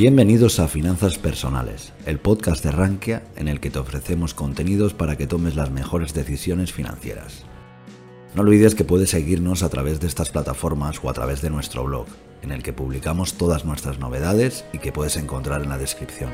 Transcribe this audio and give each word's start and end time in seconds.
Bienvenidos 0.00 0.60
a 0.60 0.66
Finanzas 0.66 1.18
Personales, 1.18 1.92
el 2.06 2.18
podcast 2.18 2.64
de 2.64 2.70
Rankia 2.70 3.22
en 3.36 3.48
el 3.48 3.60
que 3.60 3.68
te 3.68 3.80
ofrecemos 3.80 4.32
contenidos 4.32 4.94
para 4.94 5.16
que 5.16 5.26
tomes 5.26 5.56
las 5.56 5.70
mejores 5.70 6.14
decisiones 6.14 6.72
financieras. 6.72 7.44
No 8.34 8.40
olvides 8.40 8.74
que 8.74 8.84
puedes 8.84 9.10
seguirnos 9.10 9.62
a 9.62 9.68
través 9.68 10.00
de 10.00 10.06
estas 10.06 10.30
plataformas 10.30 10.98
o 11.02 11.10
a 11.10 11.12
través 11.12 11.42
de 11.42 11.50
nuestro 11.50 11.84
blog, 11.84 12.06
en 12.40 12.50
el 12.50 12.62
que 12.62 12.72
publicamos 12.72 13.34
todas 13.34 13.66
nuestras 13.66 13.98
novedades 13.98 14.64
y 14.72 14.78
que 14.78 14.90
puedes 14.90 15.18
encontrar 15.18 15.60
en 15.60 15.68
la 15.68 15.76
descripción. 15.76 16.30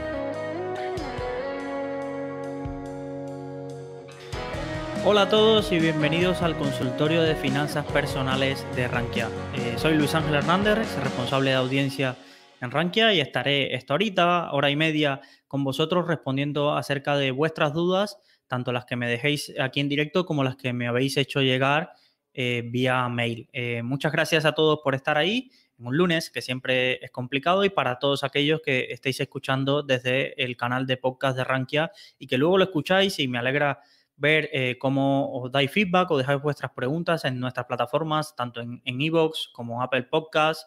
Hola 5.05 5.23
a 5.23 5.29
todos 5.29 5.73
y 5.73 5.80
bienvenidos 5.80 6.41
al 6.41 6.57
consultorio 6.57 7.21
de 7.23 7.35
finanzas 7.35 7.85
personales 7.87 8.64
de 8.77 8.87
Rankia. 8.87 9.29
Eh, 9.57 9.75
soy 9.77 9.95
Luis 9.95 10.14
Ángel 10.14 10.37
Hernández, 10.37 10.87
responsable 11.03 11.51
de 11.51 11.57
audiencia 11.57 12.17
en 12.61 12.70
Rankia 12.70 13.12
y 13.12 13.20
estaré 13.20 13.75
esta 13.75 13.94
horita, 13.94 14.53
hora 14.53 14.71
y 14.71 14.76
media 14.76 15.21
con 15.49 15.64
vosotros 15.64 16.07
respondiendo 16.07 16.75
acerca 16.75 17.17
de 17.17 17.31
vuestras 17.31 17.72
dudas, 17.72 18.18
tanto 18.46 18.72
las 18.72 18.85
que 18.85 18.96
me 18.96 19.08
dejéis 19.08 19.53
aquí 19.61 19.81
en 19.81 19.89
directo 19.89 20.25
como 20.25 20.44
las 20.44 20.57
que 20.57 20.72
me 20.72 20.86
habéis 20.89 21.17
hecho 21.17 21.43
llegar 21.43 21.93
eh, 22.32 22.62
vía 22.67 23.08
mail. 23.08 23.48
Eh, 23.53 23.82
muchas 23.82 24.12
gracias 24.12 24.45
a 24.45 24.53
todos 24.53 24.81
por 24.82 24.95
estar 24.95 25.17
ahí 25.17 25.50
en 25.79 25.86
un 25.86 25.96
lunes, 25.96 26.31
que 26.31 26.43
siempre 26.43 27.04
es 27.04 27.11
complicado, 27.11 27.64
y 27.64 27.71
para 27.71 27.98
todos 27.98 28.25
aquellos 28.25 28.61
que 28.62 28.86
estéis 28.90 29.20
escuchando 29.20 29.82
desde 29.82 30.43
el 30.43 30.57
canal 30.57 30.86
de 30.86 30.96
podcast 30.96 31.36
de 31.36 31.45
Rankia 31.45 31.90
y 32.19 32.27
que 32.27 32.39
luego 32.39 32.59
lo 32.59 32.64
escucháis 32.64 33.19
y 33.19 33.28
me 33.28 33.39
alegra 33.39 33.81
ver 34.17 34.48
eh, 34.53 34.77
cómo 34.78 35.31
os 35.33 35.53
dais 35.53 35.70
feedback 35.70 36.11
o 36.11 36.17
dejáis 36.17 36.41
vuestras 36.41 36.73
preguntas 36.73 37.27
en 37.27 37.39
nuestras 37.39 37.67
plataformas, 37.67 38.34
tanto 38.34 38.61
en 38.61 38.81
Evox 38.84 39.50
como 39.53 39.83
Apple 39.83 40.05
Podcasts, 40.05 40.67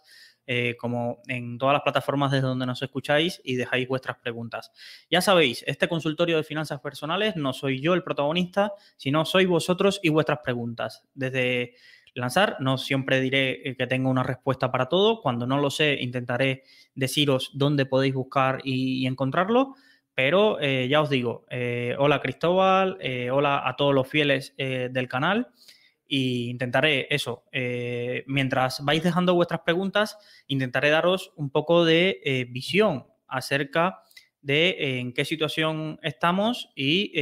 eh, 0.52 0.76
como 0.77 1.21
en 1.27 1.59
todas 1.59 1.73
las 1.73 1.84
plataformas 1.84 2.31
desde 2.31 2.48
donde 2.48 2.66
nos 2.66 2.81
escucháis 2.81 3.39
y 3.44 3.55
dejáis 3.55 3.88
vuestras 3.88 4.17
preguntas. 4.17 4.72
Ya 5.08 5.22
sabéis, 5.22 5.64
este 5.67 5.88
consultorio 5.88 6.38
de 6.38 6.44
finanzas 6.44 6.81
personales 6.81 7.36
no 7.36 7.53
soy 7.53 7.80
yo 7.81 7.94
el 7.94 8.02
protagonista, 8.02 8.73
sino 8.97 9.25
sois 9.25 9.47
vosotros 9.47 10.00
y 10.02 10.09
vuestras 10.09 10.39
preguntas. 10.44 11.03
Desde 11.14 11.75
lanzar, 12.16 12.58
no 12.61 12.80
siempre 12.80 13.22
diré 13.22 13.61
eh, 13.64 13.75
que 13.75 13.86
tengo 13.86 14.09
una 14.09 14.23
respuesta 14.23 14.72
para 14.72 14.88
todo. 14.88 15.22
Cuando 15.22 15.45
no 15.45 15.59
lo 15.59 15.69
sé, 15.69 16.00
intentaré 16.02 16.63
deciros 16.95 17.52
dónde 17.53 17.86
podéis 17.86 18.16
buscar 18.16 18.59
y 18.63 19.06
encontrarlo 19.06 19.75
pero 20.16 20.59
eh, 20.59 20.88
ya 20.89 21.00
os 21.00 21.09
digo, 21.09 21.45
hola 21.97 22.19
Cristóbal, 22.19 22.97
hola 23.31 23.66
a 23.66 23.78
todos 23.78 23.95
los 23.95 24.06
fieles 24.06 24.53
del 24.58 25.08
canal 25.08 25.47
e 26.10 26.50
intentaré 26.50 27.08
eso, 27.10 27.44
mientras 28.26 28.84
vais 28.84 29.04
dejando 29.04 29.36
vuestras 29.36 29.62
preguntas, 29.62 30.18
intentaré 30.48 30.90
daros 30.90 31.32
un 31.36 31.50
poco 31.50 31.86
de 31.86 32.48
visión 32.52 33.06
acerca 33.28 34.02
de 34.42 35.00
en 35.00 35.14
qué 35.14 35.26
situación 35.26 36.00
estamos 36.02 36.72
y 36.76 37.14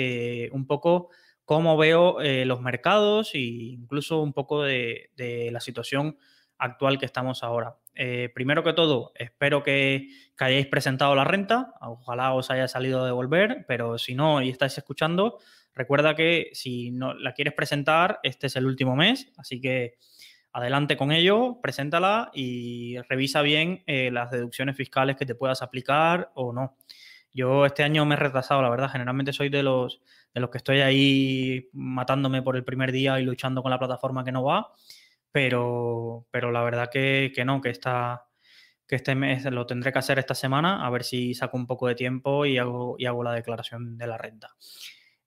un 0.51 0.65
poco 0.67 1.09
cómo 1.45 1.77
veo 1.77 2.17
los 2.45 2.61
mercados 2.61 3.35
e 3.35 3.39
incluso 3.39 4.21
un 4.21 4.33
poco 4.33 4.63
de, 4.63 5.11
la 5.51 5.59
situación 5.59 6.17
actual 6.57 6.97
que 6.97 7.05
estamos 7.05 7.43
ahora. 7.43 7.77
Eh, 7.95 8.29
primero 8.33 8.63
que 8.63 8.73
todo, 8.73 9.11
espero 9.15 9.63
que, 9.63 10.09
hayáis 10.37 10.67
presentado 10.67 11.15
la 11.15 11.23
renta. 11.23 11.73
Ojalá 11.81 12.33
os 12.33 12.51
haya 12.51 12.67
salido 12.67 13.01
a 13.01 13.05
devolver, 13.05 13.65
pero 13.67 13.97
si 13.97 14.13
no 14.13 14.41
y 14.41 14.49
estáis 14.49 14.77
escuchando, 14.77 15.39
recuerda 15.77 16.15
que 16.15 16.49
si 16.53 16.91
no 16.91 17.13
la 17.13 17.33
quieres 17.33 17.53
presentar, 17.53 18.19
este 18.23 18.47
es 18.47 18.55
el 18.55 18.65
último 18.65 18.95
mes, 18.95 19.31
así 19.37 19.61
que 19.61 19.95
adelante 20.51 20.97
con 20.97 21.11
ello, 21.11 21.59
preséntala 21.61 22.31
y 22.33 22.97
revisa 23.09 23.41
bien 23.41 23.83
eh, 23.85 24.09
las 24.11 24.31
deducciones 24.31 24.75
fiscales 24.75 25.15
que 25.15 25.25
te 25.25 25.35
puedas 25.35 25.61
aplicar 25.61 26.31
o 26.33 26.51
no. 26.51 26.77
Yo 27.31 27.65
este 27.65 27.83
año 27.83 28.05
me 28.05 28.15
he 28.15 28.17
retrasado, 28.17 28.61
la 28.61 28.69
verdad. 28.69 28.89
Generalmente 28.89 29.31
soy 29.31 29.49
de 29.49 29.61
los, 29.61 30.01
de 30.33 30.41
los 30.41 30.49
que 30.49 30.57
estoy 30.57 30.79
ahí 30.81 31.69
matándome 31.73 32.41
por 32.41 32.55
el 32.55 32.63
primer 32.63 32.91
día 32.91 33.19
y 33.19 33.23
luchando 33.23 33.61
con 33.61 33.69
la 33.69 33.77
plataforma 33.77 34.23
que 34.23 34.31
no 34.31 34.43
va 34.43 34.73
pero, 35.37 36.25
pero 36.31 36.51
la 36.51 36.63
verdad 36.63 36.89
que, 36.91 37.31
no, 37.45 37.61
que, 37.61 37.69
esta, 37.69 38.25
que 38.87 38.95
este 38.95 39.13
mes 39.13 39.45
lo 39.45 39.67
tendré 39.67 39.91
que 39.91 39.99
hacer 39.99 40.17
esta 40.17 40.33
semana, 40.33 40.83
a 40.83 40.89
ver 40.89 41.03
si 41.03 41.35
saco 41.35 41.57
un 41.57 41.67
poco 41.67 41.87
de 41.87 41.93
tiempo 41.93 42.45
y 42.47 42.57
hago, 42.57 42.95
y 42.97 43.05
hago 43.05 43.23
la 43.23 43.33
declaración 43.33 43.99
de 43.99 44.07
la 44.07 44.17
renta. 44.17 44.55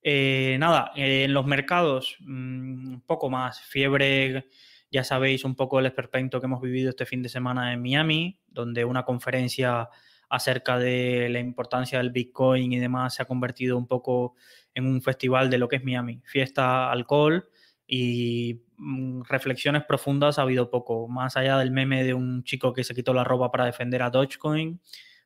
Eh, 0.03 0.57
nada, 0.59 0.93
en 0.95 1.35
los 1.35 1.47
mercados, 1.47 2.17
mm, 2.21 3.01
poco 3.07 3.31
más. 3.31 3.61
Fiebre, 3.61 4.49
ya 4.91 5.05
sabéis 5.05 5.45
un 5.45 5.55
poco 5.55 5.79
el 5.79 5.87
esperpento 5.87 6.41
que 6.41 6.47
hemos 6.47 6.61
vivido 6.61 6.91
este 6.91 7.07
fin 7.07 7.23
de 7.23 7.29
semana 7.29 7.73
en 7.73 7.83
Miami, 7.83 8.41
donde 8.49 8.85
una 8.85 9.05
conferencia 9.05 9.89
acerca 10.31 10.79
de 10.79 11.29
la 11.29 11.41
importancia 11.41 11.99
del 11.99 12.11
Bitcoin 12.11 12.73
y 12.73 12.79
demás 12.79 13.15
se 13.15 13.23
ha 13.23 13.27
convertido 13.27 13.77
un 13.77 13.87
poco 13.87 14.37
en 14.75 14.87
un 14.87 15.03
festival 15.03 15.51
de 15.51 15.59
lo 15.59 15.69
que 15.69 15.77
es 15.77 15.85
Miami. 15.85 16.23
Fiesta, 16.25 16.91
alcohol 16.91 17.49
y 17.87 18.63
mm, 18.77 19.23
reflexiones 19.29 19.85
profundas 19.85 20.39
ha 20.39 20.43
habido 20.43 20.71
poco, 20.71 21.09
más 21.09 21.37
allá 21.37 21.59
del 21.59 21.73
meme 21.73 22.05
de 22.05 22.15
un 22.15 22.45
chico 22.45 22.73
que 22.73 22.85
se 22.85 22.95
quitó 22.95 23.13
la 23.13 23.25
ropa 23.25 23.51
para 23.51 23.67
defender 23.67 24.03
a 24.03 24.11
Dogecoin, 24.11 24.81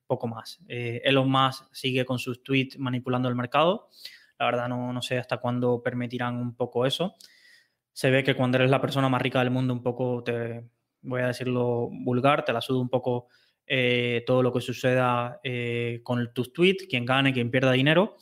poco 0.06 0.26
más. 0.26 0.60
Eh, 0.68 1.02
Elon 1.04 1.30
Musk 1.30 1.66
sigue 1.72 2.06
con 2.06 2.18
sus 2.18 2.42
tweets 2.42 2.78
manipulando 2.78 3.28
el 3.28 3.34
mercado. 3.34 3.90
La 4.38 4.46
verdad 4.46 4.68
no, 4.68 4.92
no 4.92 5.02
sé 5.02 5.18
hasta 5.18 5.38
cuándo 5.38 5.82
permitirán 5.82 6.36
un 6.36 6.54
poco 6.56 6.86
eso. 6.86 7.14
Se 7.92 8.10
ve 8.10 8.24
que 8.24 8.34
cuando 8.34 8.58
eres 8.58 8.70
la 8.70 8.80
persona 8.80 9.08
más 9.08 9.22
rica 9.22 9.38
del 9.40 9.50
mundo, 9.50 9.72
un 9.72 9.82
poco 9.82 10.22
te, 10.24 10.64
voy 11.04 11.20
a 11.20 11.28
decirlo 11.28 11.88
vulgar, 11.90 12.44
te 12.44 12.52
la 12.52 12.60
suda 12.60 12.80
un 12.80 12.88
poco 12.88 13.28
eh, 13.66 14.24
todo 14.26 14.42
lo 14.42 14.52
que 14.52 14.60
suceda 14.60 15.40
eh, 15.42 16.00
con 16.02 16.32
tus 16.34 16.52
tweets, 16.52 16.86
quien 16.88 17.04
gane, 17.04 17.32
quien 17.32 17.50
pierda 17.50 17.72
dinero. 17.72 18.16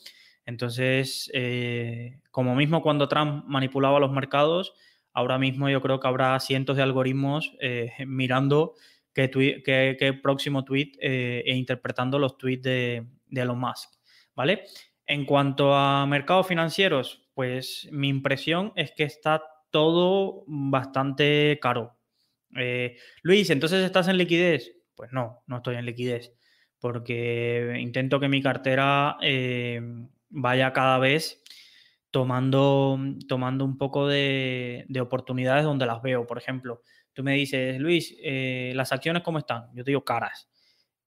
Entonces, 0.45 1.29
eh, 1.33 2.19
como 2.31 2.55
mismo 2.55 2.81
cuando 2.81 3.07
Trump 3.07 3.45
manipulaba 3.47 3.99
los 3.99 4.11
mercados, 4.11 4.73
ahora 5.13 5.37
mismo 5.37 5.69
yo 5.69 5.81
creo 5.81 5.99
que 5.99 6.07
habrá 6.07 6.39
cientos 6.39 6.75
de 6.75 6.83
algoritmos 6.83 7.55
mirando 8.05 8.73
qué, 9.13 10.19
próximo 10.21 10.65
tweet 10.65 10.91
e 10.99 11.55
interpretando 11.55 12.19
los 12.19 12.37
tweets 12.37 12.63
de, 12.63 13.05
Elon 13.31 13.59
Musk. 13.59 13.89
¿Vale? 14.35 14.65
En 15.05 15.25
cuanto 15.25 15.75
a 15.75 16.05
mercados 16.05 16.47
financieros, 16.47 17.29
pues 17.33 17.89
mi 17.91 18.07
impresión 18.09 18.71
es 18.75 18.91
que 18.91 19.03
está 19.03 19.43
todo 19.69 20.43
bastante 20.47 21.59
caro. 21.61 21.97
Luis, 23.23 23.49
¿entonces 23.49 23.83
estás 23.83 24.07
en 24.07 24.17
liquidez? 24.17 24.71
Pues 24.95 25.11
no, 25.11 25.43
no 25.47 25.57
estoy 25.57 25.75
en 25.75 25.85
liquidez, 25.85 26.33
porque 26.79 27.77
intento 27.79 28.19
que 28.19 28.29
mi 28.29 28.41
cartera 28.41 29.17
vaya 30.29 30.73
cada 30.73 30.99
vez 30.99 31.43
tomando, 32.13 32.99
tomando 33.27 33.65
un 33.65 33.77
poco 33.77 34.07
de, 34.07 34.85
oportunidades 35.01 35.63
donde 35.63 35.87
las 35.87 36.01
veo. 36.03 36.27
Por 36.27 36.37
ejemplo, 36.37 36.81
tú 37.11 37.23
me 37.23 37.33
dices, 37.33 37.79
Luis, 37.79 38.15
eh, 38.21 38.71
¿las 38.75 38.91
acciones 38.91 39.23
cómo 39.23 39.39
están? 39.39 39.69
Yo 39.73 39.83
te 39.83 39.91
digo 39.91 40.05
caras. 40.05 40.47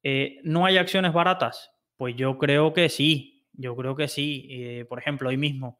Eh, 0.02 0.38
¿No 0.42 0.66
hay 0.66 0.78
acciones 0.78 1.12
baratas? 1.12 1.70
Pues 1.96 2.16
yo 2.16 2.38
creo 2.38 2.72
que 2.72 2.88
sí, 2.88 3.35
yo 3.56 3.76
creo 3.76 3.96
que 3.96 4.08
sí. 4.08 4.46
Eh, 4.50 4.84
por 4.88 4.98
ejemplo, 4.98 5.28
hoy 5.28 5.36
mismo 5.36 5.78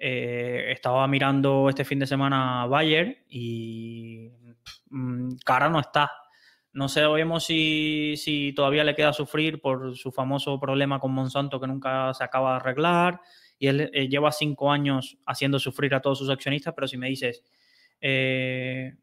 estaba 0.00 1.08
mirando 1.08 1.68
este 1.68 1.84
fin 1.84 1.98
de 1.98 2.06
semana 2.06 2.66
Bayer 2.66 3.24
y 3.28 4.30
mm, 4.90 5.38
cara 5.44 5.68
no 5.68 5.80
está. 5.80 6.10
No 6.72 6.88
sabemos 6.88 7.44
si, 7.44 8.14
si 8.16 8.52
todavía 8.52 8.84
le 8.84 8.94
queda 8.94 9.12
sufrir 9.12 9.60
por 9.60 9.96
su 9.96 10.12
famoso 10.12 10.60
problema 10.60 11.00
con 11.00 11.12
Monsanto 11.12 11.58
que 11.58 11.66
nunca 11.66 12.14
se 12.14 12.22
acaba 12.22 12.50
de 12.50 12.56
arreglar. 12.56 13.20
Y 13.58 13.66
él 13.66 13.90
eh, 13.92 14.08
lleva 14.08 14.30
cinco 14.30 14.70
años 14.70 15.18
haciendo 15.26 15.58
sufrir 15.58 15.94
a 15.94 16.00
todos 16.00 16.18
sus 16.18 16.30
accionistas, 16.30 16.74
pero 16.74 16.86
si 16.86 16.96
me 16.96 17.08
dices, 17.08 17.42
eh, 18.00 18.94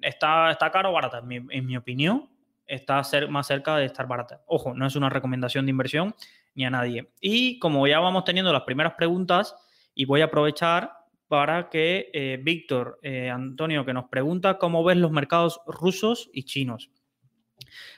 ¿está, 0.00 0.52
¿está 0.52 0.70
caro 0.70 0.90
o 0.90 0.92
barata? 0.92 1.22
En 1.28 1.66
mi, 1.66 1.76
opinión, 1.76 2.30
está 2.66 3.02
más 3.28 3.46
cerca 3.46 3.76
de 3.76 3.86
estar 3.86 4.06
barata. 4.06 4.42
Ojo, 4.46 4.74
no 4.74 4.86
es 4.86 4.96
una 4.96 5.10
recomendación 5.10 5.66
de 5.66 5.70
inversión 5.70 6.14
ni 6.54 6.64
a 6.64 6.70
nadie. 6.70 7.10
Y 7.20 7.58
como 7.58 7.86
ya 7.86 8.00
vamos 8.00 8.24
teniendo 8.24 8.52
las 8.52 8.62
primeras 8.62 8.94
preguntas, 8.94 9.54
y 9.94 10.04
voy 10.06 10.22
a 10.22 10.26
aprovechar 10.26 10.92
para 11.28 11.68
que 11.70 12.10
eh, 12.12 12.38
Víctor 12.42 12.98
Antonio, 13.32 13.84
que 13.84 13.92
nos 13.92 14.06
pregunta 14.06 14.58
cómo 14.58 14.84
ves 14.84 14.96
los 14.96 15.10
mercados 15.10 15.60
rusos 15.66 16.30
y 16.32 16.44
chinos. 16.44 16.90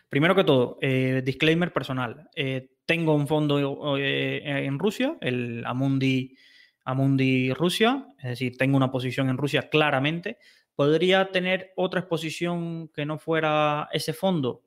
Primero 0.08 0.34
que 0.34 0.44
todo, 0.44 0.78
eh, 0.80 1.22
disclaimer 1.24 1.72
personal. 1.72 2.28
Eh, 2.34 2.70
tengo 2.86 3.14
un 3.14 3.26
fondo 3.26 3.96
eh, 3.98 4.42
en 4.44 4.78
Rusia, 4.78 5.16
el 5.20 5.64
Amundi, 5.66 6.36
Amundi 6.84 7.52
Rusia, 7.52 8.06
es 8.18 8.30
decir, 8.30 8.56
tengo 8.56 8.76
una 8.76 8.90
posición 8.90 9.28
en 9.28 9.36
Rusia 9.36 9.68
claramente. 9.68 10.38
¿Podría 10.76 11.32
tener 11.32 11.72
otra 11.74 12.00
exposición 12.00 12.88
que 12.94 13.04
no 13.04 13.18
fuera 13.18 13.88
ese 13.92 14.12
fondo? 14.12 14.62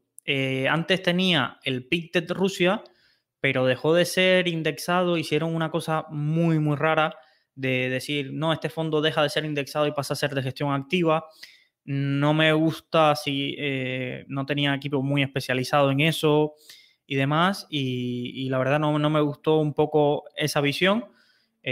antes 0.70 1.02
tenía 1.02 1.58
el 1.64 1.88
Pictet 1.88 2.30
Rusia, 2.30 2.84
pero 3.40 3.66
dejó 3.66 3.96
de 3.96 4.06
ser 4.06 4.48
indexado, 4.48 5.18
hicieron 5.18 5.56
una 5.56 5.72
cosa 5.72 6.06
muy, 6.10 6.60
muy 6.60 6.76
rara 6.76 7.16
de 7.56 7.90
decir, 7.90 8.32
no, 8.32 8.54
este 8.54 8.70
fondo 8.70 9.02
deja 9.02 9.22
de 9.22 9.30
ser 9.30 9.44
indexado 9.44 9.86
y 9.88 9.92
pasa 9.92 10.14
a 10.14 10.18
ser 10.18 10.34
de 10.34 10.44
gestión 10.44 10.72
activa. 10.72 11.26
No 11.84 12.34
me 12.34 12.54
gusta 12.54 13.16
si 13.16 13.56
eh, 13.58 14.26
no 14.28 14.46
tenía 14.46 14.74
equipo 14.74 15.02
muy 15.02 15.24
especializado 15.24 15.92
en 15.92 16.02
eso 16.02 16.54
y 17.06 17.16
demás, 17.16 17.66
y, 17.70 18.48
la 18.50 18.60
verdad 18.60 18.80
no, 18.80 18.98
me 19.10 19.22
gustó 19.22 19.58
un 19.58 19.74
poco 19.74 20.26
esa 20.36 20.62
visión, 20.62 21.06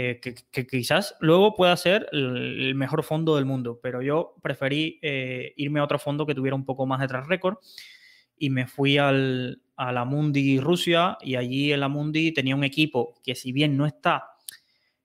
eh, 0.00 0.20
que, 0.20 0.64
quizás 0.64 1.16
luego 1.18 1.56
pueda 1.56 1.76
ser 1.76 2.08
el, 2.12 2.72
mejor 2.76 3.02
fondo 3.02 3.34
del 3.34 3.46
mundo, 3.46 3.80
pero 3.82 4.00
yo 4.00 4.36
preferí 4.40 5.00
eh, 5.02 5.54
irme 5.56 5.80
a 5.80 5.84
otro 5.84 5.98
fondo 5.98 6.24
que 6.24 6.36
tuviera 6.36 6.54
un 6.54 6.64
poco 6.64 6.86
más 6.86 7.00
de 7.00 7.08
track 7.08 7.26
record 7.26 7.56
y 8.36 8.48
me 8.50 8.68
fui 8.68 8.96
al, 8.96 9.60
a 9.74 9.90
la 9.90 10.04
Mundi 10.04 10.60
Rusia 10.60 11.18
y 11.20 11.34
allí 11.34 11.72
en 11.72 11.80
la 11.80 11.88
Mundi 11.88 12.30
tenía 12.30 12.54
un 12.54 12.62
equipo 12.62 13.20
que 13.24 13.34
si 13.34 13.50
bien 13.50 13.76
no 13.76 13.86
está... 13.86 14.22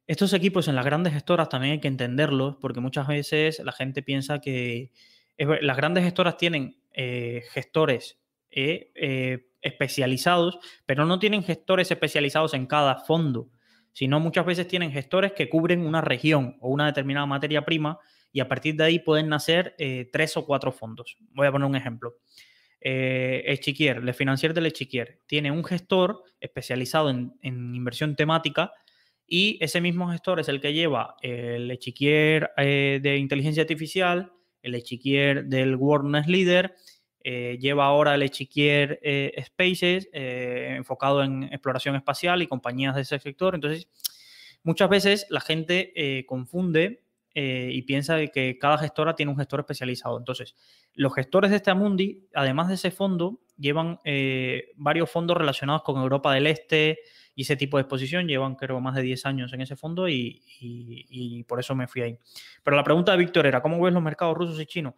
Estos 0.05 0.31
equipos 0.33 0.67
en 0.67 0.75
las 0.75 0.85
grandes 0.85 1.13
gestoras 1.13 1.49
también 1.49 1.71
hay 1.71 1.79
que 1.79 1.87
entenderlos 1.87 2.57
porque 2.61 2.79
muchas 2.79 3.07
veces 3.07 3.61
la 3.65 3.71
gente 3.71 4.03
piensa 4.03 4.41
que 4.41 4.91
las 5.39 5.75
grandes 5.75 6.03
gestoras 6.03 6.37
tienen 6.37 6.77
eh, 6.93 7.41
gestores 7.49 8.19
especializados, 9.59 10.59
pero 10.85 11.05
no 11.05 11.17
tienen 11.17 11.41
gestores 11.41 11.89
especializados 11.89 12.53
en 12.53 12.67
cada 12.67 12.97
fondo, 12.97 13.49
sino 13.93 14.19
muchas 14.19 14.45
veces 14.45 14.67
tienen 14.67 14.91
gestores 14.91 15.31
que 15.31 15.49
cubren 15.49 15.85
una 15.85 16.01
región 16.01 16.57
o 16.59 16.69
una 16.69 16.87
determinada 16.87 17.25
materia 17.25 17.63
prima 17.63 17.99
y 18.31 18.39
a 18.39 18.47
partir 18.47 18.75
de 18.75 18.83
ahí 18.83 18.99
pueden 18.99 19.29
nacer 19.29 19.75
eh, 19.77 20.09
tres 20.11 20.35
o 20.35 20.45
cuatro 20.45 20.71
fondos. 20.71 21.17
Voy 21.33 21.47
a 21.47 21.51
poner 21.51 21.67
un 21.67 21.75
ejemplo. 21.75 22.15
Eh, 22.81 23.43
Echiquier, 23.45 24.03
Le 24.03 24.13
Financier 24.13 24.53
del 24.53 24.65
Echiquier, 24.65 25.21
tiene 25.27 25.51
un 25.51 25.63
gestor 25.63 26.23
especializado 26.41 27.09
en, 27.09 27.33
inversión 27.41 28.15
temática 28.15 28.73
y 29.25 29.57
ese 29.63 29.79
mismo 29.79 30.09
gestor 30.11 30.41
es 30.41 30.49
el 30.49 30.59
que 30.59 30.73
lleva 30.73 31.15
el 31.21 31.71
Echiquier 31.71 32.51
eh, 32.57 32.99
de 33.01 33.17
inteligencia 33.17 33.61
artificial, 33.61 34.33
el 34.61 34.75
Echiquier 34.75 35.45
del 35.45 35.75
World 35.75 36.27
Leader 36.27 36.75
eh, 37.25 37.57
lleva 37.57 37.85
ahora 37.85 38.15
el 38.15 38.21
Echiquier 38.21 38.99
eh, 39.01 39.41
Spaces, 39.45 40.09
eh, 40.11 40.73
enfocado 40.75 41.23
en 41.23 41.43
exploración 41.43 41.95
espacial 41.95 42.41
y 42.41 42.47
compañías 42.47 42.95
de 42.95 43.01
ese 43.01 43.17
sector. 43.17 43.55
Entonces, 43.55 43.87
muchas 44.61 44.89
veces 44.89 45.25
la 45.29 45.39
gente 45.39 46.25
confunde 46.27 47.01
y 47.35 47.81
piensa 47.83 48.27
que 48.27 48.59
cada 48.59 48.77
gestora 48.77 49.15
tiene 49.15 49.31
un 49.31 49.37
gestor 49.37 49.61
especializado. 49.61 50.19
Entonces, 50.19 50.55
los 50.93 51.15
gestores 51.15 51.49
de 51.49 51.57
este 51.57 51.71
Amundi, 51.71 52.27
además 52.35 52.67
de 52.67 52.75
ese 52.75 52.91
fondo, 52.91 53.39
llevan 53.57 53.99
varios 54.75 55.09
fondos 55.09 55.35
relacionados 55.35 55.81
con 55.81 55.99
Europa 55.99 56.31
del 56.33 56.45
Este 56.45 56.99
y 57.35 57.41
ese 57.41 57.55
tipo 57.55 57.77
de 57.77 57.81
exposición. 57.81 58.27
Llevan, 58.27 58.55
creo, 58.55 58.79
más 58.79 58.95
de 58.95 59.01
10 59.01 59.25
años 59.25 59.51
en 59.51 59.61
ese 59.61 59.75
fondo 59.75 60.07
y, 60.07 60.43
y 60.59 61.43
por 61.45 61.59
eso 61.59 61.73
me 61.73 61.87
fui 61.87 62.03
ahí. 62.03 62.19
Pero 62.63 62.77
la 62.77 62.83
pregunta 62.83 63.13
de 63.13 63.17
Víctor 63.17 63.47
era, 63.47 63.61
¿cómo 63.61 63.81
ves 63.81 63.93
los 63.93 64.03
mercados 64.03 64.37
rusos 64.37 64.61
y 64.61 64.65
chinos? 64.67 64.93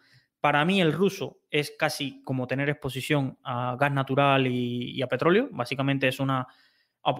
Para 0.45 0.63
mí 0.63 0.79
el 0.79 0.93
ruso 0.93 1.39
es 1.49 1.71
casi 1.71 2.21
como 2.23 2.45
tener 2.45 2.69
exposición 2.69 3.39
a 3.43 3.75
gas 3.79 3.91
natural 3.91 4.45
y, 4.45 5.01
a 5.01 5.07
petróleo. 5.07 5.49
Básicamente 5.51 6.07
es 6.07 6.19
una 6.19 6.45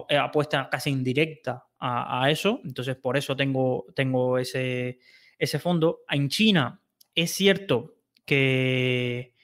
eh, 0.08 0.16
apuesta 0.16 0.68
casi 0.70 0.90
indirecta 0.90 1.66
a, 1.76 2.30
eso. 2.30 2.60
Entonces 2.62 2.94
por 2.94 3.16
eso 3.16 3.34
tengo, 3.34 3.86
tengo 3.96 4.38
ese, 4.38 5.00
ese 5.40 5.58
fondo. 5.58 6.02
En 6.08 6.28
China 6.28 6.80
es 7.16 7.32
cierto 7.32 7.96
que 8.24 9.34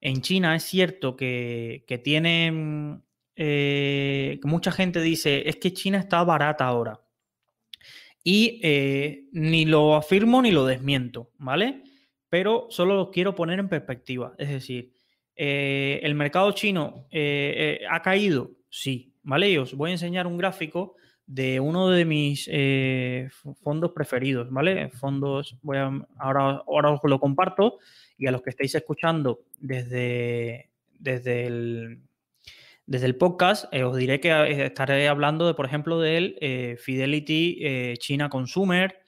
en 0.00 0.22
China 0.22 0.56
es 0.56 0.64
cierto 0.64 1.14
que, 1.14 1.84
que 1.86 1.98
tienen 1.98 3.04
eh, 3.36 4.40
mucha 4.42 4.72
gente 4.72 5.00
dice 5.00 5.48
es 5.48 5.54
que 5.54 5.72
China 5.72 6.00
está 6.00 6.24
barata 6.24 6.66
ahora. 6.66 7.00
Y 8.24 8.58
eh, 8.64 9.28
ni 9.30 9.66
lo 9.66 9.94
afirmo 9.94 10.42
ni 10.42 10.50
lo 10.50 10.66
desmiento, 10.66 11.30
¿vale? 11.38 11.84
Pero 12.30 12.68
solo 12.70 12.94
lo 12.94 13.10
quiero 13.10 13.34
poner 13.34 13.58
en 13.58 13.68
perspectiva. 13.68 14.34
Es 14.38 14.48
decir, 14.48 14.92
eh, 15.36 16.00
¿el 16.02 16.14
mercado 16.14 16.52
chino 16.52 17.06
eh, 17.10 17.80
eh, 17.82 17.86
ha 17.90 18.00
caído? 18.00 18.52
Sí, 18.70 19.12
¿vale? 19.22 19.50
Y 19.50 19.58
os 19.58 19.74
voy 19.74 19.90
a 19.90 19.94
enseñar 19.94 20.26
un 20.26 20.38
gráfico 20.38 20.94
de 21.26 21.60
uno 21.60 21.88
de 21.90 22.04
mis 22.04 22.50
fondos 23.62 23.92
preferidos, 23.92 24.50
¿vale? 24.50 24.90
Fondos, 24.90 25.58
voy 25.62 25.76
a, 25.76 25.90
ahora, 26.18 26.62
ahora 26.66 26.90
os 26.90 27.00
lo 27.04 27.20
comparto 27.20 27.78
y 28.16 28.26
a 28.26 28.32
los 28.32 28.42
que 28.42 28.50
estéis 28.50 28.74
escuchando 28.74 29.40
desde, 29.60 30.70
desde, 30.98 31.46
el, 31.46 32.00
desde 32.86 33.06
el 33.06 33.14
podcast, 33.14 33.72
os 33.72 33.96
diré 33.96 34.18
que 34.18 34.64
estaré 34.64 35.06
hablando 35.06 35.46
de, 35.46 35.54
por 35.54 35.66
ejemplo, 35.66 36.00
del 36.00 36.36
Fidelity 36.80 37.94
China 37.98 38.28
Consumer, 38.28 38.99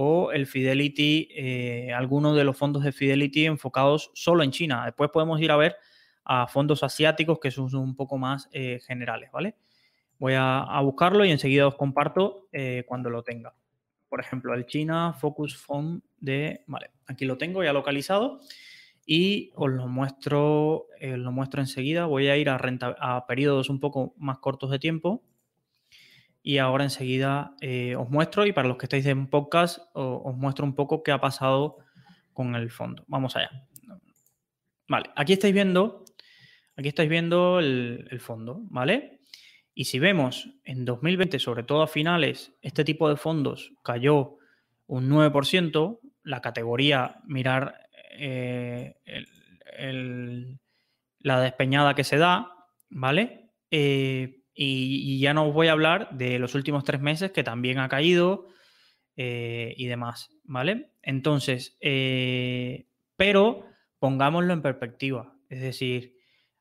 o 0.00 0.30
el 0.30 0.46
Fidelity, 0.46 1.28
eh, 1.34 1.92
algunos 1.92 2.36
de 2.36 2.44
los 2.44 2.56
fondos 2.56 2.84
de 2.84 2.92
Fidelity 2.92 3.46
enfocados 3.46 4.12
solo 4.14 4.44
en 4.44 4.52
China. 4.52 4.84
Después 4.84 5.10
podemos 5.10 5.40
ir 5.40 5.50
a 5.50 5.56
ver 5.56 5.74
a 6.24 6.46
fondos 6.46 6.84
asiáticos 6.84 7.40
que 7.40 7.50
son 7.50 7.74
un 7.74 7.96
poco 7.96 8.16
más 8.16 8.48
eh, 8.52 8.78
generales, 8.86 9.32
¿vale? 9.32 9.56
Voy 10.20 10.34
a, 10.36 10.80
buscarlo 10.84 11.24
y 11.24 11.32
enseguida 11.32 11.66
os 11.66 11.74
comparto 11.74 12.46
eh, 12.52 12.84
cuando 12.86 13.10
lo 13.10 13.24
tenga. 13.24 13.56
Por 14.08 14.20
ejemplo, 14.20 14.54
el 14.54 14.66
China 14.66 15.14
Focus 15.14 15.56
Fund 15.56 16.00
de... 16.16 16.62
Vale, 16.68 16.92
aquí 17.08 17.24
lo 17.24 17.36
tengo 17.36 17.64
ya 17.64 17.72
localizado 17.72 18.38
y 19.04 19.50
os 19.56 19.68
lo 19.68 19.88
muestro, 19.88 20.86
lo 21.00 21.32
muestro 21.32 21.60
enseguida. 21.60 22.06
Voy 22.06 22.28
a 22.28 22.36
ir 22.36 22.50
a, 22.50 22.56
renta, 22.56 22.94
a 23.00 23.26
periodos 23.26 23.68
un 23.68 23.80
poco 23.80 24.14
más 24.16 24.38
cortos 24.38 24.70
de 24.70 24.78
tiempo 24.78 25.24
y 26.42 26.58
ahora 26.58 26.84
enseguida 26.84 27.54
eh, 27.60 27.96
os 27.96 28.08
muestro 28.10 28.46
y 28.46 28.52
para 28.52 28.68
los 28.68 28.78
que 28.78 28.86
estáis 28.86 29.06
en 29.06 29.28
podcast 29.28 29.78
os, 29.92 30.36
muestro 30.36 30.64
un 30.64 30.74
poco 30.74 31.02
qué 31.02 31.12
ha 31.12 31.20
pasado 31.20 31.78
con 32.32 32.54
el 32.54 32.70
fondo. 32.70 33.04
Vamos 33.08 33.36
allá. 33.36 33.50
Vale, 34.88 35.10
aquí 35.16 35.34
estáis 35.34 35.52
viendo, 35.52 36.04
aquí 36.76 36.88
estáis 36.88 37.10
viendo 37.10 37.58
el, 37.58 38.08
el 38.10 38.20
fondo, 38.20 38.60
¿vale? 38.70 39.20
Y 39.74 39.84
si 39.84 39.98
vemos 39.98 40.48
en 40.64 40.84
2020, 40.84 41.38
sobre 41.38 41.62
todo 41.62 41.82
a 41.82 41.86
finales, 41.86 42.52
este 42.62 42.84
tipo 42.84 43.08
de 43.08 43.16
fondos 43.16 43.74
cayó 43.84 44.38
un 44.86 45.08
9%, 45.08 46.00
la 46.24 46.40
categoría 46.40 47.20
mirar 47.26 47.88
eh, 48.18 48.96
la 51.20 51.40
despeñada 51.40 51.94
que 51.94 52.04
se 52.04 52.16
da, 52.16 52.50
¿vale? 52.90 53.50
Eh, 53.70 54.37
y, 54.60 55.20
ya 55.20 55.34
no 55.34 55.46
os 55.46 55.54
voy 55.54 55.68
a 55.68 55.72
hablar 55.72 56.08
de 56.10 56.40
los 56.40 56.56
últimos 56.56 56.82
tres 56.82 57.00
meses 57.00 57.30
que 57.30 57.44
también 57.44 57.78
ha 57.78 57.88
caído 57.88 58.48
eh, 59.16 59.72
y 59.76 59.86
demás, 59.86 60.30
¿vale? 60.42 60.90
Entonces, 61.00 61.76
eh, 61.80 62.88
pero 63.16 63.66
pongámoslo 64.00 64.52
en 64.52 64.62
perspectiva. 64.62 65.32
Es 65.48 65.60
decir, 65.60 66.16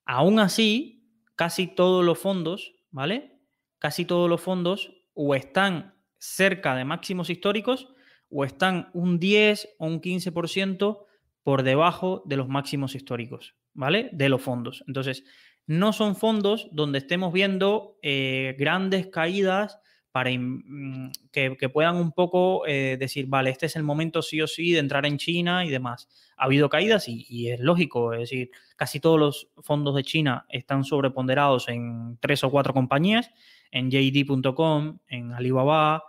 aún 0.05 0.39
así, 0.39 1.09
casi 1.35 1.65
todos 1.65 2.05
los 2.05 2.19
fondos, 2.19 2.75
¿vale? 2.91 3.39
Casi 3.79 4.05
todos 4.05 4.29
los 4.29 4.41
fondos 4.41 4.93
o 5.15 5.33
están 5.33 5.95
cerca 6.19 6.75
de 6.75 6.85
máximos 6.85 7.31
históricos 7.31 7.89
o 8.29 8.45
están 8.45 8.91
un 8.93 9.19
10 9.19 9.69
o 9.79 9.87
un 9.87 10.01
15% 10.01 11.03
por 11.41 11.63
debajo 11.63 12.21
de 12.27 12.37
los 12.37 12.47
máximos 12.47 12.93
históricos, 12.93 13.55
¿vale? 13.73 14.11
De 14.13 14.29
los 14.29 14.41
fondos. 14.41 14.83
Entonces, 14.85 15.23
no 15.67 15.91
son 15.93 16.15
fondos 16.15 16.69
donde 16.71 16.99
estemos 16.99 17.33
viendo 17.33 17.97
eh, 18.01 18.55
grandes 18.57 19.07
caídas 19.07 19.79
para 20.11 20.31
mm, 20.31 21.11
que, 21.31 21.69
puedan 21.71 21.97
un 21.97 22.11
poco 22.13 22.65
eh, 22.65 22.97
decir, 22.97 23.27
vale, 23.27 23.51
este 23.51 23.67
es 23.67 23.75
el 23.75 23.83
momento 23.83 24.21
sí 24.21 24.41
o 24.41 24.47
sí 24.47 24.71
de 24.71 24.79
entrar 24.79 25.05
en 25.05 25.17
China 25.17 25.65
y 25.65 25.69
demás. 25.69 26.09
Ha 26.37 26.45
habido 26.45 26.69
caídas 26.69 27.07
y, 27.07 27.51
es 27.51 27.59
lógico, 27.59 28.13
es 28.13 28.21
decir, 28.21 28.49
casi 28.77 28.99
todos 28.99 29.19
los 29.19 29.49
fondos 29.57 29.93
de 29.95 30.03
China 30.03 30.45
están 30.49 30.83
sobreponderados 30.85 31.67
en 31.67 32.17
tres 32.19 32.43
o 32.43 32.49
cuatro 32.49 32.73
compañías, 32.73 33.29
en 33.69 33.91
JD.com, 33.91 34.99
en 35.07 35.33
Alibaba, 35.33 36.03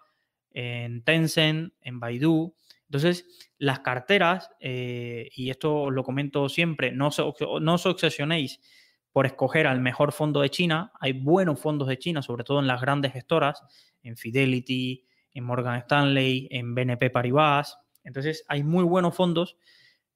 en 0.52 1.02
Tencent, 1.02 1.74
en 1.82 2.00
Baidu. 2.00 2.54
Entonces, 2.86 3.26
las 3.58 3.80
carteras, 3.80 4.50
eh, 4.60 5.28
y 5.34 5.50
esto 5.50 5.82
os 5.82 5.92
lo 5.92 6.04
comento 6.04 6.48
siempre, 6.48 6.92
no, 6.92 7.10
no 7.60 7.74
os 7.74 7.86
obsesionéis 7.86 8.60
por 9.18 9.26
escoger 9.26 9.66
al 9.66 9.80
mejor 9.80 10.12
fondo 10.12 10.42
de 10.42 10.48
China. 10.48 10.92
Hay 11.00 11.12
buenos 11.12 11.58
fondos 11.58 11.88
de 11.88 11.98
China, 11.98 12.22
sobre 12.22 12.44
todo 12.44 12.60
en 12.60 12.68
las 12.68 12.80
grandes 12.80 13.12
gestoras, 13.12 13.60
en 14.04 14.16
Fidelity, 14.16 15.08
en 15.32 15.42
Morgan 15.42 15.74
Stanley, 15.78 16.46
en 16.52 16.72
BNP 16.72 17.10
Paribas. 17.10 17.80
Entonces 18.04 18.44
hay 18.46 18.62
muy 18.62 18.84
buenos 18.84 19.16
fondos, 19.16 19.56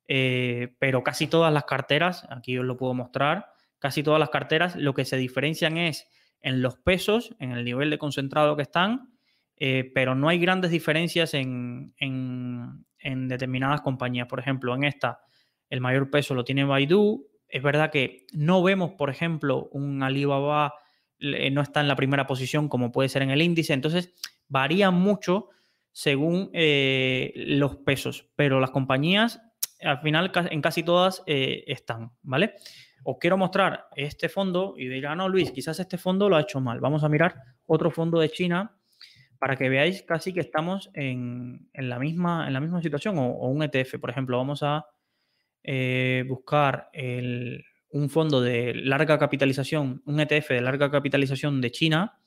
eh, 0.06 0.76
pero 0.78 1.02
casi 1.02 1.26
todas 1.26 1.52
las 1.52 1.64
carteras, 1.64 2.28
aquí 2.30 2.56
os 2.56 2.64
lo 2.64 2.76
puedo 2.76 2.94
mostrar, 2.94 3.48
casi 3.80 4.04
todas 4.04 4.20
las 4.20 4.30
carteras 4.30 4.76
lo 4.76 4.94
que 4.94 5.04
se 5.04 5.16
diferencian 5.16 5.78
es 5.78 6.06
en 6.40 6.62
los 6.62 6.76
pesos, 6.76 7.34
en 7.40 7.50
el 7.50 7.64
nivel 7.64 7.90
de 7.90 7.98
concentrado 7.98 8.54
que 8.54 8.62
están, 8.62 9.16
eh, 9.56 9.90
pero 9.92 10.14
no 10.14 10.28
hay 10.28 10.38
grandes 10.38 10.70
diferencias 10.70 11.34
en, 11.34 11.92
en 11.98 13.28
determinadas 13.28 13.80
compañías. 13.80 14.28
Por 14.28 14.38
ejemplo, 14.38 14.72
en 14.76 14.84
esta 14.84 15.22
el 15.70 15.80
mayor 15.80 16.08
peso 16.08 16.36
lo 16.36 16.44
tiene 16.44 16.64
Baidu, 16.64 17.31
es 17.52 17.62
verdad 17.62 17.90
que 17.90 18.26
no 18.32 18.62
vemos, 18.62 18.92
por 18.92 19.10
ejemplo, 19.10 19.68
un 19.72 20.02
Alibaba 20.02 20.74
no 21.20 21.60
está 21.60 21.80
en 21.80 21.86
la 21.86 21.94
primera 21.94 22.26
posición 22.26 22.68
como 22.68 22.90
puede 22.90 23.08
ser 23.08 23.22
en 23.22 23.30
el 23.30 23.42
índice, 23.42 23.72
entonces 23.74 24.12
varía 24.48 24.90
mucho 24.90 25.50
según 25.92 26.50
eh, 26.52 27.32
los 27.36 27.76
pesos, 27.76 28.28
pero 28.34 28.58
las 28.58 28.70
compañías 28.70 29.40
al 29.80 30.00
final 30.00 30.32
en 30.50 30.62
casi 30.62 30.82
todas 30.82 31.22
eh, 31.26 31.62
están, 31.68 32.10
¿vale? 32.22 32.54
os 33.04 33.18
quiero 33.18 33.36
mostrar 33.36 33.86
este 33.96 34.28
fondo 34.28 34.74
y 34.76 34.88
dirá, 34.88 35.14
no, 35.14 35.28
Luis, 35.28 35.50
quizás 35.50 35.80
este 35.80 35.98
fondo 35.98 36.28
lo 36.28 36.36
ha 36.36 36.42
hecho 36.42 36.60
mal. 36.60 36.80
Vamos 36.80 37.04
a 37.04 37.08
mirar 37.08 37.34
otro 37.66 37.90
fondo 37.90 38.20
de 38.20 38.30
China 38.30 38.76
para 39.38 39.56
que 39.56 39.68
veáis 39.68 40.02
casi 40.02 40.32
que 40.32 40.40
estamos 40.40 40.90
en, 40.94 41.68
la, 41.74 41.98
misma, 41.98 42.46
en 42.46 42.52
la 42.52 42.60
misma 42.60 42.80
situación 42.80 43.18
o, 43.18 43.48
un 43.48 43.62
ETF. 43.62 43.98
Por 43.98 44.10
ejemplo, 44.10 44.36
vamos 44.36 44.62
a 44.62 44.86
eh, 45.64 46.24
buscar 46.28 46.90
un 47.90 48.10
fondo 48.10 48.40
de 48.40 48.74
larga 48.74 49.18
capitalización, 49.18 50.02
un 50.06 50.20
ETF 50.20 50.48
de 50.50 50.60
larga 50.60 50.90
capitalización 50.90 51.60
de 51.60 51.70
China, 51.70 52.18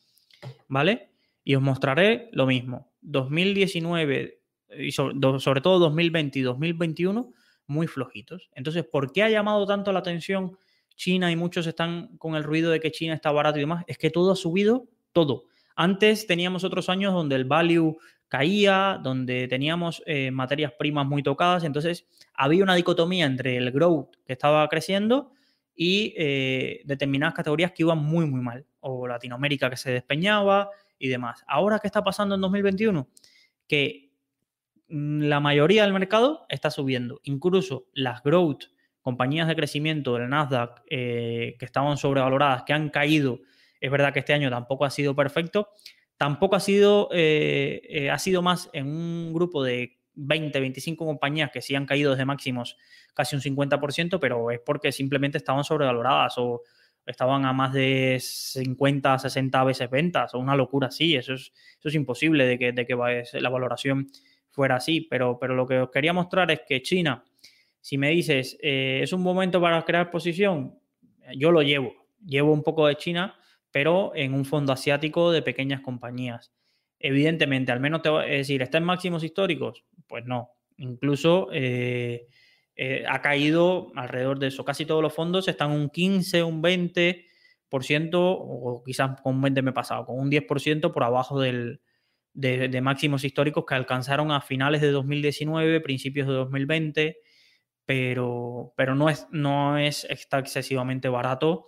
¿vale? 0.68 1.10
Y 1.44 1.56
os 1.56 1.62
mostraré 1.62 2.30
lo 2.32 2.46
mismo. 2.46 2.94
2019 3.02 4.42
y 4.80 4.92
sobre, 4.92 5.40
sobre 5.40 5.62
todo 5.62 5.80
2020 5.80 6.40
y 6.40 6.42
2021 6.42 7.34
muy 7.68 7.88
flojitos. 7.88 8.50
Entonces, 8.54 8.86
¿por 8.86 9.12
qué 9.12 9.24
ha 9.24 9.30
llamado 9.30 9.66
tanto 9.66 9.92
la 9.92 10.00
atención 10.00 10.58
China 10.96 11.32
y 11.32 11.36
muchos 11.36 11.68
están 11.68 12.18
con 12.18 12.36
el 12.36 12.44
ruido 12.44 12.72
de 12.72 12.80
que 12.80 12.92
China 12.92 13.14
está 13.14 13.32
barato 13.32 13.58
y 13.58 13.62
demás? 13.62 13.84
Es 13.88 13.98
que 13.98 14.10
todo 14.10 14.32
ha 14.32 14.36
subido, 14.36 14.88
todo. 15.12 15.46
Antes 15.76 16.28
teníamos 16.28 16.64
otros 16.64 16.90
años 16.90 17.14
donde 17.14 17.36
el 17.36 17.46
value 17.46 17.98
caía, 18.28 19.00
donde 19.04 19.48
teníamos 19.48 20.02
eh, 20.06 20.32
materias 20.32 20.74
primas 20.78 21.06
muy 21.06 21.22
tocadas, 21.24 21.64
entonces 21.64 22.08
había 22.34 22.64
una 22.64 22.76
dicotomía 22.76 23.26
entre 23.26 23.58
el 23.58 23.72
growth 23.72 24.16
que 24.26 24.34
estaba 24.34 24.68
creciendo 24.68 25.32
y 25.76 26.14
eh, 26.18 26.82
determinadas 26.86 27.36
categorías 27.36 27.72
que 27.72 27.84
iban 27.84 28.00
muy, 28.00 28.26
muy 28.26 28.42
mal, 28.42 28.66
o 28.80 29.08
Latinoamérica 29.08 29.70
que 29.70 29.78
se 29.78 29.92
despeñaba 29.92 30.70
y 30.98 31.10
demás. 31.10 31.44
Ahora, 31.48 31.80
¿qué 31.80 31.88
está 31.88 32.04
pasando 32.04 32.36
en 32.36 32.42
2021? 32.42 33.08
Que 33.68 34.06
Mm, 34.88 35.24
la 35.24 35.40
mayoría 35.40 35.84
del 35.84 35.94
mercado 35.94 36.46
está 36.50 36.70
subiendo. 36.70 37.20
Incluso 37.24 37.88
las 37.94 38.22
growth, 38.24 38.66
compañías 39.02 39.48
de 39.48 39.56
crecimiento 39.56 40.16
del 40.16 40.30
Nasdaq 40.30 40.84
eh, 40.90 41.56
que 41.60 41.66
estaban 41.66 41.98
sobrevaloradas, 41.98 42.64
que 42.64 42.74
han 42.74 42.90
caído, 42.90 43.40
es 43.86 43.92
verdad 43.92 44.12
que 44.12 44.20
este 44.20 44.34
año 44.34 44.50
tampoco 44.50 44.84
ha 44.84 44.90
sido 44.90 45.16
perfecto, 45.16 45.70
tampoco 46.18 46.56
ha 46.56 46.60
sido, 46.60 47.08
eh, 47.12 47.82
eh, 47.88 48.10
ha 48.10 48.18
sido 48.18 48.42
más 48.42 48.68
en 48.74 48.88
un 48.88 49.32
grupo 49.32 49.64
de 49.64 50.00
20, 50.16 50.60
25 50.60 51.06
compañías 51.06 51.52
que 51.52 51.62
sí 51.62 51.76
han 51.76 51.86
caído 51.86 52.12
desde 52.12 52.26
máximos 52.26 52.78
casi 53.14 53.36
un 53.36 53.44
50%, 53.44 54.20
pero 54.20 54.50
es 54.50 54.60
porque 54.60 54.92
simplemente 54.92 55.38
estaban 55.38 55.64
sobrevaloradas 55.64 56.34
o 56.40 56.64
estaban 57.06 57.46
a 57.46 57.54
más 57.54 57.74
de 57.74 58.18
50, 58.20 59.20
60 59.20 59.64
veces 59.64 59.88
ventas 59.92 60.34
o 60.34 60.40
una 60.40 60.56
locura 60.56 60.88
así. 60.88 61.16
Eso 61.16 61.36
es, 61.36 61.54
eso 61.78 61.90
es 61.90 61.94
imposible 61.94 62.46
de 62.46 62.58
que, 62.58 62.72
de 62.72 62.88
que 62.88 62.96
la 63.34 63.50
valoración 63.50 64.08
fuera 64.50 64.78
así, 64.78 65.02
pero, 65.02 65.38
pero 65.40 65.54
lo 65.54 65.68
que 65.68 65.78
os 65.78 65.92
quería 65.92 66.12
mostrar 66.12 66.50
es 66.50 66.62
que 66.68 66.82
China, 66.82 67.24
si 67.82 68.00
me 68.00 68.10
dices, 68.10 68.58
eh, 68.64 69.02
es 69.04 69.14
un 69.14 69.22
momento 69.22 69.62
para 69.62 69.84
crear 69.84 70.10
posición, 70.10 70.80
yo 71.36 71.52
lo 71.52 71.62
llevo, 71.62 71.94
llevo 72.26 72.52
un 72.52 72.64
poco 72.64 72.88
de 72.88 72.96
China, 72.96 73.38
pero 73.76 74.14
en 74.16 74.34
un 74.34 74.46
fondo 74.46 74.72
asiático 74.72 75.34
de 75.34 75.42
pequeñas 75.42 75.82
compañías. 75.82 76.54
Evidentemente, 76.98 77.74
al 77.74 77.82
menos 77.82 78.02
te 78.04 78.08
voy 78.08 78.24
a 78.24 78.28
decir, 78.28 78.62
¿está 78.62 78.78
en 78.78 78.86
máximos 78.86 79.22
históricos? 79.22 79.84
Pues 80.08 80.24
no. 80.26 80.52
Incluso 80.78 81.50
eh, 81.52 82.28
eh, 82.78 83.04
ha 83.06 83.22
caído 83.22 83.92
alrededor 83.98 84.40
de 84.40 84.48
eso. 84.48 84.64
Casi 84.64 84.86
todos 84.86 85.02
los 85.02 85.14
fondos 85.14 85.50
están 85.50 85.72
un 85.72 85.90
15, 85.90 86.44
un 86.44 86.64
20%, 86.64 88.12
o 88.14 88.82
quizás 88.86 89.20
con 89.22 89.36
un 89.36 89.42
20 89.42 89.62
me 89.62 89.72
he 89.72 89.74
pasado, 89.74 90.06
con 90.06 90.20
un 90.20 90.32
10% 90.32 90.94
por 90.94 91.04
abajo 91.04 91.42
del, 91.42 91.82
de, 92.32 92.80
máximos 92.80 93.26
históricos 93.26 93.66
que 93.68 93.76
alcanzaron 93.76 94.32
a 94.32 94.40
finales 94.40 94.80
de 94.80 94.92
2019, 94.92 95.82
principios 95.82 96.30
de 96.30 96.34
2020, 96.34 97.18
pero, 97.86 98.74
pero 98.78 98.96
no, 98.96 99.10
es, 99.10 99.28
no 99.32 99.78
es 99.78 100.06
está 100.06 100.40
excesivamente 100.40 101.10
barato 101.10 101.66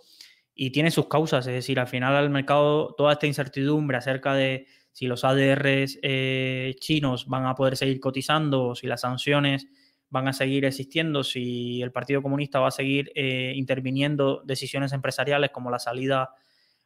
y 0.60 0.70
tiene 0.70 0.90
sus 0.90 1.06
causas, 1.06 1.46
es 1.46 1.54
decir, 1.54 1.78
al 1.78 1.86
final 1.86 2.16
al 2.16 2.30
mercado 2.30 2.92
toda 2.96 3.12
esta 3.12 3.28
incertidumbre 3.28 3.96
acerca 3.96 4.34
de 4.34 4.66
si 4.90 5.06
los 5.06 5.22
ADRs 5.22 6.00
eh, 6.02 6.74
chinos 6.80 7.28
van 7.28 7.46
a 7.46 7.54
poder 7.54 7.76
seguir 7.76 8.00
cotizando, 8.00 8.74
si 8.74 8.88
las 8.88 9.02
sanciones 9.02 9.68
van 10.10 10.26
a 10.26 10.32
seguir 10.32 10.64
existiendo, 10.64 11.22
si 11.22 11.80
el 11.80 11.92
Partido 11.92 12.22
Comunista 12.22 12.58
va 12.58 12.68
a 12.68 12.72
seguir 12.72 13.12
eh, 13.14 13.52
interviniendo 13.54 14.42
decisiones 14.44 14.92
empresariales 14.92 15.52
como 15.52 15.70
la 15.70 15.78
salida 15.78 16.34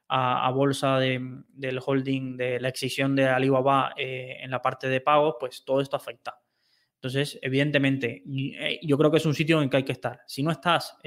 a, 0.06 0.50
bolsa 0.50 0.98
del 0.98 1.80
holding, 1.82 2.36
de 2.36 2.60
la 2.60 2.68
excisión 2.68 3.16
de 3.16 3.26
Alibaba 3.28 3.94
eh, 3.96 4.36
en 4.42 4.50
la 4.50 4.60
parte 4.60 4.90
de 4.90 5.00
pagos, 5.00 5.36
pues 5.40 5.64
todo 5.64 5.80
esto 5.80 5.96
afecta. 5.96 6.38
Entonces, 6.96 7.38
evidentemente, 7.40 8.22
yo 8.82 8.98
creo 8.98 9.10
que 9.10 9.16
es 9.16 9.24
un 9.24 9.34
sitio 9.34 9.56
en 9.56 9.64
el 9.64 9.70
que 9.70 9.78
hay 9.78 9.84
que 9.84 9.92
estar. 9.92 10.20
Si 10.26 10.42
no 10.42 10.50
estás, 10.50 10.98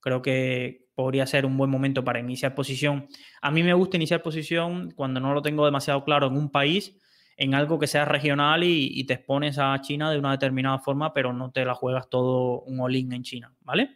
creo 0.00 0.22
que 0.22 0.85
podría 0.96 1.26
ser 1.26 1.44
un 1.46 1.56
buen 1.56 1.70
momento 1.70 2.02
para 2.02 2.18
iniciar 2.18 2.54
posición. 2.54 3.06
A 3.42 3.50
mí 3.52 3.62
me 3.62 3.74
gusta 3.74 3.98
iniciar 3.98 4.22
posición 4.22 4.90
cuando 4.90 5.20
no 5.20 5.34
lo 5.34 5.42
tengo 5.42 5.64
demasiado 5.64 6.02
claro 6.04 6.26
en 6.26 6.36
un 6.36 6.50
país, 6.50 6.98
en 7.36 7.54
algo 7.54 7.78
que 7.78 7.86
sea 7.86 8.06
regional 8.06 8.64
y, 8.64 9.04
te 9.04 9.12
expones 9.12 9.58
a 9.58 9.78
China 9.82 10.10
de 10.10 10.18
una 10.18 10.32
determinada 10.32 10.78
forma, 10.78 11.12
pero 11.12 11.34
no 11.34 11.52
te 11.52 11.66
la 11.66 11.74
juegas 11.74 12.08
todo 12.08 12.62
un 12.62 12.80
all-in 12.80 13.12
en 13.12 13.22
China, 13.22 13.52
¿vale? 13.60 13.90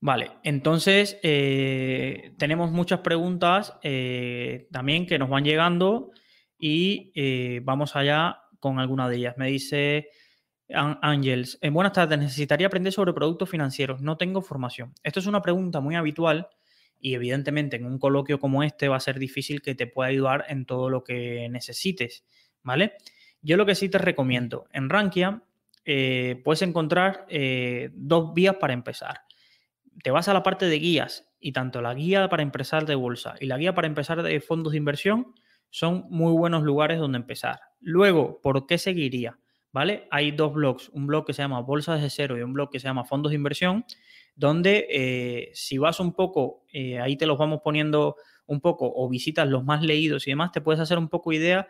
Vale, 0.00 0.32
entonces 0.42 1.18
eh, 1.22 2.34
tenemos 2.36 2.70
muchas 2.70 3.00
preguntas 3.00 3.78
eh, 3.82 4.68
también 4.70 5.06
que 5.06 5.18
nos 5.18 5.30
van 5.30 5.44
llegando 5.44 6.10
y 6.58 7.10
eh, 7.14 7.60
vamos 7.64 7.96
allá 7.96 8.42
con 8.60 8.78
alguna 8.78 9.08
de 9.08 9.16
ellas. 9.16 9.38
Me 9.38 9.48
dice 9.48 10.10
Ángels, 10.68 11.58
en 11.60 11.74
buenas 11.74 11.92
tardes, 11.92 12.18
necesitaría 12.18 12.66
aprender 12.66 12.92
sobre 12.92 13.12
productos 13.12 13.48
financieros, 13.48 14.00
no 14.02 14.16
tengo 14.16 14.42
formación. 14.42 14.92
Esto 15.02 15.20
es 15.20 15.26
una 15.26 15.42
pregunta 15.42 15.80
muy 15.80 15.94
habitual 15.94 16.48
y 17.00 17.14
evidentemente 17.14 17.76
en 17.76 17.86
un 17.86 17.98
coloquio 17.98 18.40
como 18.40 18.62
este 18.62 18.88
va 18.88 18.96
a 18.96 19.00
ser 19.00 19.18
difícil 19.18 19.62
que 19.62 19.74
te 19.74 19.86
pueda 19.86 20.08
ayudar 20.08 20.44
en 20.48 20.66
todo 20.66 20.90
lo 20.90 21.04
que 21.04 21.48
necesites, 21.50 22.24
¿vale? 22.62 22.94
Yo 23.42 23.56
lo 23.56 23.64
que 23.66 23.74
sí 23.76 23.88
te 23.88 23.98
recomiendo, 23.98 24.66
en 24.72 24.90
Rankia 24.90 25.42
puedes 25.84 26.62
encontrar 26.62 27.26
dos 27.92 28.34
vías 28.34 28.56
para 28.56 28.72
empezar 28.72 29.20
te 30.02 30.10
vas 30.10 30.28
a 30.28 30.34
la 30.34 30.42
parte 30.42 30.66
de 30.66 30.78
guías 30.78 31.28
y 31.40 31.52
tanto 31.52 31.80
la 31.82 31.94
guía 31.94 32.28
para 32.28 32.42
empezar 32.42 32.86
de 32.86 32.94
bolsa 32.94 33.34
y 33.40 33.46
la 33.46 33.58
guía 33.58 33.74
para 33.74 33.86
empezar 33.86 34.22
de 34.22 34.40
fondos 34.40 34.72
de 34.72 34.78
inversión 34.78 35.34
son 35.70 36.06
muy 36.10 36.32
buenos 36.32 36.62
lugares 36.62 36.98
donde 36.98 37.18
empezar. 37.18 37.60
Luego, 37.80 38.40
¿por 38.40 38.66
qué 38.66 38.78
seguiría? 38.78 39.38
¿Vale? 39.76 40.08
Hay 40.10 40.30
dos 40.30 40.54
blogs, 40.54 40.88
un 40.94 41.06
blog 41.06 41.26
que 41.26 41.34
se 41.34 41.42
llama 41.42 41.60
Bolsa 41.60 41.96
de 41.96 42.08
Cero 42.08 42.38
y 42.38 42.40
un 42.40 42.54
blog 42.54 42.70
que 42.70 42.80
se 42.80 42.88
llama 42.88 43.04
Fondos 43.04 43.28
de 43.28 43.36
Inversión, 43.36 43.84
donde 44.34 44.86
eh, 44.88 45.50
si 45.52 45.76
vas 45.76 46.00
un 46.00 46.14
poco, 46.14 46.64
eh, 46.72 46.98
ahí 46.98 47.18
te 47.18 47.26
los 47.26 47.36
vamos 47.36 47.60
poniendo 47.62 48.16
un 48.46 48.62
poco 48.62 48.90
o 48.90 49.06
visitas 49.10 49.46
los 49.46 49.64
más 49.64 49.82
leídos 49.82 50.26
y 50.26 50.30
demás, 50.30 50.50
te 50.50 50.62
puedes 50.62 50.80
hacer 50.80 50.96
un 50.96 51.10
poco 51.10 51.30
idea 51.30 51.68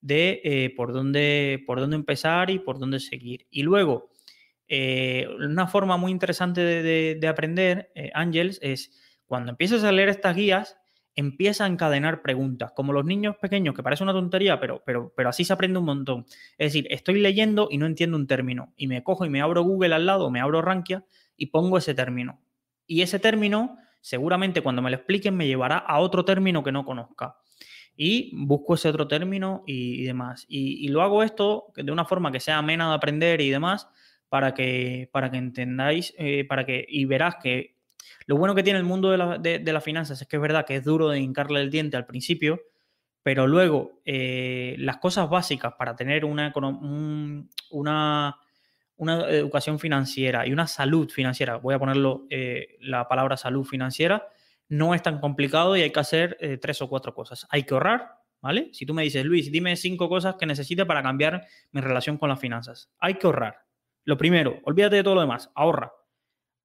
de 0.00 0.40
eh, 0.44 0.72
por, 0.76 0.92
dónde, 0.92 1.64
por 1.66 1.80
dónde 1.80 1.96
empezar 1.96 2.48
y 2.48 2.60
por 2.60 2.78
dónde 2.78 3.00
seguir. 3.00 3.48
Y 3.50 3.64
luego, 3.64 4.12
una 5.40 5.66
forma 5.66 5.96
muy 5.96 6.12
interesante 6.12 6.60
de, 6.60 7.26
aprender, 7.26 7.90
Ángels, 8.14 8.60
es 8.62 8.92
cuando 9.26 9.50
empiezas 9.50 9.82
a 9.82 9.90
leer 9.90 10.10
estas 10.10 10.36
guías, 10.36 10.78
empieza 11.18 11.64
a 11.64 11.66
encadenar 11.66 12.22
preguntas, 12.22 12.70
como 12.76 12.92
los 12.92 13.04
niños 13.04 13.34
pequeños, 13.38 13.74
que 13.74 13.82
parece 13.82 14.04
una 14.04 14.12
tontería, 14.12 14.60
pero, 14.60 14.84
pero, 14.86 15.12
pero 15.16 15.28
así 15.28 15.44
se 15.44 15.52
aprende 15.52 15.80
un 15.80 15.84
montón. 15.84 16.26
Es 16.56 16.72
decir, 16.72 16.86
estoy 16.90 17.20
leyendo 17.20 17.66
y 17.72 17.76
no 17.76 17.86
entiendo 17.86 18.16
un 18.16 18.28
término, 18.28 18.72
y 18.76 18.86
me 18.86 19.02
cojo 19.02 19.24
y 19.24 19.28
me 19.28 19.40
abro 19.40 19.64
Google 19.64 19.96
al 19.96 20.06
lado, 20.06 20.30
me 20.30 20.40
abro 20.40 20.62
Rankia 20.62 21.04
y 21.36 21.46
pongo 21.46 21.76
ese 21.76 21.92
término. 21.92 22.40
Y 22.86 23.02
ese 23.02 23.18
término, 23.18 23.78
seguramente 24.00 24.60
cuando 24.60 24.80
me 24.80 24.90
lo 24.90 24.96
expliquen, 24.96 25.36
me 25.36 25.48
llevará 25.48 25.78
a 25.78 25.98
otro 25.98 26.24
término 26.24 26.62
que 26.62 26.70
no 26.70 26.84
conozca. 26.84 27.36
Y 27.96 28.30
busco 28.36 28.74
ese 28.74 28.88
otro 28.88 29.08
término 29.08 29.64
y, 29.66 30.04
demás. 30.04 30.46
Y, 30.48 30.86
y, 30.86 30.88
lo 30.88 31.02
hago 31.02 31.24
esto 31.24 31.72
de 31.74 31.90
una 31.90 32.04
forma 32.04 32.30
que 32.30 32.38
sea 32.38 32.58
amena 32.58 32.90
de 32.90 32.94
aprender 32.94 33.40
y 33.40 33.50
demás, 33.50 33.88
para 34.28 34.54
que, 34.54 35.08
para 35.12 35.32
que 35.32 35.38
entendáis, 35.38 36.14
eh, 36.16 36.44
para 36.44 36.64
que, 36.64 36.86
y 36.88 37.06
verás 37.06 37.36
que 37.42 37.77
lo 38.28 38.36
bueno 38.36 38.54
que 38.54 38.62
tiene 38.62 38.78
el 38.78 38.84
mundo 38.84 39.10
de, 39.10 39.72
las 39.72 39.82
finanzas 39.82 40.20
es 40.20 40.28
que 40.28 40.36
es 40.36 40.42
verdad 40.42 40.66
que 40.66 40.76
es 40.76 40.84
duro 40.84 41.08
de 41.08 41.18
hincarle 41.18 41.62
el 41.62 41.70
diente 41.70 41.96
al 41.96 42.04
principio, 42.04 42.60
pero 43.22 43.46
luego 43.46 44.02
eh, 44.04 44.76
las 44.80 44.98
cosas 44.98 45.30
básicas 45.30 45.72
para 45.78 45.96
tener 45.96 46.26
una, 46.26 46.52
educación 48.98 49.78
financiera 49.78 50.46
y 50.46 50.52
una 50.52 50.66
salud 50.66 51.08
financiera, 51.08 51.56
voy 51.56 51.74
a 51.74 51.78
ponerlo 51.78 52.26
eh, 52.28 52.76
la 52.80 53.08
palabra 53.08 53.38
salud 53.38 53.64
financiera, 53.64 54.28
no 54.68 54.94
es 54.94 55.02
tan 55.02 55.20
complicado 55.20 55.74
y 55.74 55.80
hay 55.80 55.90
que 55.90 56.00
hacer 56.00 56.36
tres 56.60 56.82
o 56.82 56.88
cuatro 56.90 57.14
cosas. 57.14 57.46
Hay 57.48 57.62
que 57.62 57.72
ahorrar, 57.72 58.12
¿vale? 58.42 58.68
Si 58.74 58.84
tú 58.84 58.92
me 58.92 59.04
dices, 59.04 59.24
Luis, 59.24 59.50
dime 59.50 59.74
cinco 59.74 60.10
cosas 60.10 60.34
que 60.34 60.44
necesite 60.44 60.84
para 60.84 61.02
cambiar 61.02 61.46
mi 61.72 61.80
relación 61.80 62.18
con 62.18 62.28
las 62.28 62.38
finanzas. 62.38 62.90
Hay 62.98 63.14
que 63.14 63.26
ahorrar. 63.26 63.64
Lo 64.04 64.18
primero, 64.18 64.60
olvídate 64.64 64.96
de 64.96 65.02
todo 65.02 65.14
lo 65.14 65.22
demás, 65.22 65.50
ahorra. 65.54 65.94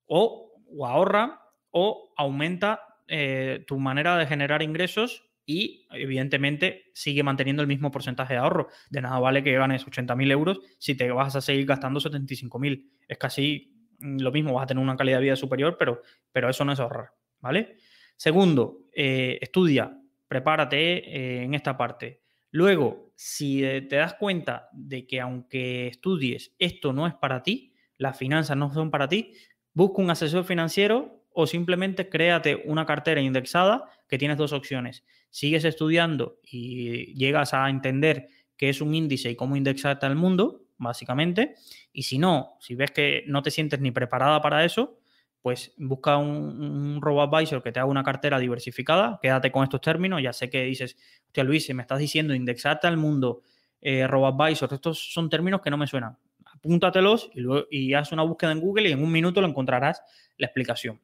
O, 0.08 0.52
ahorra 0.86 1.40
o 1.74 2.14
aumenta 2.16 2.80
eh, 3.08 3.66
tu 3.68 3.80
manera 3.80 4.16
de 4.18 4.28
generar 4.28 4.62
ingresos 4.62 5.26
y 5.46 5.88
evidentemente 5.92 6.92
sigue 6.94 7.24
manteniendo 7.24 7.62
el 7.62 7.68
mismo 7.68 7.92
porcentaje 7.92 8.36
de 8.36 8.40
ahorro. 8.40 8.70
De 8.90 9.02
nada 9.02 9.20
vale 9.20 9.44
que 9.44 9.52
ganes 9.54 9.86
80.000 9.86 10.32
euros 10.32 10.60
si 10.78 10.96
te 10.96 11.12
vas 11.12 11.36
a 11.36 11.42
seguir 11.42 11.66
gastando 11.66 12.00
75.000. 12.00 12.90
Es 13.08 13.18
casi 13.18 13.74
lo 14.00 14.32
mismo, 14.32 14.54
vas 14.54 14.64
a 14.64 14.68
tener 14.68 14.84
una 14.84 14.96
calidad 14.96 15.18
de 15.18 15.24
vida 15.24 15.36
superior, 15.36 15.76
pero, 15.78 16.02
pero 16.32 16.50
eso 16.50 16.64
no 16.64 16.74
es 16.74 16.80
ahorrar, 16.80 17.10
¿vale? 17.40 17.78
Segundo, 18.16 18.90
eh, 18.94 19.40
estudia, 19.42 20.00
prepárate 20.28 20.98
eh, 20.98 21.44
en 21.44 21.56
esta 21.56 21.76
parte. 21.76 22.22
Luego, 22.52 23.12
si 23.16 23.62
te 23.62 23.96
das 23.96 24.14
cuenta 24.14 24.70
de 24.74 25.08
que 25.08 25.20
aunque 25.20 25.88
estudies, 25.88 26.54
esto 26.60 26.94
no 26.94 27.08
es 27.08 27.16
para 27.16 27.42
ti, 27.42 27.74
las 27.98 28.18
finanzas 28.18 28.56
no 28.58 28.72
son 28.72 28.92
para 28.92 29.08
ti, 29.08 29.34
busca 29.74 30.02
un 30.02 30.12
asesor 30.12 30.44
financiero 30.44 31.23
o 31.34 31.48
simplemente 31.48 32.10
créate 32.10 32.62
una 32.66 32.86
cartera 32.86 33.22
indexada 33.22 33.90
que 34.08 34.18
tienes 34.18 34.38
dos 34.38 34.54
opciones. 34.54 35.04
Sigues 35.30 35.66
estudiando 35.66 36.40
y 36.44 37.14
llegas 37.16 37.54
a 37.54 37.70
entender 37.70 38.30
qué 38.58 38.70
es 38.70 38.82
un 38.82 38.94
índice 38.94 39.32
y 39.32 39.36
cómo 39.36 39.56
indexarte 39.56 40.06
al 40.06 40.16
mundo, 40.16 40.66
básicamente. 40.78 41.56
Y 41.92 42.04
si 42.04 42.18
no, 42.18 42.58
si 42.60 42.76
ves 42.76 42.92
que 42.92 43.24
no 43.28 43.42
te 43.42 43.52
sientes 43.52 43.80
ni 43.80 43.92
preparada 43.92 44.42
para 44.42 44.64
eso, 44.64 45.00
pues 45.44 45.74
busca 45.78 46.18
un, 46.18 47.02
un 47.04 47.20
advisor 47.20 47.62
que 47.62 47.74
te 47.74 47.80
haga 47.80 47.90
una 47.90 48.02
cartera 48.02 48.40
diversificada, 48.40 49.20
quédate 49.22 49.52
con 49.52 49.64
estos 49.64 49.82
términos, 49.82 50.22
ya 50.24 50.32
sé 50.32 50.50
que 50.50 50.64
dices, 50.64 50.96
hostia 51.26 51.44
Luis, 51.44 51.70
me 51.74 51.82
estás 51.82 52.00
diciendo 52.00 52.34
indexarte 52.34 52.88
al 52.88 52.96
mundo, 52.96 53.42
eh, 53.82 54.04
advisor 54.04 54.74
estos 54.74 55.12
son 55.14 55.30
términos 55.30 55.60
que 55.62 55.70
no 55.70 55.78
me 55.78 55.86
suenan. 55.86 56.18
Apúntatelos 56.46 57.30
y, 57.34 57.42
luego, 57.42 57.68
y 57.70 57.94
haz 57.94 58.14
una 58.14 58.24
búsqueda 58.24 58.54
en 58.54 58.62
Google 58.62 58.88
y 58.88 58.94
en 58.94 59.04
un 59.04 59.12
minuto 59.12 59.42
lo 59.42 59.48
encontrarás 59.48 60.02
la 60.38 60.48
explicación, 60.48 61.02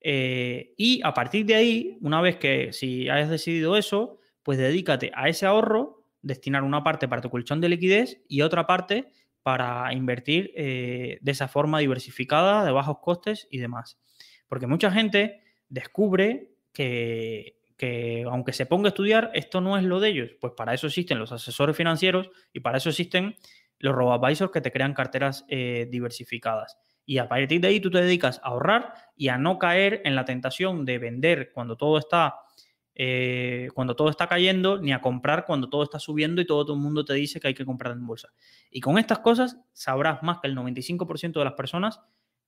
Eh, 0.00 0.74
y 0.76 1.00
a 1.04 1.14
partir 1.14 1.46
de 1.46 1.54
ahí, 1.54 1.98
una 2.00 2.20
vez 2.20 2.36
que 2.36 2.72
si 2.72 3.08
hayas 3.08 3.30
decidido 3.30 3.76
eso, 3.76 4.18
pues 4.42 4.58
dedícate 4.58 5.12
a 5.14 5.28
ese 5.28 5.46
ahorro, 5.46 6.04
destinar 6.22 6.62
una 6.62 6.82
parte 6.82 7.08
para 7.08 7.22
tu 7.22 7.30
colchón 7.30 7.60
de 7.60 7.68
liquidez 7.68 8.20
y 8.28 8.42
otra 8.42 8.66
parte 8.66 9.10
para 9.42 9.92
invertir 9.92 10.52
eh, 10.56 11.18
de 11.20 11.32
esa 11.32 11.48
forma 11.48 11.80
diversificada, 11.80 12.64
de 12.64 12.72
bajos 12.72 12.98
costes 13.00 13.48
y 13.50 13.58
demás. 13.58 13.98
Porque 14.48 14.66
mucha 14.66 14.90
gente 14.90 15.42
descubre 15.68 16.52
que, 16.72 17.58
aunque 18.30 18.52
se 18.52 18.66
ponga 18.66 18.88
a 18.88 18.90
estudiar, 18.90 19.30
esto 19.34 19.60
no 19.60 19.76
es 19.76 19.84
lo 19.84 19.98
de 20.00 20.10
ellos. 20.10 20.30
Pues 20.40 20.52
para 20.56 20.74
eso 20.74 20.86
existen 20.86 21.18
los 21.18 21.32
asesores 21.32 21.76
financieros 21.76 22.30
y 22.52 22.60
para 22.60 22.78
eso 22.78 22.90
existen 22.90 23.36
los 23.78 23.94
robo-advisors 23.94 24.52
que 24.52 24.60
te 24.60 24.70
crean 24.70 24.94
carteras 24.94 25.44
eh, 25.48 25.88
diversificadas. 25.90 26.78
Y 27.04 27.18
a 27.18 27.28
partir 27.28 27.60
de 27.60 27.68
ahí 27.68 27.80
tú 27.80 27.90
te 27.90 28.00
dedicas 28.00 28.40
a 28.42 28.48
ahorrar 28.48 28.94
y 29.16 29.28
a 29.28 29.38
no 29.38 29.58
caer 29.58 30.02
en 30.04 30.14
la 30.14 30.24
tentación 30.24 30.84
de 30.84 30.98
vender 30.98 31.50
cuando 31.52 31.76
todo 31.76 31.98
está 31.98 32.36
eh, 32.94 33.68
cuando 33.74 33.96
todo 33.96 34.10
está 34.10 34.26
cayendo, 34.26 34.78
ni 34.78 34.92
a 34.92 35.00
comprar 35.00 35.46
cuando 35.46 35.68
todo 35.68 35.82
está 35.82 35.98
subiendo 35.98 36.42
y 36.42 36.46
todo, 36.46 36.74
el 36.74 36.80
mundo 36.80 37.04
te 37.04 37.14
dice 37.14 37.40
que 37.40 37.48
hay 37.48 37.54
que 37.54 37.64
comprar 37.64 37.94
en 37.94 38.06
bolsa. 38.06 38.28
Y 38.70 38.80
con 38.80 38.98
estas 38.98 39.20
cosas 39.20 39.58
sabrás 39.72 40.22
más 40.22 40.40
que 40.40 40.48
el 40.48 40.56
95% 40.56 41.32
de 41.32 41.44
las 41.44 41.54
personas 41.54 42.00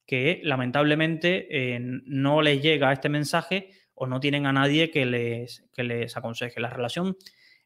que 0.07 0.41
lamentablemente 0.45 1.75
eh, 1.75 1.79
no 1.81 2.43
les 2.43 2.63
llega 2.63 2.93
este 2.93 3.09
mensaje 3.09 3.71
o 3.95 4.07
no 4.07 4.21
tienen 4.21 4.47
a 4.47 4.53
nadie 4.53 4.91
que 4.91 5.07
les, 5.07 5.65
que 5.73 5.83
les 5.83 6.15
aconseje. 6.17 6.61
La 6.61 6.69
relación 6.69 7.17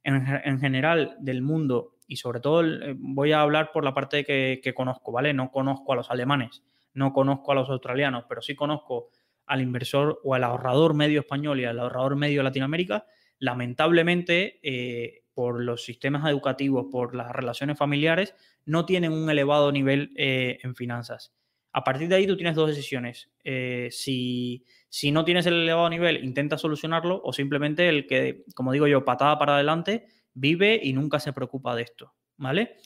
en, 0.04 0.60
general 0.60 1.16
del 1.18 1.42
mundo 1.42 1.96
y 2.06 2.16
sobre 2.16 2.38
todo 2.38 2.64
eh, 2.64 2.94
voy 2.96 3.32
a 3.32 3.40
hablar 3.40 3.72
por 3.72 3.82
la 3.82 3.92
parte 3.92 4.24
que, 4.24 4.60
que 4.62 4.72
conozco, 4.72 5.10
¿vale? 5.10 5.34
No 5.34 5.50
conozco 5.50 5.92
a 5.92 5.96
los 5.96 6.10
alemanes, 6.10 6.62
no 6.94 7.12
conozco 7.12 7.52
a 7.52 7.54
los 7.54 7.68
australianos, 7.68 8.24
pero 8.28 8.42
sí 8.42 8.54
conozco 8.54 9.08
al 9.46 9.62
inversor 9.62 10.20
o 10.24 10.34
al 10.34 10.44
ahorrador 10.44 10.94
medio 10.94 11.20
español 11.20 11.60
y 11.60 11.64
al 11.64 11.80
ahorrador 11.80 12.16
medio 12.16 12.42
Latinoamérica, 12.42 13.06
lamentablemente, 13.38 14.60
eh, 14.62 15.24
por 15.32 15.62
los 15.62 15.84
sistemas 15.84 16.28
educativos, 16.28 16.86
por 16.90 17.14
las 17.14 17.30
relaciones 17.30 17.78
familiares, 17.78 18.34
no 18.64 18.84
tienen 18.84 19.12
un 19.12 19.30
elevado 19.30 19.72
nivel 19.72 20.12
eh, 20.16 20.58
en 20.62 20.74
finanzas. 20.74 21.32
A 21.72 21.84
partir 21.84 22.08
de 22.08 22.16
ahí 22.16 22.26
tú 22.26 22.36
tienes 22.36 22.56
dos 22.56 22.68
decisiones. 22.68 23.30
Eh, 23.44 23.88
si, 23.92 24.64
si, 24.88 25.12
no 25.12 25.24
tienes 25.24 25.46
el 25.46 25.54
elevado 25.54 25.88
nivel, 25.88 26.24
intenta 26.24 26.58
solucionarlo 26.58 27.20
o 27.22 27.32
simplemente 27.32 27.88
el 27.88 28.06
que, 28.06 28.44
como 28.54 28.72
digo 28.72 28.86
yo, 28.86 29.04
patada 29.04 29.38
para 29.38 29.54
adelante, 29.54 30.06
vive 30.34 30.80
y 30.82 30.92
nunca 30.92 31.20
se 31.20 31.32
preocupa 31.32 31.76
de 31.76 31.82
esto. 31.82 32.14
¿Vale? 32.36 32.76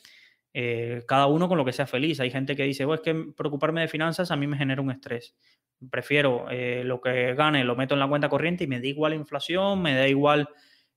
Cada 1.07 1.27
uno 1.27 1.49
con 1.49 1.57
lo 1.57 1.65
que 1.65 1.73
sea 1.73 1.87
feliz. 1.87 2.21
Hay 2.21 2.31
gente 2.31 2.55
que 2.55 2.65
dice, 2.65 2.87
es 2.93 3.01
que 3.01 3.15
preocuparme 3.37 3.81
de 3.81 3.89
finanzas 3.89 4.31
a 4.31 4.37
mí 4.37 4.47
me 4.47 4.57
genera 4.57 4.83
un 4.83 4.91
estrés 4.91 5.35
prefiero 5.91 6.47
eh, 6.51 6.83
lo 6.85 7.01
que 7.01 7.35
gane, 7.35 7.65
lo 7.65 7.77
meto 7.77 7.95
en 7.95 8.01
la 8.01 8.09
cuenta 8.09 8.29
corriente 8.29 8.65
y 8.65 8.67
me 8.67 8.81
da 8.81 8.87
igual 8.87 9.13
la 9.13 9.17
inflación, 9.17 9.83
me 9.83 9.95
da 9.95 10.09
igual 10.09 10.49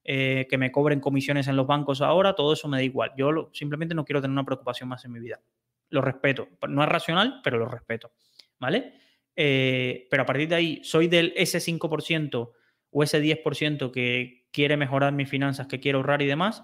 eh, 0.04 0.48
que 0.50 0.58
me 0.58 0.72
cobren 0.72 1.00
comisiones 1.00 1.48
en 1.48 1.56
los 1.56 1.68
bancos 1.68 2.02
ahora, 2.02 2.34
todo 2.34 2.54
eso 2.54 2.68
me 2.68 2.78
da 2.78 2.84
igual. 2.84 3.12
Yo 3.18 3.50
simplemente 3.54 3.96
no 3.96 4.06
quiero 4.06 4.22
tener 4.22 4.34
una 4.34 4.46
preocupación 4.46 4.90
más 4.90 5.04
en 5.06 5.12
mi 5.12 5.20
vida. 5.20 5.42
Lo 5.90 6.02
respeto. 6.02 6.50
No 6.68 6.84
es 6.84 6.90
racional, 6.90 7.42
pero 7.44 7.58
lo 7.58 7.68
respeto. 7.68 8.12
¿Vale? 8.60 8.94
Eh, 9.36 10.08
pero 10.10 10.24
a 10.24 10.26
partir 10.26 10.48
de 10.48 10.56
ahí, 10.56 10.82
soy 10.84 11.08
del 11.08 11.34
ese 11.36 11.60
5% 11.60 12.52
o 12.92 13.04
ese 13.04 13.22
10% 13.22 13.92
que 13.92 14.48
quiere 14.52 14.78
mejorar 14.78 15.14
mis 15.14 15.30
finanzas, 15.30 15.68
que 15.68 15.80
quiere 15.80 15.98
ahorrar 15.98 16.22
y 16.22 16.28
demás. 16.28 16.64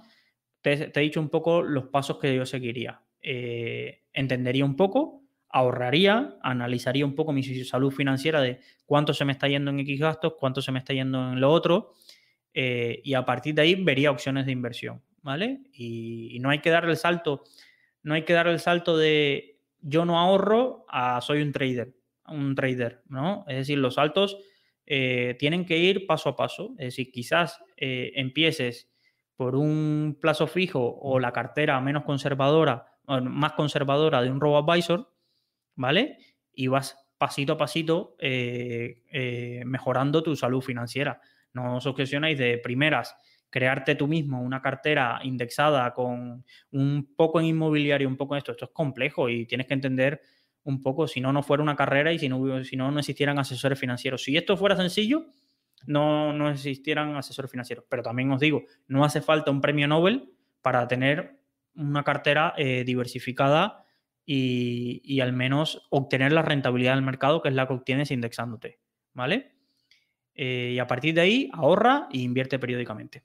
Te, 0.62 0.92
he 0.94 1.00
dicho 1.00 1.20
un 1.20 1.30
poco 1.30 1.62
los 1.62 1.86
pasos 1.86 2.18
que 2.20 2.36
yo 2.36 2.46
seguiría. 2.46 3.02
entendería 3.22 4.66
un 4.66 4.76
poco, 4.76 5.22
ahorraría, 5.52 6.38
analizaría 6.42 7.06
un 7.06 7.16
poco 7.16 7.34
mi 7.34 7.44
salud 7.44 7.92
financiera 7.92 8.42
de 8.42 8.60
cuánto 8.86 9.14
se 9.14 9.26
me 9.26 9.34
está 9.34 9.48
yendo 9.48 9.72
en 9.72 9.80
X 9.80 10.00
gastos, 10.00 10.34
cuánto 10.40 10.62
se 10.62 10.72
me 10.72 10.80
está 10.80 10.94
yendo 10.94 11.34
en 11.34 11.42
lo 11.42 11.52
otro, 11.52 11.94
eh, 12.54 13.02
y 13.04 13.14
a 13.14 13.26
partir 13.26 13.56
de 13.56 13.62
ahí 13.62 13.76
vería 13.76 14.12
opciones 14.12 14.46
de 14.46 14.52
inversión, 14.52 15.02
¿vale? 15.22 15.62
Y, 15.74 16.38
no 16.42 16.50
hay 16.50 16.60
que 16.60 16.70
dar 16.70 16.86
el 16.86 16.98
salto, 16.98 17.44
no 18.04 18.14
hay 18.14 18.24
que 18.24 18.34
dar 18.34 18.48
el 18.48 18.60
salto 18.60 18.98
de 18.98 19.60
yo 19.80 20.06
no 20.06 20.20
ahorro 20.20 20.86
a 20.90 21.22
soy 21.22 21.42
un 21.42 21.52
trader, 21.52 21.94
un 22.28 22.56
trader, 22.56 23.04
¿no? 23.08 23.46
Es 23.48 23.58
decir, 23.58 23.78
los 23.78 23.96
saltos 23.96 24.38
eh, 24.86 25.36
tienen 25.40 25.66
que 25.66 25.78
ir 25.78 26.06
paso 26.06 26.30
a 26.30 26.36
paso, 26.36 26.72
es 26.78 26.88
decir, 26.88 27.12
quizás 27.12 27.62
eh, 27.78 28.12
empieces 28.16 28.91
por 29.36 29.56
un 29.56 30.18
plazo 30.20 30.48
fijo 30.48 30.80
o 31.02 31.20
la 31.20 31.32
cartera 31.32 31.80
menos 31.82 32.04
conservadora, 32.04 32.86
más 33.08 33.54
conservadora 33.54 34.22
de 34.22 34.30
un 34.30 34.40
robo 34.40 34.58
advisor, 34.58 35.12
¿vale? 35.76 36.18
Y 36.54 36.68
vas 36.68 36.98
pasito 37.18 37.54
a 37.54 37.58
pasito 37.58 38.16
eh, 38.20 39.04
eh, 39.12 39.64
mejorando 39.66 40.24
tu 40.24 40.36
salud 40.36 40.62
financiera. 40.62 41.22
No 41.54 41.78
os 41.78 41.86
obsesionéis 41.86 42.38
de 42.38 42.58
primeras 42.58 43.16
crearte 43.52 43.96
tú 43.96 44.08
mismo 44.08 44.42
una 44.42 44.62
cartera 44.62 45.20
indexada 45.24 45.94
con 45.94 46.46
un 46.72 47.14
poco 47.16 47.40
en 47.40 47.48
inmobiliario, 47.48 48.08
un 48.08 48.18
poco 48.18 48.34
en 48.34 48.40
esto. 48.40 48.54
Esto 48.54 48.66
es 48.66 48.72
complejo 48.72 49.30
y 49.30 49.46
tienes 49.46 49.68
que 49.68 49.74
entender 49.74 50.22
un 50.64 50.82
poco, 50.82 51.08
si 51.08 51.22
no, 51.22 51.34
no 51.34 51.44
fuera 51.44 51.62
una 51.62 51.76
carrera 51.76 52.14
y 52.14 52.20
si 52.20 52.30
no, 52.30 52.64
si 52.64 52.78
no, 52.78 52.90
no 52.92 53.00
existieran 53.00 53.38
asesores 53.38 53.78
financieros. 53.78 54.24
Si 54.24 54.36
esto 54.38 54.56
fuera 54.58 54.76
sencillo, 54.76 55.26
no, 55.86 56.34
no 56.34 56.50
existieran 56.50 57.16
asesores 57.16 57.52
financieros. 57.52 57.86
Pero 57.90 58.04
también 58.04 58.32
os 58.32 58.40
digo, 58.40 58.64
no 58.88 59.04
hace 59.04 59.22
falta 59.22 59.52
un 59.52 59.62
premio 59.62 59.88
Nobel 59.88 60.34
para 60.62 60.88
tener 60.88 61.40
una 61.76 62.04
cartera 62.04 62.54
eh, 62.58 62.84
diversificada 62.86 63.86
y, 64.26 65.20
al 65.20 65.34
menos 65.34 65.88
obtener 65.90 66.32
la 66.32 66.42
rentabilidad 66.42 66.96
del 66.96 67.04
mercado, 67.04 67.42
que 67.42 67.50
es 67.50 67.56
la 67.56 67.68
que 67.68 67.74
obtienes 67.74 68.12
indexándote, 68.12 68.80
¿vale? 69.14 69.56
Eh, 70.36 70.72
y 70.76 70.80
a 70.80 70.88
partir 70.88 71.14
de 71.14 71.22
ahí, 71.22 71.50
ahorra 71.54 72.08
e 72.14 72.20
invierte 72.20 72.60
periódicamente. 72.60 73.24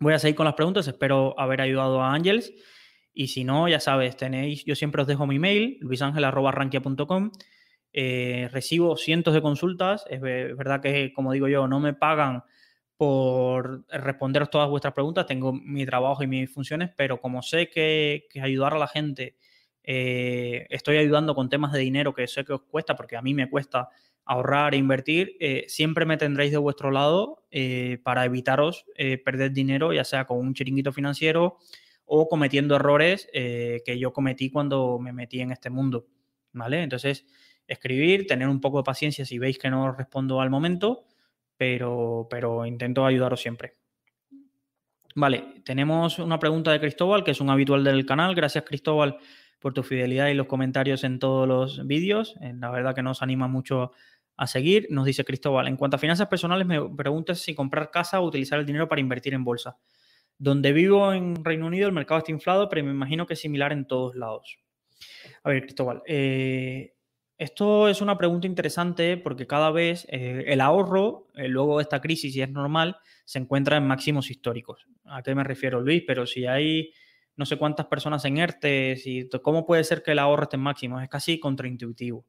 Voy 0.00 0.12
a 0.12 0.18
seguir 0.18 0.34
con 0.34 0.46
las 0.46 0.54
preguntas, 0.54 0.88
espero 0.88 1.38
haber 1.38 1.60
ayudado 1.60 2.02
a 2.02 2.12
Ángels. 2.12 2.52
Y 3.12 3.28
si 3.28 3.44
no, 3.44 3.68
ya 3.68 3.78
sabes, 3.78 4.16
tenéis, 4.16 4.64
yo 4.64 4.74
siempre 4.74 5.02
os 5.02 5.08
dejo 5.08 5.26
mi 5.26 5.38
mail, 5.38 5.78
luisangel.rankia.com. 5.80 7.30
Eh, 7.96 8.48
recibo 8.50 8.96
cientos 8.96 9.34
de 9.34 9.40
consultas. 9.40 10.04
Es 10.10 10.20
verdad 10.20 10.82
que, 10.82 11.12
como 11.12 11.32
digo 11.32 11.46
yo, 11.46 11.68
no 11.68 11.78
me 11.78 11.94
pagan 11.94 12.42
por 12.96 13.84
responderos 13.88 14.50
todas 14.50 14.68
vuestras 14.68 14.94
preguntas. 14.94 15.26
Tengo 15.26 15.52
mi 15.52 15.86
trabajo 15.86 16.24
y 16.24 16.26
mis 16.26 16.52
funciones, 16.52 16.90
pero 16.96 17.20
como 17.20 17.40
sé 17.40 17.70
que, 17.70 18.26
ayudar 18.42 18.74
a 18.74 18.78
la 18.78 18.88
gente 18.88 19.36
eh, 19.84 20.66
estoy 20.70 20.96
ayudando 20.96 21.36
con 21.36 21.48
temas 21.48 21.70
de 21.72 21.78
dinero 21.80 22.14
que 22.14 22.26
sé 22.26 22.44
que 22.44 22.54
os 22.54 22.62
cuesta, 22.62 22.96
porque 22.96 23.16
a 23.16 23.22
mí 23.22 23.32
me 23.32 23.48
cuesta 23.48 23.88
ahorrar 24.24 24.74
e 24.74 24.78
invertir, 24.78 25.36
eh, 25.38 25.66
siempre 25.68 26.06
me 26.06 26.16
tendréis 26.16 26.50
de 26.50 26.56
vuestro 26.58 26.90
lado 26.90 27.44
para 28.02 28.24
evitaros 28.24 28.86
perder 29.24 29.52
dinero, 29.52 29.92
ya 29.92 30.02
sea 30.02 30.24
con 30.24 30.38
un 30.38 30.54
chiringuito 30.54 30.92
financiero 30.92 31.58
o 32.06 32.28
cometiendo 32.28 32.74
errores 32.74 33.28
que 33.32 33.98
yo 34.00 34.12
cometí 34.12 34.50
cuando 34.50 34.98
me 34.98 35.12
metí 35.12 35.40
en 35.40 35.52
este 35.52 35.70
mundo. 35.70 36.08
¿Vale? 36.52 36.82
Entonces, 36.82 37.26
escribir, 37.66 38.26
tener 38.26 38.48
un 38.48 38.60
poco 38.60 38.78
de 38.78 38.84
paciencia 38.84 39.24
si 39.24 39.38
veis 39.38 39.58
que 39.58 39.70
no 39.70 39.92
respondo 39.92 40.40
al 40.40 40.50
momento, 40.50 41.06
pero, 41.56 42.26
pero 42.30 42.66
intento 42.66 43.06
ayudaros 43.06 43.40
siempre. 43.40 43.72
Vale, 45.16 45.62
tenemos 45.64 46.18
una 46.18 46.40
pregunta 46.40 46.72
de 46.72 46.80
Cristóbal, 46.80 47.22
que 47.22 47.30
es 47.30 47.40
un 47.40 47.48
habitual 47.48 47.84
del 47.84 48.04
canal. 48.04 48.34
Gracias, 48.34 48.64
Cristóbal, 48.64 49.18
por 49.60 49.72
tu 49.72 49.84
fidelidad 49.84 50.26
y 50.26 50.34
los 50.34 50.48
comentarios 50.48 51.04
en 51.04 51.20
todos 51.20 51.46
los 51.46 51.86
vídeos. 51.86 52.34
Eh, 52.40 52.52
la 52.58 52.70
verdad 52.70 52.96
que 52.96 53.02
nos 53.02 53.22
anima 53.22 53.46
mucho 53.46 53.92
a 54.36 54.46
seguir. 54.48 54.88
Nos 54.90 55.04
dice 55.04 55.24
Cristóbal, 55.24 55.68
en 55.68 55.76
cuanto 55.76 55.96
a 55.96 56.00
finanzas 56.00 56.26
personales, 56.26 56.66
me 56.66 56.80
preguntas 56.96 57.38
si 57.38 57.54
comprar 57.54 57.92
casa 57.92 58.20
o 58.20 58.26
utilizar 58.26 58.58
el 58.58 58.66
dinero 58.66 58.88
para 58.88 59.00
invertir 59.00 59.34
en 59.34 59.44
bolsa. 59.44 59.78
Donde 60.36 60.72
vivo 60.72 61.12
en 61.12 61.44
Reino 61.44 61.66
Unido 61.66 61.86
el 61.86 61.94
mercado 61.94 62.18
está 62.18 62.32
inflado, 62.32 62.68
pero 62.68 62.84
me 62.84 62.90
imagino 62.90 63.24
que 63.24 63.34
es 63.34 63.40
similar 63.40 63.72
en 63.72 63.86
todos 63.86 64.16
lados. 64.16 64.58
A 65.44 65.50
ver, 65.50 65.62
Cristóbal, 65.62 66.02
eh, 66.06 66.93
Esto 67.36 67.88
es 67.88 68.00
una 68.00 68.16
pregunta 68.16 68.46
interesante 68.46 69.16
porque 69.16 69.46
cada 69.46 69.72
vez 69.72 70.06
eh, 70.08 70.44
el 70.46 70.60
ahorro, 70.60 71.28
eh, 71.34 71.48
luego 71.48 71.78
de 71.78 71.82
esta 71.82 72.00
crisis, 72.00 72.34
y 72.36 72.42
es 72.42 72.50
normal, 72.50 72.96
se 73.24 73.40
encuentra 73.40 73.76
en 73.76 73.86
máximos 73.86 74.30
históricos. 74.30 74.86
¿A 75.04 75.22
qué 75.22 75.34
me 75.34 75.42
refiero, 75.42 75.80
Luis? 75.80 76.04
Pero 76.06 76.26
si 76.26 76.46
hay 76.46 76.92
no 77.36 77.44
sé 77.44 77.56
cuántas 77.56 77.86
personas 77.86 78.24
en 78.24 78.38
ERTE, 78.38 78.96
y 79.04 79.28
¿cómo 79.42 79.66
puede 79.66 79.82
ser 79.82 80.04
que 80.04 80.12
el 80.12 80.20
ahorro 80.20 80.44
esté 80.44 80.54
en 80.54 80.62
máximos? 80.62 81.02
Es 81.02 81.08
casi 81.08 81.40
contraintuitivo, 81.40 82.24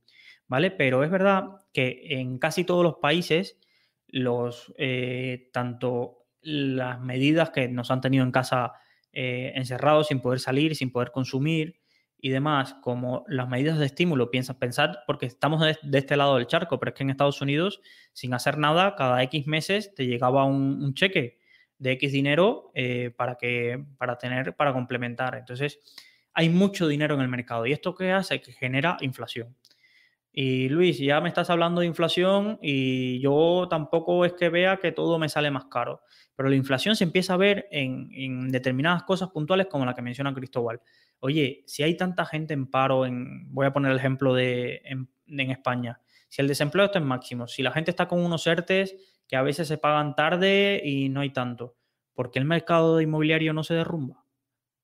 ¿vale? 0.48 0.72
Pero 0.72 1.04
es 1.04 1.12
verdad 1.12 1.44
que 1.72 2.02
en 2.10 2.40
casi 2.40 2.64
todos 2.64 2.84
los 2.84 2.96
países, 2.96 3.60
los, 4.08 4.74
eh, 4.80 5.52
tanto 5.54 6.26
las 6.42 7.00
medidas 7.00 7.52
que 7.52 7.68
nos 7.68 7.92
han 7.92 8.02
tenido 8.02 8.24
en 8.24 8.32
casa 8.32 8.74
encerrados 9.18 10.08
sin 10.08 10.20
poder 10.20 10.42
salir, 10.42 10.76
sin 10.76 10.92
poder 10.92 11.12
consumir, 11.12 11.80
y 12.26 12.30
demás, 12.30 12.74
como 12.82 13.24
las 13.28 13.48
medidas 13.48 13.78
de 13.78 13.86
estímulo, 13.86 14.32
piensas 14.32 14.56
pensar, 14.56 15.04
porque 15.06 15.28
estamos 15.28 15.62
de, 15.62 15.78
este 16.00 16.18
lado 16.18 16.38
del 16.38 16.48
charco, 16.48 16.80
pero 16.80 16.90
es 16.90 16.96
que 16.96 17.04
en 17.04 17.12
Estados 17.12 17.40
Unidos, 17.40 17.82
sin 18.14 18.34
hacer 18.34 18.58
nada, 18.58 18.96
cada 18.96 19.22
X 19.22 19.46
meses 19.46 19.94
te 19.94 20.08
llegaba 20.08 20.44
un, 20.44 20.96
cheque 20.96 21.38
de 21.78 21.92
X 21.92 22.12
dinero 22.12 22.72
eh, 22.74 23.14
para, 23.16 23.36
que, 23.36 23.86
para 24.00 24.18
tener, 24.18 24.56
para 24.56 24.74
complementar. 24.74 25.36
Entonces, 25.36 25.80
hay 26.34 26.50
mucho 26.50 26.88
dinero 26.88 27.14
en 27.14 27.22
el 27.22 27.28
mercado 27.28 27.68
y 27.68 27.74
esto 27.74 27.94
que 27.94 28.12
hace 28.12 28.42
que 28.42 28.54
genera 28.54 28.98
inflación. 29.02 29.56
Y 30.32 30.68
Luis, 30.70 30.98
ya 30.98 31.22
me 31.22 31.30
estás 31.30 31.52
hablando 31.52 31.82
de 31.82 31.88
inflación 31.88 32.58
y 32.60 33.20
yo 33.20 33.68
tampoco 33.70 34.26
es 34.26 34.34
que 34.34 34.50
vea 34.50 34.78
que 34.78 34.92
todo 34.92 35.20
me 35.20 35.30
sale 35.30 35.52
más 35.52 35.66
caro, 35.66 36.02
pero 36.36 36.50
la 36.50 36.56
inflación 36.56 36.96
se 36.96 37.04
empieza 37.04 37.36
a 37.36 37.38
ver 37.38 37.68
en, 37.70 38.10
en 38.14 38.52
determinadas 38.52 39.04
cosas 39.04 39.30
puntuales 39.30 39.68
como 39.68 39.86
la 39.86 39.94
que 39.94 40.02
menciona 40.02 40.34
Cristóbal 40.34 40.82
oye, 41.20 41.64
si 41.66 41.84
hay 41.84 41.98
tanta 41.98 42.26
gente 42.26 42.54
en 42.54 42.68
paro, 42.68 43.06
en, 43.06 43.52
voy 43.54 43.66
a 43.66 43.74
poner 43.74 43.92
el 43.92 43.98
ejemplo 43.98 44.34
de 44.34 44.82
en, 44.86 45.50
España, 45.50 46.00
si 46.30 46.42
el 46.42 46.48
desempleo 46.48 46.86
está 46.86 47.00
en 47.00 47.06
máximo, 47.06 47.48
si 47.48 47.64
la 47.64 47.72
gente 47.72 47.92
está 47.92 48.08
con 48.08 48.24
unos 48.24 48.46
ERTES 48.46 48.96
que 49.28 49.36
a 49.36 49.42
veces 49.42 49.68
se 49.68 49.78
pagan 49.78 50.16
tarde 50.16 50.82
y 50.84 51.10
no 51.10 51.22
hay 51.22 51.32
tanto, 51.32 51.76
¿por 52.14 52.32
qué 52.32 52.40
el 52.40 52.46
mercado 52.46 53.02
inmobiliario 53.02 53.54
no 53.54 53.64
se 53.64 53.74
derrumba? 53.74 54.24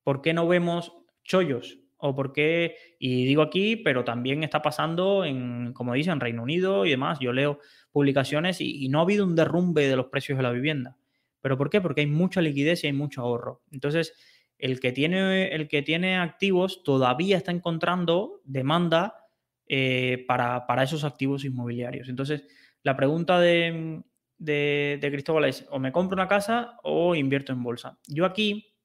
¿Por 0.04 0.22
qué 0.22 0.34
no 0.34 0.48
vemos 0.48 0.94
chollos? 1.24 1.78
¿O 1.98 2.16
por 2.16 2.34
qué? 2.34 2.76
Y 2.98 3.26
digo 3.26 3.44
aquí, 3.44 3.76
pero 3.76 4.04
también 4.04 4.44
está 4.44 4.64
pasando 4.64 5.24
en, 5.24 5.72
como 5.74 5.94
dicen, 5.94 6.20
Reino 6.20 6.42
Unido 6.42 6.88
y 6.88 6.90
demás. 6.90 7.20
Yo 7.20 7.32
leo 7.32 7.60
publicaciones 7.92 8.60
y, 8.60 8.84
y 8.84 8.90
no 8.90 8.98
ha 8.98 9.04
habido 9.04 9.24
un 9.24 9.36
derrumbe 9.36 9.88
de 9.88 9.96
los 9.96 10.08
precios 10.08 10.38
de 10.40 10.44
la 10.44 10.52
vivienda. 10.52 10.98
¿Pero 11.42 11.58
por 11.58 11.70
qué? 11.70 11.82
Porque 11.82 12.02
hay 12.02 12.08
mucha 12.08 12.42
liquidez 12.42 12.84
y 12.84 12.88
hay 12.88 12.94
mucho 12.94 13.22
ahorro. 13.22 13.62
Entonces, 13.72 14.14
el 14.62 14.80
que 14.80 14.92
tiene, 14.92 15.48
el 15.48 15.68
que 15.68 15.82
tiene 15.82 16.18
activos 16.18 16.84
todavía 16.84 17.36
está 17.36 17.52
encontrando 17.52 18.42
demanda 18.46 19.26
eh, 19.68 20.24
para, 20.28 20.84
esos 20.84 21.04
activos 21.04 21.44
inmobiliarios. 21.44 22.10
Entonces, 22.10 22.46
la 22.84 22.96
pregunta 22.96 23.40
de, 23.40 24.04
de, 24.38 25.10
Cristóbal 25.12 25.46
es, 25.46 25.66
o 25.72 25.80
me 25.80 25.92
compro 25.92 26.16
una 26.16 26.28
casa 26.28 26.78
o 26.84 27.16
invierto 27.16 27.52
en 27.52 27.64
bolsa. 27.64 27.98
Yo 28.08 28.24
aquí, 28.24 28.76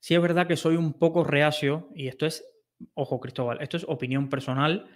sí 0.00 0.14
es 0.14 0.22
verdad 0.22 0.46
que 0.46 0.56
soy 0.56 0.76
un 0.76 0.94
poco 0.94 1.24
reacio, 1.24 1.90
y 1.94 2.08
esto 2.08 2.24
es, 2.24 2.42
ojo 2.94 3.20
Cristóbal, 3.20 3.58
esto 3.60 3.76
es 3.76 3.84
opinión 3.86 4.30
personal, 4.30 4.88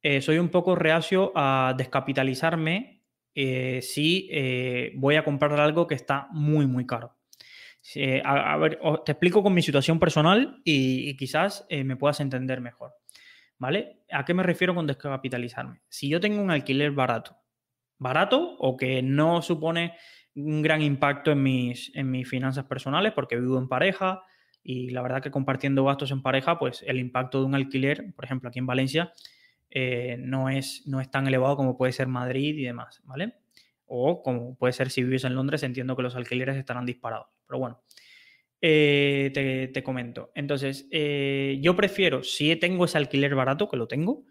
eh, 0.00 0.22
soy 0.22 0.38
un 0.38 0.48
poco 0.48 0.76
reacio 0.76 1.32
a 1.34 1.74
descapitalizarme 1.76 3.02
eh, 3.34 3.80
si 3.82 4.30
voy 4.94 5.16
a 5.16 5.24
comprar 5.24 5.58
algo 5.58 5.88
que 5.88 5.96
está 5.96 6.28
muy, 6.30 6.66
muy 6.66 6.86
caro 6.86 7.17
a, 8.24 8.56
ver, 8.56 8.78
te 9.04 9.12
explico 9.12 9.42
con 9.42 9.54
mi 9.54 9.62
situación 9.62 9.98
personal 9.98 10.60
y, 10.64 11.16
quizás 11.16 11.66
eh, 11.68 11.84
me 11.84 11.96
puedas 11.96 12.20
entender 12.20 12.60
mejor. 12.60 12.94
¿Vale? 13.58 14.02
¿A 14.12 14.24
qué 14.24 14.34
me 14.34 14.44
refiero 14.44 14.74
con 14.74 14.86
descapitalizarme? 14.86 15.80
Si 15.88 16.08
yo 16.08 16.20
tengo 16.20 16.40
un 16.40 16.50
alquiler 16.52 16.92
barato, 16.92 17.36
barato 17.98 18.56
o 18.58 18.76
que 18.76 19.02
no 19.02 19.42
supone 19.42 19.94
un 20.36 20.62
gran 20.62 20.80
impacto 20.80 21.32
en 21.32 21.42
mis, 21.42 21.90
en 21.96 22.10
mis 22.10 22.28
finanzas 22.28 22.66
personales 22.66 23.12
porque 23.12 23.34
vivo 23.34 23.58
en 23.58 23.68
pareja 23.68 24.22
y 24.62 24.90
la 24.90 25.02
verdad 25.02 25.22
que 25.22 25.30
compartiendo 25.30 25.84
gastos 25.84 26.10
en 26.10 26.22
pareja, 26.22 26.58
pues 26.58 26.84
el 26.86 26.98
impacto 26.98 27.40
de 27.40 27.46
un 27.46 27.54
alquiler, 27.54 28.12
por 28.14 28.24
ejemplo, 28.24 28.48
aquí 28.48 28.58
en 28.58 28.66
Valencia, 28.66 29.12
eh, 29.70 30.16
no, 30.20 30.48
es, 30.48 30.86
no 30.86 31.00
es 31.00 31.10
tan 31.10 31.26
elevado 31.26 31.56
como 31.56 31.76
puede 31.76 31.92
ser 31.92 32.06
Madrid 32.06 32.56
y 32.56 32.64
demás, 32.64 33.00
¿vale? 33.04 33.34
O 33.88 34.22
como 34.22 34.56
puede 34.56 34.72
ser 34.72 34.90
si 34.90 35.02
vives 35.02 35.24
en 35.24 35.34
Londres, 35.34 35.62
entiendo 35.62 35.96
que 35.96 36.02
los 36.02 36.14
alquileres 36.14 36.56
estarán 36.56 36.86
disparados. 36.86 37.26
Pero 37.46 37.58
bueno, 37.58 37.82
eh, 38.60 39.70
te, 39.72 39.82
comento. 39.82 40.32
Entonces, 40.34 40.88
eh, 40.90 41.58
yo 41.60 41.76
prefiero, 41.76 42.22
si 42.22 42.54
tengo 42.56 42.84
ese 42.84 42.98
alquiler 42.98 43.34
barato, 43.34 43.68
que 43.68 43.76
lo 43.76 43.86
tengo, 43.86 44.24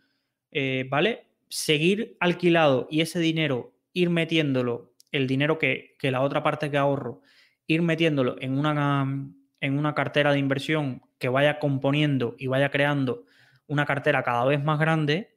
eh, 0.51 0.85
¿vale? 0.89 1.27
Seguir 1.49 2.17
alquilado 2.19 2.87
y 2.91 3.01
ese 3.01 3.19
dinero 3.19 3.73
ir 3.93 4.09
metiéndolo, 4.09 4.93
el 5.11 5.27
dinero 5.27 5.57
que, 5.57 5.95
que, 5.97 6.11
la 6.11 6.21
otra 6.21 6.43
parte 6.43 6.69
que 6.69 6.77
ahorro, 6.77 7.21
ir 7.67 7.81
metiéndolo 7.81 8.35
en 8.39 8.57
una, 8.57 9.31
en 9.61 9.79
una 9.79 9.95
cartera 9.95 10.33
de 10.33 10.39
inversión 10.39 11.01
que 11.19 11.29
vaya 11.29 11.59
componiendo 11.59 12.35
y 12.37 12.47
vaya 12.47 12.69
creando 12.69 13.25
una 13.65 13.85
cartera 13.85 14.23
cada 14.23 14.45
vez 14.45 14.63
más 14.63 14.79
grande. 14.79 15.36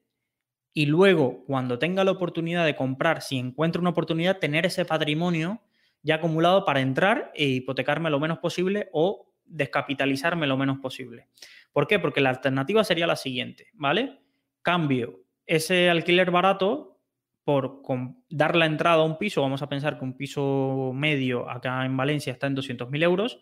Y 0.73 0.87
luego, 0.87 1.45
cuando 1.47 1.79
tenga 1.79 2.05
la 2.05 2.13
oportunidad 2.13 2.65
de 2.65 2.77
comprar, 2.77 3.23
si 3.23 3.39
encuentro 3.39 3.81
una 3.81 3.91
oportunidad, 3.91 4.39
tener 4.39 4.67
ese 4.67 4.85
patrimonio 4.85 5.63
ya 6.03 6.17
acumulado 6.17 6.65
para 6.65 6.81
entrar 6.81 7.33
e 7.35 7.47
hipotecarme 7.47 8.11
lo 8.11 8.21
menos 8.21 8.39
posible 8.39 8.89
o 8.93 9.33
descapitalizarme 9.45 10.47
lo 10.47 10.57
menos 10.57 10.79
posible. 10.79 11.29
¿Por 11.73 11.87
qué? 11.87 11.99
Porque 11.99 12.21
la 12.21 12.31
alternativa 12.31 12.85
sería 12.85 13.07
la 13.07 13.17
siguiente, 13.17 13.69
¿vale? 13.75 14.21
Cambio 14.63 15.25
ese 15.51 15.91
alquiler 15.91 16.31
barato 16.31 17.01
por 17.43 17.83
dar 18.29 18.55
la 18.55 18.67
entrada 18.67 19.03
a 19.03 19.05
un 19.05 19.19
piso, 19.19 19.43
vamos 19.43 19.63
a 19.63 19.69
pensar 19.69 19.99
que 19.99 20.05
un 20.05 20.17
piso 20.17 20.93
medio 20.95 21.51
acá 21.51 21.85
en 21.85 21.97
Valencia 21.97 22.33
está 22.33 22.47
en 22.47 22.55
200.000 22.55 23.03
euros, 23.03 23.41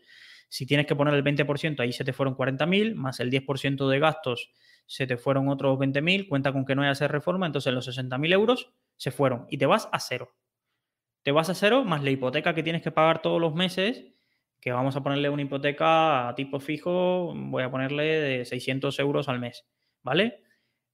si 0.48 0.64
tienes 0.64 0.86
que 0.86 0.96
poner 0.96 1.12
el 1.12 1.22
20%, 1.22 1.80
ahí 1.80 1.92
se 1.92 2.04
te 2.04 2.14
fueron 2.14 2.34
40.000, 2.34 2.94
más 2.94 3.20
el 3.20 3.30
10% 3.30 3.86
de 3.86 3.98
gastos 3.98 4.50
se 4.88 5.07
te 5.07 5.16
fueron 5.16 5.48
otros 5.48 5.79
20.000, 5.79 6.29
cuenta 6.29 6.53
con 6.53 6.64
que 6.66 6.74
no 6.74 6.83
haya 6.83 6.90
hacer 6.90 7.12
reforma, 7.12 7.46
entonces 7.46 7.72
los 7.72 7.87
60.000 7.87 8.33
euros 8.33 8.72
se 8.96 9.12
fueron 9.12 9.46
y 9.48 9.59
te 9.59 9.66
vas 9.66 9.88
a 9.92 10.01
cero 10.01 10.35
te 11.29 11.33
vas 11.33 11.51
a 11.51 11.55
cero 11.55 11.85
más 11.85 12.03
la 12.03 12.11
hipoteca 12.11 12.55
que 12.55 12.62
tienes 12.62 12.81
que 12.81 12.90
pagar 12.90 13.20
todos 13.20 13.38
los 13.38 13.55
meses, 13.55 14.07
que 14.61 14.72
vamos 14.72 14.96
a 14.96 15.03
ponerle 15.03 15.29
una 15.29 15.42
hipoteca 15.42 16.29
a 16.29 16.35
tipo 16.35 16.59
fijo, 16.59 17.35
voy 17.37 17.62
a 17.62 17.70
ponerle 17.70 18.05
de 18.05 18.44
600 18.46 18.98
euros 18.98 19.29
al 19.29 19.38
mes, 19.38 19.66
¿vale? 20.03 20.42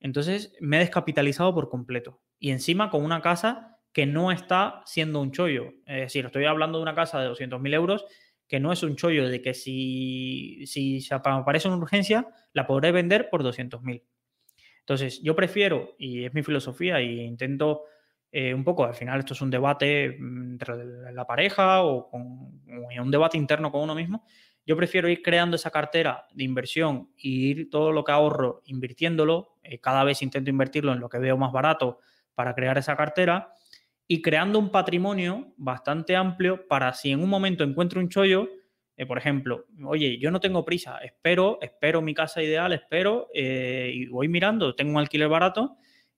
Entonces 0.01 0.57
me 0.61 0.77
he 0.77 0.81
descapitalizado 0.81 1.55
por 1.55 1.69
completo. 1.69 2.21
Y 2.41 2.51
encima 2.51 2.91
con 2.91 3.05
una 3.05 3.23
casa 3.23 3.79
que 3.93 4.07
no 4.07 4.33
está 4.33 4.83
siendo 4.87 5.21
un 5.21 5.31
chollo. 5.31 5.73
Es 5.87 6.01
decir, 6.01 6.27
estoy 6.27 6.47
hablando 6.47 6.79
de 6.79 6.83
una 6.83 6.97
casa 6.97 7.21
de 7.21 7.29
200.000 7.29 7.73
euros 7.73 8.05
que 8.47 8.61
no 8.61 8.73
es 8.73 8.83
un 8.83 8.97
chollo 8.97 9.29
de 9.29 9.41
que 9.41 9.55
si, 9.55 10.67
si 10.67 11.01
se 11.01 11.15
aparece 11.15 11.69
una 11.69 11.79
urgencia, 11.79 12.29
la 12.53 12.67
podré 12.67 12.93
vender 12.93 13.31
por 13.31 13.43
200.000. 13.43 14.03
Entonces, 14.81 15.23
yo 15.23 15.35
prefiero, 15.35 15.95
y 15.99 16.25
es 16.25 16.35
mi 16.35 16.43
filosofía, 16.43 17.01
y 17.01 17.21
intento 17.21 17.85
eh, 18.31 18.53
un 18.53 18.65
poco, 18.65 18.85
al 18.85 18.95
final 18.95 19.21
esto 19.21 19.33
es 19.33 19.41
un 19.41 19.51
debate 19.51 20.17
mm, 20.19 20.53
entre 20.53 21.13
la 21.13 21.25
pareja 21.25 21.85
o, 21.85 22.11
un 22.13 23.11
debate 23.11 23.39
interno 23.39 23.71
con 23.71 23.83
uno 23.83 23.95
mismo. 23.95 24.25
Yo 24.67 24.77
prefiero 24.77 25.09
ir 25.09 25.23
creando 25.23 25.57
esa 25.57 25.71
cartera 25.71 26.27
de 26.33 26.43
inversión 26.43 27.11
y 27.17 27.51
ir 27.51 27.71
todo 27.71 27.93
lo 27.93 28.03
que 28.03 28.13
ahorro 28.13 28.63
invirtiéndolo. 28.67 29.59
Eh, 29.63 29.79
cada 29.79 30.05
vez 30.05 30.21
intento 30.21 30.51
invertirlo 30.51 30.93
en 30.93 31.01
lo 31.01 31.09
que 31.09 31.19
veo 31.19 31.37
más 31.37 31.53
barato 31.53 32.01
para 32.35 32.55
crear 32.55 32.77
esa 32.77 32.97
cartera 32.97 33.53
y 34.07 34.23
creando 34.23 34.59
un 34.59 34.71
patrimonio 34.71 35.53
bastante 35.57 36.17
amplio 36.17 36.67
para 36.69 36.93
si 36.93 37.11
en 37.11 37.23
un 37.23 37.29
momento 37.29 37.64
encuentro 37.64 38.01
un 38.01 38.09
chollo, 38.09 38.49
eh, 38.97 39.07
por 39.07 39.19
ejemplo, 39.19 39.67
oye, 39.85 40.19
yo 40.19 40.31
no 40.31 40.40
tengo 40.40 40.64
prisa, 40.64 40.99
espero, 40.99 41.59
espero 41.61 42.03
mi 42.03 42.14
casa 42.14 42.43
ideal, 42.43 42.73
espero 42.73 43.29
y 43.33 44.07
voy 44.07 44.29
mirando, 44.29 44.75
tengo 44.75 44.93
un 44.93 44.99
alquiler 44.99 45.29
barato 45.29 45.77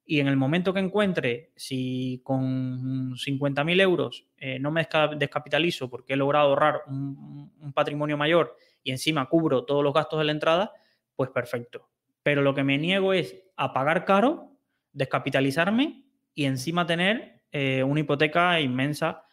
y 0.08 0.20
en 0.20 0.28
el 0.28 0.36
momento 0.36 0.72
que 0.72 0.78
encuentre, 0.78 1.50
si 1.56 2.20
con 2.22 3.16
50.000 3.16 3.80
euros 3.80 4.24
eh, 4.36 4.60
no 4.60 4.70
me 4.70 4.86
descapitalizo 5.16 5.90
porque 5.90 6.12
he 6.12 6.16
logrado 6.16 6.50
ahorrar 6.50 6.82
un, 6.86 7.50
patrimonio 7.74 8.16
mayor 8.16 8.56
y 8.82 8.92
encima 8.92 9.28
cubro 9.28 9.64
todos 9.64 9.82
los 9.82 9.92
gastos 9.92 10.20
de 10.20 10.24
la 10.24 10.32
entrada, 10.32 10.72
pues 11.16 11.28
perfecto. 11.30 11.90
Pero 12.22 12.40
lo 12.40 12.54
que 12.54 12.62
me 12.62 12.78
niego 12.78 13.12
es 13.12 13.36
a 13.56 13.72
pagar 13.72 14.04
caro, 14.04 14.56
descapitalizarme 14.92 16.04
y 16.34 16.44
encima 16.44 16.86
tener 16.86 17.35
eh, 17.52 17.82
una 17.82 18.00
hipoteca 18.00 18.60
inmensa. 18.60 19.24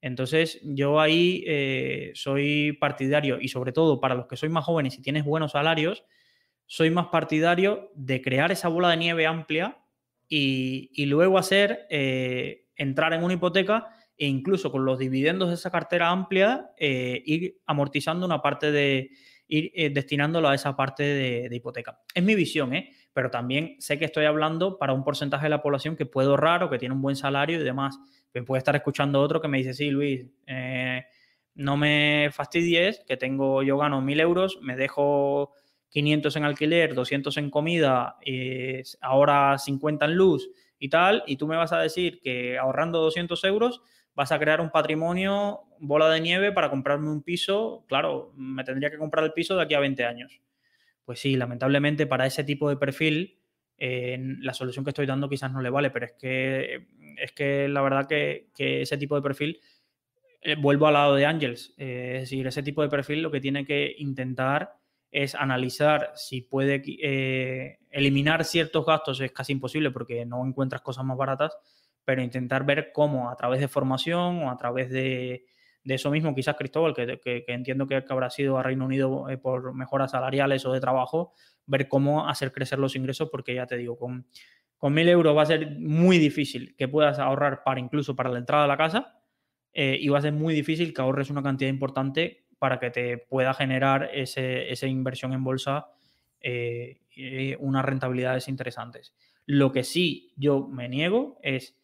Entonces 0.00 0.60
yo 0.62 1.00
ahí 1.00 1.44
eh, 1.46 2.12
soy 2.14 2.72
partidario 2.72 3.38
y 3.40 3.48
sobre 3.48 3.72
todo 3.72 4.00
para 4.00 4.14
los 4.14 4.26
que 4.26 4.36
sois 4.36 4.50
más 4.50 4.64
jóvenes 4.64 4.98
y 4.98 5.02
tienes 5.02 5.24
buenos 5.24 5.52
salarios, 5.52 6.04
soy 6.66 6.90
más 6.90 7.06
partidario 7.06 7.90
de 7.94 8.20
crear 8.20 8.50
esa 8.50 8.68
bola 8.68 8.90
de 8.90 8.96
nieve 8.96 9.26
amplia 9.26 9.78
y, 10.28 11.04
luego 11.06 11.36
hacer, 11.36 11.86
eh, 11.90 12.66
entrar 12.74 13.12
en 13.12 13.22
una 13.22 13.34
hipoteca 13.34 13.88
e 14.16 14.26
incluso 14.26 14.72
con 14.72 14.84
los 14.84 14.98
dividendos 14.98 15.50
de 15.50 15.56
esa 15.56 15.70
cartera 15.70 16.08
amplia, 16.08 16.70
ir 16.78 17.60
amortizando 17.66 18.24
una 18.24 18.40
parte 18.40 18.72
de, 18.72 19.10
ir 19.48 19.92
destinándolo 19.92 20.48
a 20.48 20.54
esa 20.54 20.74
parte 20.74 21.02
de, 21.02 21.54
hipoteca. 21.54 22.00
Es 22.14 22.22
mi 22.22 22.34
visión, 22.34 22.74
¿eh? 22.74 22.90
Pero 23.12 23.30
también 23.30 23.76
sé 23.78 23.98
que 23.98 24.04
estoy 24.04 24.24
hablando 24.24 24.78
para 24.78 24.92
un 24.92 25.04
porcentaje 25.04 25.44
de 25.46 25.50
la 25.50 25.62
población 25.62 25.96
que 25.96 26.06
puede 26.06 26.28
ahorrar 26.28 26.64
o 26.64 26.70
que 26.70 26.78
tiene 26.78 26.94
un 26.94 27.02
buen 27.02 27.16
salario 27.16 27.60
y 27.60 27.64
demás. 27.64 27.98
Me 28.32 28.42
puede 28.42 28.58
estar 28.58 28.74
escuchando 28.74 29.20
otro 29.20 29.40
que 29.40 29.48
me 29.48 29.58
dice, 29.58 29.74
sí, 29.74 29.90
Luis, 29.90 30.26
eh, 30.46 31.04
no 31.54 31.76
me 31.76 32.30
fastidies, 32.32 33.04
que 33.06 33.16
tengo, 33.16 33.62
yo 33.62 33.76
gano 33.76 34.00
mil 34.00 34.20
euros, 34.20 34.58
me 34.62 34.76
dejo 34.76 35.52
500 35.90 36.36
en 36.36 36.44
alquiler, 36.44 36.94
200 36.94 37.36
en 37.36 37.50
comida, 37.50 38.16
y 38.24 38.80
ahora 39.02 39.58
50 39.58 40.06
en 40.06 40.14
luz 40.14 40.48
y 40.78 40.88
tal, 40.88 41.22
y 41.26 41.36
tú 41.36 41.46
me 41.46 41.56
vas 41.56 41.72
a 41.72 41.80
decir 41.80 42.20
que 42.20 42.58
ahorrando 42.58 43.00
200 43.00 43.44
euros 43.44 43.82
vas 44.14 44.32
a 44.32 44.38
crear 44.38 44.60
un 44.60 44.70
patrimonio, 44.70 45.60
bola 45.78 46.08
de 46.08 46.20
nieve 46.20 46.52
para 46.52 46.70
comprarme 46.70 47.10
un 47.10 47.22
piso, 47.22 47.84
claro, 47.88 48.32
me 48.36 48.64
tendría 48.64 48.90
que 48.90 48.98
comprar 48.98 49.24
el 49.24 49.32
piso 49.32 49.56
de 49.56 49.62
aquí 49.62 49.74
a 49.74 49.80
20 49.80 50.04
años. 50.04 50.40
Pues 51.04 51.20
sí, 51.20 51.36
lamentablemente 51.36 52.06
para 52.06 52.26
ese 52.26 52.44
tipo 52.44 52.68
de 52.68 52.76
perfil, 52.76 53.40
eh, 53.78 54.16
la 54.40 54.54
solución 54.54 54.84
que 54.84 54.90
estoy 54.90 55.06
dando 55.06 55.28
quizás 55.28 55.50
no 55.52 55.60
le 55.60 55.70
vale, 55.70 55.90
pero 55.90 56.06
es 56.06 56.12
que, 56.12 56.86
es 57.18 57.32
que 57.32 57.68
la 57.68 57.82
verdad 57.82 58.06
que, 58.06 58.50
ese 58.56 58.96
tipo 58.96 59.16
de 59.16 59.22
perfil, 59.22 59.60
eh, 60.42 60.56
vuelvo 60.56 60.86
al 60.86 60.94
lado 60.94 61.14
de 61.16 61.26
Angels, 61.26 61.74
eh, 61.78 62.12
es 62.16 62.22
decir, 62.22 62.46
ese 62.46 62.62
tipo 62.62 62.82
de 62.82 62.88
perfil 62.88 63.22
lo 63.22 63.30
que 63.30 63.40
tiene 63.40 63.64
que 63.64 63.94
intentar 63.98 64.74
es 65.10 65.34
analizar 65.34 66.12
si 66.14 66.40
puede 66.40 67.78
eliminar 67.90 68.44
ciertos 68.44 68.86
gastos, 68.86 69.20
es 69.20 69.32
casi 69.32 69.52
imposible 69.52 69.90
porque 69.90 70.24
no 70.24 70.46
encuentras 70.46 70.80
cosas 70.80 71.04
más 71.04 71.18
baratas, 71.18 71.52
pero 72.04 72.22
intentar 72.22 72.64
ver 72.64 72.92
cómo 72.92 73.30
a 73.30 73.36
través 73.36 73.60
de 73.60 73.68
formación 73.68 74.44
o 74.44 74.50
a 74.50 74.56
través 74.56 74.90
de, 74.90 75.44
de 75.84 75.94
eso 75.94 76.10
mismo, 76.10 76.34
quizás 76.34 76.56
Cristóbal, 76.56 76.94
que, 76.94 77.44
entiendo 77.48 77.86
que, 77.86 78.04
habrá 78.08 78.30
sido 78.30 78.56
a 78.58 78.62
Reino 78.62 78.84
Unido 78.84 79.28
eh, 79.28 79.36
por 79.36 79.74
mejoras 79.74 80.12
salariales 80.12 80.64
o 80.64 80.72
de 80.72 80.80
trabajo, 80.80 81.32
ver 81.66 81.88
cómo 81.88 82.28
hacer 82.28 82.52
crecer 82.52 82.78
los 82.78 82.94
ingresos, 82.94 83.28
porque 83.30 83.54
ya 83.54 83.66
te 83.66 83.76
digo, 83.76 83.98
con, 83.98 84.26
con 84.76 84.96
euros 84.98 85.36
va 85.36 85.42
a 85.42 85.46
ser 85.46 85.78
muy 85.78 86.18
difícil 86.18 86.76
que 86.76 86.88
puedas 86.88 87.18
ahorrar 87.18 87.62
para 87.64 87.80
incluso 87.80 88.14
para 88.14 88.30
la 88.30 88.38
entrada 88.38 88.64
a 88.64 88.68
la 88.68 88.76
casa 88.76 89.20
eh, 89.72 89.96
y 90.00 90.08
va 90.08 90.18
a 90.18 90.22
ser 90.22 90.32
muy 90.32 90.54
difícil 90.54 90.94
que 90.94 91.00
ahorres 91.00 91.30
una 91.30 91.42
cantidad 91.42 91.70
importante 91.70 92.46
para 92.58 92.78
que 92.78 92.90
te 92.90 93.18
pueda 93.18 93.54
generar 93.54 94.10
ese, 94.12 94.70
esa 94.70 94.86
inversión 94.86 95.32
en 95.32 95.42
bolsa 95.42 95.88
eh, 96.40 97.00
unas 97.58 97.84
rentabilidades 97.84 98.48
interesantes. 98.48 99.14
Lo 99.46 99.72
que 99.72 99.82
sí 99.82 100.32
yo 100.36 100.68
me 100.68 100.88
niego 100.88 101.38
es 101.42 101.76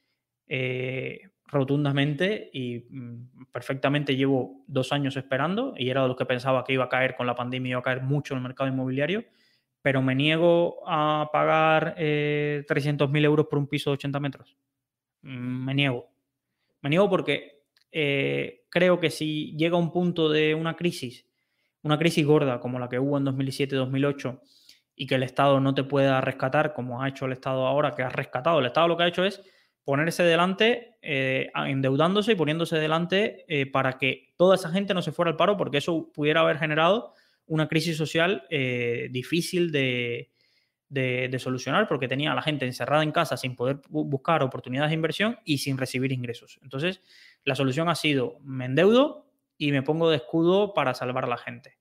rotundamente 1.49 2.51
y 2.53 2.87
mm, 2.89 3.47
perfectamente 3.51 4.17
llevo 4.17 4.63
dos 4.67 4.93
años 4.93 5.17
esperando 5.17 5.75
y 5.77 5.91
era 5.91 6.03
de 6.03 6.09
lo 6.09 6.17
que 6.17 6.27
pensaba 6.27 6.65
que 6.65 6.75
iba 6.75 6.85
a 6.85 6.89
caer 6.89 7.17
con 7.17 7.27
la 7.27 7.35
pandemia, 7.35 7.71
iba 7.71 7.81
a 7.81 7.83
caer 7.83 8.03
mucho 8.03 8.35
el 8.35 8.41
mercado 8.41 8.71
inmobiliario, 8.71 9.25
pero 9.83 10.03
me 10.03 10.15
niego 10.15 10.83
a 10.87 11.31
pagar 11.33 11.95
eh, 11.97 12.65
300.000 12.69 13.25
euros 13.25 13.47
por 13.49 13.59
un 13.59 13.67
piso 13.67 13.91
de 13.91 13.95
80 13.95 14.21
metros. 14.21 14.57
Mm, 15.23 15.65
me 15.65 15.75
niego. 15.75 16.09
Me 16.83 16.91
niego 16.91 17.09
porque 17.09 17.63
eh, 17.91 18.67
creo 18.69 19.01
que 19.01 19.11
si 19.11 19.57
llega 19.57 19.77
un 19.77 19.91
punto 19.91 20.29
de 20.29 20.55
una 20.55 20.77
crisis, 20.77 21.27
una 21.83 21.99
crisis 21.99 22.27
gorda 22.27 22.61
como 22.61 22.79
la 22.79 22.89
que 22.89 22.99
hubo 22.99 23.17
en 23.17 23.25
2007-2008 23.25 24.41
y 24.95 25.07
que 25.07 25.15
el 25.15 25.23
Estado 25.23 25.61
no 25.61 25.75
te 25.75 25.85
pueda 25.85 26.21
rescatar 26.21 26.75
como 26.75 27.03
ha 27.03 27.09
hecho 27.09 27.27
el 27.27 27.33
Estado 27.33 27.67
ahora, 27.67 27.95
que 27.95 28.03
ha 28.03 28.11
rescatado, 28.11 28.59
el 28.59 28.67
Estado 28.67 28.89
lo 28.89 28.97
que 28.97 29.05
ha 29.05 29.09
hecho 29.09 29.25
es 29.25 29.43
ponerse 29.89 30.23
delante, 30.23 30.99
eh, 31.01 31.51
endeudándose 31.55 32.33
y 32.33 32.35
poniéndose 32.35 32.77
delante 32.77 33.47
eh, 33.49 33.65
para 33.65 33.97
que 33.97 34.35
toda 34.37 34.57
esa 34.57 34.69
gente 34.69 34.93
no 34.93 35.01
se 35.01 35.13
fuera 35.13 35.31
al 35.31 35.39
paro, 35.39 35.57
porque 35.57 35.79
eso 35.79 36.13
pudiera 36.13 36.43
haber 36.43 36.59
generado 36.59 37.15
una 37.47 37.69
crisis 37.69 37.97
social 37.97 38.45
eh, 38.51 39.09
difícil 39.11 39.73
de, 39.73 40.29
solucionar, 41.39 41.89
porque 41.89 42.07
tenía 42.07 42.33
a 42.33 42.35
la 42.35 42.43
gente 42.43 42.67
encerrada 42.67 43.03
en 43.03 43.13
casa 43.13 43.39
sin 43.39 43.57
poder 43.57 43.81
buscar 43.89 44.43
oportunidades 44.43 44.91
de 44.91 44.97
inversión 44.97 45.39
y 45.47 45.57
sin 45.57 45.79
recibir 45.79 46.13
ingresos. 46.13 46.61
Entonces, 46.63 47.01
la 47.45 47.55
solución 47.55 47.89
ha 47.89 47.95
sido, 47.95 48.41
me 48.43 48.67
endeudo 48.67 49.25
y 49.57 49.73
me 49.73 49.81
pongo 49.81 50.11
de 50.11 50.17
escudo 50.17 50.75
para 50.75 50.93
salvar 50.93 51.25
a 51.25 51.29
la 51.29 51.39
gente. 51.39 51.79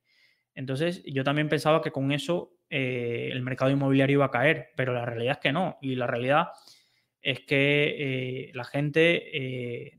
Entonces, 0.56 1.04
yo 1.06 1.26
también 1.26 1.50
pensaba 1.50 1.82
que 1.82 1.92
con 1.92 2.14
eso 2.14 2.54
el 2.70 3.42
mercado 3.42 3.70
inmobiliario 3.70 4.14
iba 4.14 4.26
a 4.28 4.32
caer, 4.32 4.70
pero 4.78 4.94
la 4.94 5.06
realidad 5.06 5.34
es 5.34 5.40
que 5.40 5.52
no. 5.52 5.78
Y 5.82 5.96
la 5.96 6.08
realidad 6.08 6.52
es 7.22 7.42
que 7.42 8.48
eh, 8.48 8.52
la 8.54 8.64
gente 8.64 9.38
eh, 9.38 9.98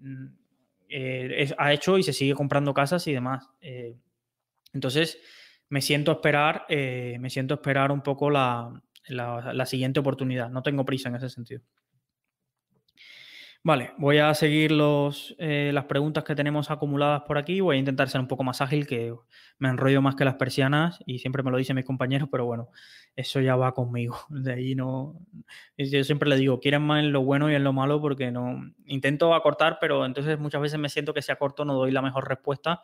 eh, 0.88 1.54
ha 1.58 1.72
hecho 1.72 1.98
y 1.98 2.02
se 2.02 2.12
sigue 2.12 2.34
comprando 2.34 2.74
casas 2.74 3.06
y 3.06 3.12
demás. 3.12 3.48
entonces, 4.72 5.18
me 5.68 5.82
siento 5.82 6.10
a 6.10 6.14
esperar, 6.14 6.66
me 6.68 7.30
siento 7.30 7.54
esperar 7.54 7.92
un 7.92 8.02
poco 8.02 8.30
la, 8.30 8.82
la 9.08 9.66
siguiente 9.66 10.00
oportunidad. 10.00 10.50
No 10.50 10.62
tengo 10.62 10.84
prisa 10.84 11.08
en 11.08 11.16
ese 11.16 11.28
sentido. 11.28 11.62
Vale, 13.64 13.92
voy 13.98 14.18
a 14.18 14.32
seguir 14.34 14.70
los, 14.70 15.34
eh, 15.38 15.72
las 15.74 15.84
preguntas 15.84 16.24
que 16.24 16.34
tenemos 16.34 16.70
acumuladas 16.70 17.22
por 17.22 17.36
aquí. 17.38 17.60
Voy 17.60 17.76
a 17.76 17.78
intentar 17.78 18.08
ser 18.08 18.20
un 18.20 18.28
poco 18.28 18.44
más 18.44 18.60
ágil, 18.62 18.86
que 18.86 19.12
me 19.58 19.68
enrollo 19.68 20.00
más 20.00 20.14
que 20.14 20.24
las 20.24 20.36
persianas 20.36 21.00
y 21.06 21.18
siempre 21.18 21.42
me 21.42 21.50
lo 21.50 21.58
dicen 21.58 21.76
mis 21.76 21.84
compañeros, 21.84 22.28
pero 22.30 22.46
bueno, 22.46 22.70
eso 23.16 23.40
ya 23.40 23.56
va 23.56 23.74
conmigo. 23.74 24.16
De 24.30 24.52
ahí 24.54 24.74
no. 24.74 25.20
Yo 25.76 26.04
siempre 26.04 26.28
le 26.28 26.36
digo, 26.36 26.60
quieren 26.60 26.82
más 26.82 27.00
en 27.04 27.12
lo 27.12 27.22
bueno 27.22 27.50
y 27.50 27.54
en 27.54 27.64
lo 27.64 27.72
malo 27.72 28.00
porque 28.00 28.30
no. 28.30 28.62
Intento 28.86 29.34
acortar, 29.34 29.78
pero 29.80 30.06
entonces 30.06 30.38
muchas 30.38 30.62
veces 30.62 30.78
me 30.78 30.88
siento 30.88 31.12
que 31.12 31.20
si 31.22 31.32
acorto 31.32 31.64
no 31.64 31.74
doy 31.74 31.90
la 31.90 32.00
mejor 32.00 32.28
respuesta 32.28 32.82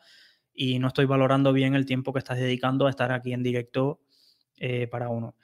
y 0.52 0.78
no 0.80 0.88
estoy 0.88 1.06
valorando 1.06 1.52
bien 1.52 1.74
el 1.74 1.86
tiempo 1.86 2.12
que 2.12 2.18
estás 2.18 2.38
dedicando 2.38 2.86
a 2.86 2.90
estar 2.90 3.12
aquí 3.12 3.32
en 3.32 3.42
directo 3.42 4.00
eh, 4.58 4.86
para 4.88 5.08
uno. 5.08 5.36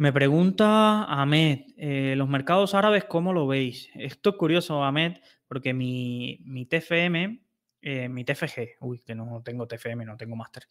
Me 0.00 0.14
pregunta 0.14 1.04
Ahmed, 1.04 1.66
eh, 1.76 2.14
los 2.16 2.26
mercados 2.26 2.72
árabes, 2.72 3.04
¿cómo 3.04 3.34
lo 3.34 3.46
veis? 3.46 3.90
Esto 3.94 4.30
es 4.30 4.36
curioso, 4.36 4.82
Ahmed, 4.82 5.18
porque 5.46 5.74
mi, 5.74 6.38
mi 6.42 6.64
TFM, 6.64 7.38
eh, 7.82 8.08
mi 8.08 8.24
TFG, 8.24 8.78
uy, 8.80 9.00
que 9.00 9.14
no 9.14 9.42
tengo 9.44 9.66
TFM, 9.66 10.06
no 10.06 10.16
tengo 10.16 10.36
máster, 10.36 10.62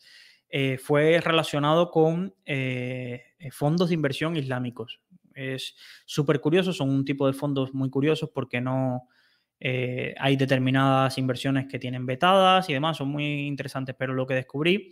eh, 0.49 0.79
fue 0.79 1.21
relacionado 1.21 1.91
con 1.91 2.33
fondos 3.51 3.89
de 3.89 3.93
inversión 3.93 4.35
islámicos. 4.35 4.99
Es 5.35 5.75
súper 6.07 6.41
curioso, 6.41 6.73
son 6.73 6.89
un 6.89 7.05
tipo 7.05 7.27
de 7.27 7.33
fondos 7.33 7.71
muy 7.71 7.91
curiosos 7.91 8.31
porque 8.33 8.59
no 8.61 9.09
hay 9.61 10.37
determinadas 10.37 11.19
inversiones 11.19 11.67
que 11.67 11.77
tienen 11.77 12.07
vetadas 12.07 12.67
y 12.67 12.73
demás, 12.73 12.97
son 12.97 13.09
muy 13.09 13.45
interesantes, 13.45 13.95
pero 13.95 14.15
lo 14.15 14.25
que 14.25 14.33
descubrí 14.33 14.91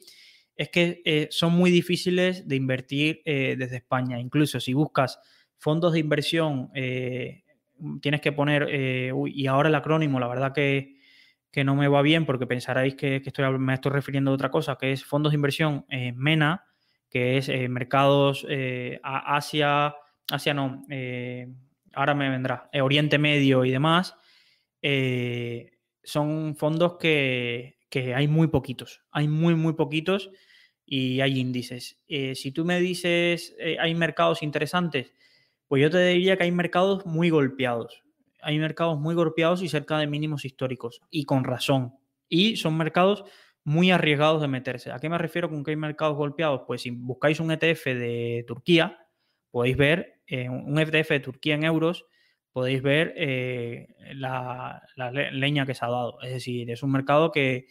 es 0.58 0.70
que 0.70 1.02
eh, 1.06 1.28
son 1.30 1.54
muy 1.54 1.70
difíciles 1.70 2.48
de 2.48 2.56
invertir 2.56 3.22
eh, 3.26 3.56
desde 3.58 3.78
España. 3.78 4.20
Incluso 4.20 4.60
si 4.60 4.74
buscas 4.74 5.20
fondos 5.56 5.94
de 5.94 6.00
inversión, 6.00 6.72
eh, 6.74 7.44
tienes 8.02 8.22
que 8.22 8.32
poner, 8.32 8.68
y 8.72 9.48
ahora 9.48 9.70
el 9.70 9.76
acrónimo, 9.76 10.20
la 10.20 10.28
verdad 10.28 10.54
que, 10.54 10.98
no 11.64 11.76
me 11.76 11.88
va 11.88 12.04
bien 12.04 12.28
porque 12.28 12.46
pensaréis 12.46 12.94
que, 12.94 13.16
estoy, 13.16 13.58
me 13.58 13.74
estoy 13.74 13.92
refiriendo 13.92 14.30
a 14.30 14.36
otra 14.36 14.52
cosa, 14.52 14.78
que 14.78 14.92
es 14.92 15.04
fondos 15.04 15.32
de 15.32 15.38
inversión 15.38 15.86
MENA, 16.16 16.66
que 17.10 17.38
es 17.38 17.50
mercados 17.68 18.46
Asia, 19.02 19.96
Asia 20.30 20.54
no, 20.54 20.86
ahora 21.94 22.14
me 22.14 22.30
vendrá, 22.30 22.70
Oriente 22.80 23.18
Medio 23.18 23.66
y 23.66 23.72
demás. 23.72 24.14
son 26.04 26.56
fondos 26.56 26.98
que, 27.00 27.78
que 27.90 28.14
hay 28.14 28.28
muy 28.28 28.50
poquitos, 28.50 29.02
hay 29.12 29.28
muy, 29.28 29.56
muy 29.56 29.74
poquitos 29.74 30.30
y 30.90 31.20
hay 31.20 31.38
índices. 31.38 32.00
Eh, 32.08 32.34
si 32.34 32.54
tú 32.54 32.64
me 32.64 32.80
dices, 32.80 33.54
eh, 33.60 33.76
hay 33.78 33.94
mercados 33.94 34.42
interesantes, 34.42 35.14
pues 35.68 35.82
yo 35.82 35.90
te 35.90 36.04
diría 36.08 36.38
que 36.38 36.44
hay 36.44 36.52
mercados 36.52 37.06
muy 37.06 37.30
golpeados. 37.30 38.04
Hay 38.42 38.58
mercados 38.58 38.98
muy 38.98 39.14
golpeados 39.14 39.62
y 39.62 39.68
cerca 39.68 40.00
de 40.00 40.08
mínimos 40.08 40.46
históricos, 40.46 41.02
y 41.12 41.26
con 41.26 41.44
razón. 41.44 41.94
Y 42.30 42.56
son 42.56 42.78
mercados 42.78 43.26
muy 43.66 43.92
arriesgados 43.92 44.42
de 44.42 44.48
meterse. 44.48 44.92
¿A 44.92 45.00
qué 45.00 45.10
me 45.10 45.18
refiero 45.18 45.50
con 45.50 45.66
que 45.66 45.72
hay 45.72 45.78
mercados 45.78 46.16
golpeados? 46.16 46.62
Pues 46.66 46.84
si 46.84 46.92
buscáis 46.92 47.42
un 47.42 47.52
ETF 47.52 47.86
de 47.88 48.46
Turquía, 48.48 48.98
podéis 49.52 49.76
ver 49.76 50.22
eh, 50.26 50.48
un 50.48 50.80
ETF 50.80 51.10
de 51.10 51.20
Turquía 51.20 51.56
en 51.56 51.66
euros, 51.66 52.06
podéis 52.54 52.82
ver 52.82 53.14
la, 54.14 54.82
la 54.96 55.12
leña 55.12 55.66
que 55.66 55.76
se 55.76 55.84
ha 55.84 55.90
dado. 55.90 56.22
Es 56.22 56.32
decir, 56.32 56.72
es 56.72 56.82
un 56.82 56.92
mercado 56.92 57.32
que, 57.32 57.68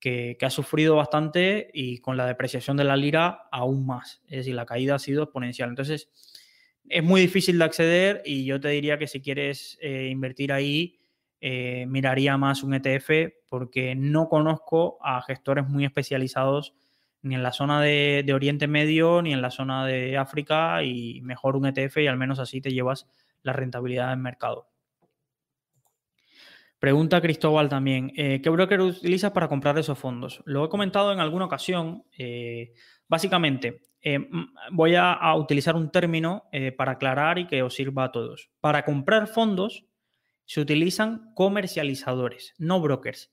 que, 0.00 0.36
ha 0.40 0.50
sufrido 0.50 0.96
bastante 0.96 1.70
y 1.72 1.98
con 1.98 2.16
la 2.16 2.26
depreciación 2.26 2.76
de 2.76 2.84
la 2.84 2.96
lira 2.96 3.48
aún 3.50 3.86
más. 3.86 4.22
Es 4.26 4.38
decir, 4.38 4.54
la 4.54 4.66
caída 4.66 4.96
ha 4.96 4.98
sido 4.98 5.24
exponencial. 5.24 5.70
Entonces, 5.70 6.10
es 6.88 7.02
muy 7.02 7.20
difícil 7.20 7.58
de 7.58 7.64
acceder 7.64 8.22
y 8.24 8.44
yo 8.44 8.60
te 8.60 8.68
diría 8.68 8.98
que 8.98 9.06
si 9.06 9.20
quieres 9.20 9.78
eh, 9.80 10.08
invertir 10.10 10.52
ahí, 10.52 11.00
eh, 11.40 11.86
miraría 11.88 12.36
más 12.36 12.62
un 12.62 12.74
ETF 12.74 13.32
porque 13.48 13.94
no 13.94 14.28
conozco 14.28 14.98
a 15.02 15.22
gestores 15.22 15.66
muy 15.68 15.84
especializados 15.84 16.74
ni 17.22 17.34
en 17.34 17.42
la 17.42 17.52
zona 17.52 17.80
de, 17.80 18.22
de, 18.24 18.34
Oriente 18.34 18.66
Medio 18.66 19.22
ni 19.22 19.32
en 19.32 19.40
la 19.40 19.50
zona 19.50 19.86
de 19.86 20.18
África 20.18 20.82
y 20.82 21.20
mejor 21.22 21.56
un 21.56 21.66
ETF 21.66 21.98
y 21.98 22.06
al 22.06 22.18
menos 22.18 22.38
así 22.38 22.60
te 22.60 22.70
llevas 22.70 23.06
la 23.42 23.52
rentabilidad 23.52 24.10
del 24.10 24.18
mercado. 24.18 24.68
Pregunta 26.84 27.22
Cristóbal 27.22 27.70
también, 27.70 28.12
eh, 28.14 28.42
¿qué 28.42 28.50
broker 28.50 28.82
utilizas 28.82 29.30
para 29.32 29.48
comprar 29.48 29.78
esos 29.78 29.98
fondos? 29.98 30.42
Lo 30.44 30.66
he 30.66 30.68
comentado 30.68 31.14
en 31.14 31.18
alguna 31.18 31.46
ocasión. 31.46 32.04
Eh, 32.18 32.74
básicamente, 33.08 33.80
eh, 34.02 34.28
voy 34.70 34.94
a, 34.94 35.34
utilizar 35.34 35.76
un 35.76 35.90
término 35.90 36.44
para 36.76 36.92
aclarar 36.92 37.38
y 37.38 37.46
que 37.46 37.62
os 37.62 37.72
sirva 37.72 38.04
a 38.04 38.12
todos. 38.12 38.50
Para 38.60 38.84
comprar 38.84 39.28
fondos 39.28 39.86
se 40.44 40.60
utilizan 40.60 41.32
comercializadores, 41.32 42.52
no 42.58 42.82
brokers. 42.82 43.32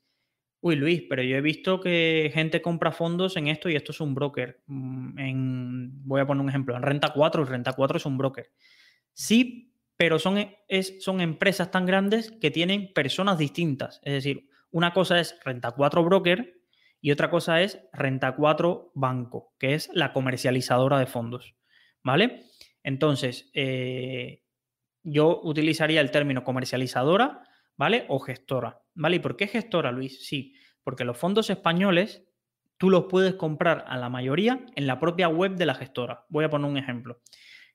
Uy, 0.61 0.77
Luis, 0.77 1.03
pero 1.09 1.21
yo 1.21 1.35
he 1.35 1.41
visto 1.41 1.81
que 1.81 2.31
gente 2.33 2.61
compra 2.61 2.93
fondos 2.93 3.35
en 3.35 3.47
esto 3.49 3.67
y 3.67 3.75
esto 3.75 3.91
es 3.91 3.99
un 3.99 4.15
broker. 4.15 4.61
Mm, 4.67 6.07
voy 6.07 6.21
a 6.21 6.25
poner 6.25 6.41
un 6.41 6.47
ejemplo, 6.47 6.77
en 6.77 6.83
Renta 6.83 7.11
4, 7.13 7.43
Renta 7.43 7.73
4 7.73 7.97
es 7.97 8.05
un 8.05 8.17
broker. 8.17 8.49
Sí, 9.11 9.70
pero 10.01 10.17
son, 10.17 10.51
es, 10.67 11.03
son 11.03 11.21
empresas 11.21 11.69
tan 11.69 11.85
grandes 11.85 12.31
que 12.41 12.49
tienen 12.49 12.91
personas 12.91 13.37
distintas. 13.37 13.99
Es 14.01 14.13
decir, 14.13 14.49
una 14.71 14.93
cosa 14.93 15.19
es 15.19 15.37
Renta 15.45 15.73
4 15.73 16.03
Broker 16.03 16.59
y 17.01 17.11
otra 17.11 17.29
cosa 17.29 17.61
es 17.61 17.79
Renta 17.93 18.35
4 18.35 18.93
Banco, 18.95 19.53
que 19.59 19.75
es 19.75 19.91
la 19.93 20.11
comercializadora 20.11 20.97
de 20.97 21.05
fondos. 21.05 21.53
¿Vale? 22.03 22.45
Entonces, 22.81 23.51
eh, 23.53 24.41
yo 25.03 25.39
utilizaría 25.43 26.01
el 26.01 26.09
término 26.09 26.43
comercializadora, 26.43 27.43
¿vale? 27.77 28.05
O 28.07 28.17
gestora, 28.17 28.81
¿vale? 28.95 29.17
¿Y 29.17 29.19
por 29.19 29.37
qué 29.37 29.45
gestora, 29.45 29.91
Luis? 29.91 30.25
Sí, 30.25 30.55
porque 30.83 31.05
los 31.05 31.19
fondos 31.19 31.51
españoles 31.51 32.27
tú 32.77 32.89
los 32.89 33.05
puedes 33.05 33.35
comprar 33.35 33.85
a 33.87 33.99
la 33.99 34.09
mayoría 34.09 34.65
en 34.75 34.87
la 34.87 34.99
propia 34.99 35.27
web 35.27 35.57
de 35.57 35.67
la 35.67 35.75
gestora. 35.75 36.25
Voy 36.29 36.43
a 36.43 36.49
poner 36.49 36.71
un 36.71 36.77
ejemplo. 36.77 37.21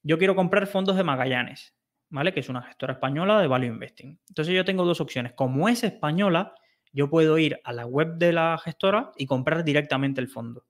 Yo 0.03 0.19
quiero 0.19 0.35
comprar 0.35 0.67
fondos 0.67 0.97
de 0.97 1.05
Magallanes. 1.05 1.77
¿Vale? 2.09 2.33
Que 2.33 2.41
es 2.41 2.49
una 2.49 2.63
gestora 2.63 2.95
española 2.95 3.41
de 3.41 3.47
Value 3.47 3.67
Investing. 3.67 4.19
Entonces 4.29 4.55
yo 4.55 4.65
tengo 4.65 4.85
dos 4.85 5.01
opciones. 5.01 5.33
Como 5.33 5.69
es 5.69 5.85
española, 5.85 6.55
yo 6.93 7.11
puedo 7.11 7.39
ir 7.39 7.61
a 7.65 7.73
la 7.73 7.87
web 7.87 8.17
de 8.17 8.33
la 8.33 8.59
gestora 8.59 9.13
y 9.17 9.27
comprar 9.27 9.65
directamente 9.65 10.21
el 10.21 10.29
fondo. 10.29 10.65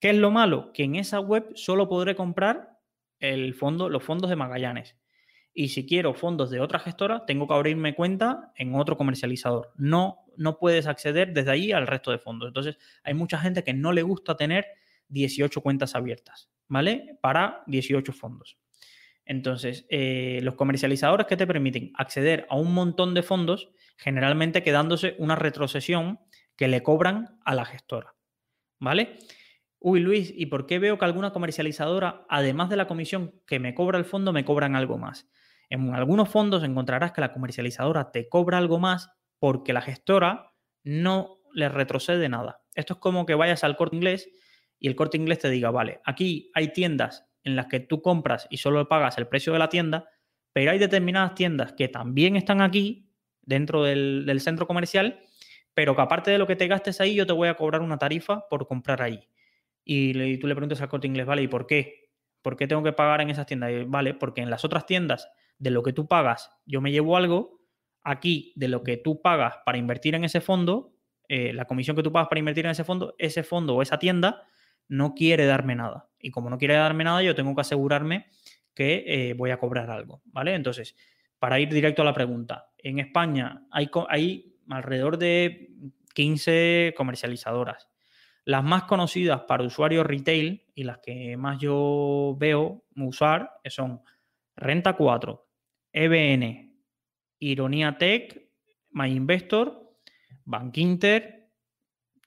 ¿Qué 0.00 0.10
es 0.10 0.16
lo 0.16 0.30
malo? 0.30 0.72
Que 0.72 0.84
en 0.84 0.96
esa 0.96 1.20
web 1.20 1.50
solo 1.54 1.88
podré 1.88 2.14
comprar 2.14 2.78
el 3.18 3.54
fondo, 3.54 3.90
los 3.90 4.02
fondos 4.02 4.30
de 4.30 4.36
Magallanes. 4.36 4.96
Y 5.52 5.68
si 5.68 5.84
quiero 5.84 6.14
fondos 6.14 6.50
de 6.50 6.60
otra 6.60 6.78
gestora, 6.78 7.26
tengo 7.26 7.46
que 7.46 7.54
abrirme 7.54 7.94
cuenta 7.94 8.52
en 8.56 8.74
otro 8.74 8.96
comercializador. 8.96 9.72
No, 9.76 10.24
no 10.36 10.58
puedes 10.58 10.86
acceder 10.86 11.34
desde 11.34 11.50
ahí 11.50 11.72
al 11.72 11.86
resto 11.86 12.10
de 12.10 12.18
fondos. 12.18 12.48
Entonces, 12.48 12.78
hay 13.02 13.14
mucha 13.14 13.38
gente 13.38 13.62
que 13.62 13.74
no 13.74 13.92
le 13.92 14.02
gusta 14.02 14.36
tener 14.36 14.66
18 15.08 15.60
cuentas 15.60 15.94
abiertas, 15.94 16.50
¿vale? 16.68 17.18
Para 17.20 17.62
18 17.66 18.12
fondos. 18.12 18.58
Entonces, 19.30 19.86
eh, 19.90 20.40
los 20.42 20.56
comercializadores 20.56 21.28
que 21.28 21.36
te 21.36 21.46
permiten 21.46 21.92
acceder 21.94 22.48
a 22.50 22.56
un 22.56 22.74
montón 22.74 23.14
de 23.14 23.22
fondos, 23.22 23.70
generalmente 23.96 24.64
quedándose 24.64 25.14
una 25.18 25.36
retrocesión 25.36 26.18
que 26.56 26.66
le 26.66 26.82
cobran 26.82 27.38
a 27.44 27.54
la 27.54 27.64
gestora. 27.64 28.16
¿Vale? 28.80 29.18
Uy, 29.78 30.00
Luis, 30.00 30.32
¿y 30.36 30.46
por 30.46 30.66
qué 30.66 30.80
veo 30.80 30.98
que 30.98 31.04
alguna 31.04 31.32
comercializadora, 31.32 32.26
además 32.28 32.70
de 32.70 32.76
la 32.76 32.88
comisión 32.88 33.40
que 33.46 33.60
me 33.60 33.72
cobra 33.72 33.98
el 33.98 34.04
fondo, 34.04 34.32
me 34.32 34.44
cobran 34.44 34.74
algo 34.74 34.98
más? 34.98 35.28
En 35.68 35.94
algunos 35.94 36.28
fondos 36.28 36.64
encontrarás 36.64 37.12
que 37.12 37.20
la 37.20 37.32
comercializadora 37.32 38.10
te 38.10 38.28
cobra 38.28 38.58
algo 38.58 38.80
más 38.80 39.12
porque 39.38 39.72
la 39.72 39.80
gestora 39.80 40.54
no 40.82 41.38
le 41.54 41.68
retrocede 41.68 42.28
nada. 42.28 42.64
Esto 42.74 42.94
es 42.94 42.98
como 42.98 43.26
que 43.26 43.36
vayas 43.36 43.62
al 43.62 43.76
corte 43.76 43.94
inglés 43.94 44.28
y 44.80 44.88
el 44.88 44.96
corte 44.96 45.18
inglés 45.18 45.38
te 45.38 45.50
diga, 45.50 45.70
vale, 45.70 46.00
aquí 46.04 46.50
hay 46.52 46.72
tiendas 46.72 47.29
en 47.44 47.56
las 47.56 47.66
que 47.66 47.80
tú 47.80 48.02
compras 48.02 48.46
y 48.50 48.58
solo 48.58 48.88
pagas 48.88 49.18
el 49.18 49.26
precio 49.26 49.52
de 49.52 49.58
la 49.58 49.68
tienda, 49.68 50.08
pero 50.52 50.72
hay 50.72 50.78
determinadas 50.78 51.34
tiendas 51.34 51.72
que 51.72 51.88
también 51.88 52.36
están 52.36 52.60
aquí, 52.60 53.10
dentro 53.42 53.84
del, 53.84 54.40
centro 54.40 54.66
comercial, 54.66 55.20
pero 55.74 55.96
que 55.96 56.02
aparte 56.02 56.30
de 56.30 56.38
lo 56.38 56.46
que 56.46 56.56
te 56.56 56.68
gastes 56.68 57.00
ahí, 57.00 57.14
yo 57.14 57.26
te 57.26 57.32
voy 57.32 57.48
a 57.48 57.54
cobrar 57.54 57.82
una 57.82 57.98
tarifa 57.98 58.48
por 58.48 58.66
comprar 58.66 59.02
ahí. 59.02 59.28
Y, 59.84 60.38
tú 60.38 60.46
le 60.46 60.54
preguntas 60.54 60.80
al 60.80 60.88
corte 60.88 61.06
inglés, 61.06 61.26
¿vale? 61.26 61.42
¿Y 61.42 61.48
por 61.48 61.66
qué? 61.66 62.10
¿Por 62.42 62.56
qué 62.56 62.66
tengo 62.66 62.82
que 62.82 62.92
pagar 62.92 63.20
en 63.20 63.30
esas 63.30 63.46
tiendas? 63.46 63.70
vale, 63.86 64.14
porque 64.14 64.40
en 64.40 64.50
las 64.50 64.64
otras 64.64 64.86
tiendas 64.86 65.28
de 65.58 65.70
lo 65.70 65.82
que 65.82 65.92
tú 65.92 66.08
pagas 66.08 66.50
yo 66.64 66.80
me 66.80 66.90
llevo 66.90 67.16
algo, 67.16 67.60
aquí 68.02 68.52
de 68.56 68.68
lo 68.68 68.82
que 68.82 68.96
tú 68.96 69.20
pagas 69.20 69.58
para 69.64 69.78
invertir 69.78 70.14
en 70.14 70.24
ese 70.24 70.40
fondo, 70.40 70.94
eh, 71.28 71.52
la 71.52 71.66
comisión 71.66 71.96
que 71.96 72.02
tú 72.02 72.12
pagas 72.12 72.28
para 72.28 72.38
invertir 72.38 72.64
en 72.64 72.72
ese 72.72 72.84
fondo, 72.84 73.14
ese 73.18 73.42
fondo 73.42 73.76
o 73.76 73.82
esa 73.82 73.98
tienda 73.98 74.42
no 74.90 75.14
quiere 75.14 75.46
darme 75.46 75.76
nada. 75.76 76.10
Y 76.18 76.30
como 76.30 76.50
no 76.50 76.58
quiere 76.58 76.74
darme 76.74 77.04
nada, 77.04 77.22
yo 77.22 77.34
tengo 77.34 77.54
que 77.54 77.60
asegurarme 77.62 78.26
que 78.74 79.04
eh, 79.06 79.34
voy 79.34 79.50
a 79.50 79.58
cobrar 79.58 79.88
algo, 79.88 80.20
¿vale? 80.26 80.54
Entonces, 80.54 80.96
para 81.38 81.58
ir 81.60 81.72
directo 81.72 82.02
a 82.02 82.04
la 82.04 82.12
pregunta, 82.12 82.70
en 82.76 82.98
España 82.98 83.66
hay, 83.70 84.56
alrededor 84.68 85.16
de 85.16 85.70
15 86.12 86.92
comercializadoras. 86.96 87.88
Las 88.44 88.64
más 88.64 88.84
conocidas 88.84 89.42
para 89.42 89.64
usuarios 89.64 90.06
retail 90.06 90.66
y 90.74 90.82
las 90.84 90.98
que 90.98 91.36
más 91.36 91.58
yo 91.58 92.36
veo 92.38 92.84
usar 92.96 93.52
son 93.66 94.02
Renta 94.56 94.94
4, 94.94 95.48
EBN, 95.92 96.74
Ironía 97.38 97.96
Tech, 97.96 98.48
MyInvestor, 98.90 99.94
Bank 100.44 100.76
Inter, 100.78 101.48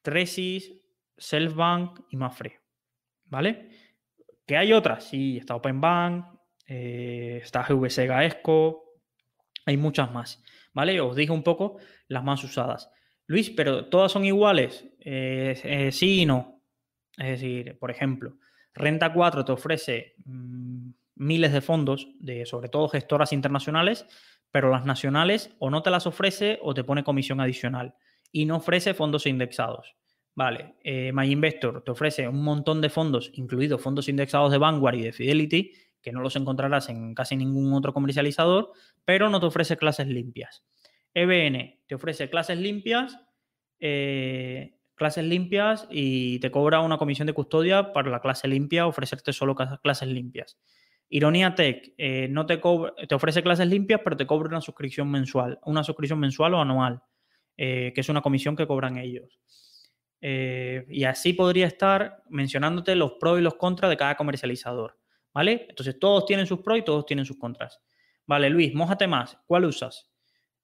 Tresis, 0.02 0.83
Selfbank 1.24 2.02
y 2.10 2.18
Mafre. 2.18 2.60
¿Vale? 3.26 3.70
Que 4.46 4.58
hay 4.58 4.74
otras, 4.74 5.06
sí, 5.06 5.38
está 5.38 5.56
OpenBank, 5.56 6.26
eh, 6.68 7.40
está 7.42 7.64
GVC 7.64 8.08
Gaesco, 8.08 9.00
hay 9.66 9.78
muchas 9.78 10.12
más. 10.12 10.44
¿Vale? 10.74 11.00
Os 11.00 11.16
dije 11.16 11.32
un 11.32 11.44
poco 11.44 11.78
las 12.08 12.24
más 12.24 12.44
usadas. 12.44 12.90
Luis, 13.26 13.50
pero 13.52 13.86
todas 13.86 14.12
son 14.12 14.26
iguales. 14.26 14.86
Eh, 15.00 15.60
eh, 15.64 15.92
sí 15.92 16.22
y 16.22 16.26
no. 16.26 16.62
Es 17.18 17.40
decir, 17.40 17.78
por 17.80 17.90
ejemplo, 17.90 18.38
Renta 18.74 19.14
4 19.14 19.46
te 19.46 19.52
ofrece 19.52 20.16
mm, 20.26 20.90
miles 21.16 21.54
de 21.54 21.62
fondos, 21.62 22.10
de 22.20 22.46
sobre 22.46 22.70
todo 22.70 22.90
gestoras 22.90 23.32
internacionales, 23.32 24.06
pero 24.52 24.70
las 24.70 24.84
nacionales 24.84 25.56
o 25.60 25.70
no 25.70 25.84
te 25.84 25.92
las 25.92 26.06
ofrece 26.06 26.60
o 26.62 26.74
te 26.74 26.84
pone 26.84 27.04
comisión 27.04 27.40
adicional 27.40 27.96
y 28.32 28.46
no 28.46 28.58
ofrece 28.58 28.94
fondos 28.94 29.26
indexados. 29.26 29.96
Vale, 30.36 30.76
eh, 30.84 31.12
MyInvestor 31.14 31.84
te 31.84 31.92
ofrece 31.92 32.28
un 32.28 32.44
montón 32.44 32.82
de 32.82 32.90
fondos, 32.90 33.30
incluidos 33.36 33.82
fondos 33.82 34.10
indexados 34.10 34.52
de 34.52 34.58
Vanguard 34.58 34.96
y 34.96 35.04
de 35.04 35.14
Fidelity, 35.14 35.72
que 36.02 36.12
no 36.12 36.22
los 36.22 36.36
encontrarás 36.36 36.90
en 36.90 37.14
casi 37.14 37.36
ningún 37.36 37.72
otro 37.74 37.94
comercializador, 37.94 38.72
pero 39.06 39.30
no 39.30 39.40
te 39.40 39.46
ofrece 39.46 39.78
clases 39.78 40.08
limpias. 40.08 40.64
EBN 41.14 41.82
te 41.86 41.96
ofrece 41.96 42.32
clases 42.32 42.58
limpias, 42.58 43.20
eh, 43.80 44.76
clases 44.96 45.24
limpias 45.24 45.88
y 45.92 46.40
te 46.40 46.50
cobra 46.50 46.80
una 46.80 46.98
comisión 46.98 47.28
de 47.28 47.34
custodia 47.34 47.94
para 47.94 48.10
la 48.10 48.20
clase 48.20 48.48
limpia, 48.48 48.88
ofrecerte 48.88 49.34
solo 49.34 49.56
clases 49.56 50.10
limpias. 50.10 50.58
Ironía 51.10 51.54
Tech 51.54 51.94
eh, 52.00 52.28
no 52.28 52.48
te, 52.48 52.58
te 53.08 53.16
ofrece 53.16 53.44
clases 53.44 53.68
limpias, 53.68 54.02
pero 54.04 54.18
te 54.18 54.26
cobra 54.26 54.50
una 54.50 54.62
suscripción 54.62 55.12
mensual, 55.12 55.60
una 55.64 55.84
suscripción 55.84 56.20
mensual 56.20 56.56
o 56.56 56.62
anual, 56.62 57.04
que 57.56 57.94
es 57.96 58.10
una 58.10 58.22
comisión 58.22 58.56
que 58.56 58.66
cobran 58.66 58.98
ellos. 58.98 59.40
Eh, 60.26 60.86
y 60.88 61.04
así 61.04 61.34
podría 61.34 61.68
estar 61.68 62.24
mencionándote 62.30 62.96
los 62.96 63.14
pros 63.20 63.40
y 63.40 63.42
los 63.42 63.56
contras 63.56 63.90
de 63.90 63.98
cada 63.98 64.16
comercializador. 64.16 64.98
¿Vale? 65.34 65.66
Entonces 65.68 66.00
todos 66.00 66.26
tienen 66.26 66.48
sus 66.48 66.62
pros 66.62 66.78
y 66.78 66.84
todos 66.84 67.06
tienen 67.06 67.26
sus 67.26 67.38
contras. 67.38 67.82
Vale, 68.26 68.50
Luis, 68.50 68.74
mójate 68.74 69.06
más. 69.06 69.38
¿Cuál 69.46 69.66
usas? 69.66 70.10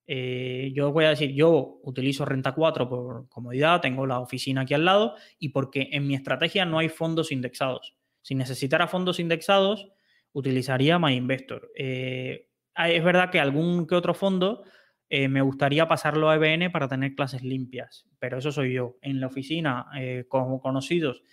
Eh, 0.08 0.72
yo 0.74 0.94
voy 0.94 1.04
a 1.06 1.10
decir, 1.10 1.34
yo 1.34 1.82
utilizo 1.84 2.24
Renta 2.24 2.54
4 2.54 2.88
por 2.88 3.28
comodidad, 3.28 3.82
tengo 3.82 4.08
la 4.08 4.20
oficina 4.20 4.62
aquí 4.62 4.74
al 4.74 4.86
lado 4.86 5.16
y 5.40 5.50
porque 5.50 5.90
en 5.92 6.08
mi 6.08 6.16
estrategia 6.16 6.64
no 6.64 6.80
hay 6.80 6.88
fondos 6.88 7.30
indexados. 7.32 7.96
Si 8.22 8.36
necesitara 8.36 8.88
fondos 8.88 9.20
indexados, 9.20 9.90
utilizaría 10.32 11.00
MyInvestor. 11.00 11.70
Eh, 11.76 12.48
es 12.76 13.04
verdad 13.04 13.30
que 13.30 13.42
algún 13.42 13.86
que 13.86 13.96
otro 13.96 14.14
fondo 14.14 14.64
eh, 15.12 15.28
me 15.28 15.42
gustaría 15.42 15.88
pasarlo 15.88 16.30
a 16.30 16.36
EBN 16.36 16.72
para 16.72 16.88
tener 16.88 17.16
clases 17.16 17.42
limpias, 17.42 18.08
pero 18.20 18.38
eso 18.38 18.52
soy 18.52 18.74
yo. 18.74 18.98
En 19.02 19.20
la 19.20 19.28
oficina, 19.28 19.88
eh, 19.98 20.26
como 20.28 20.62
conocidos, 20.62 21.24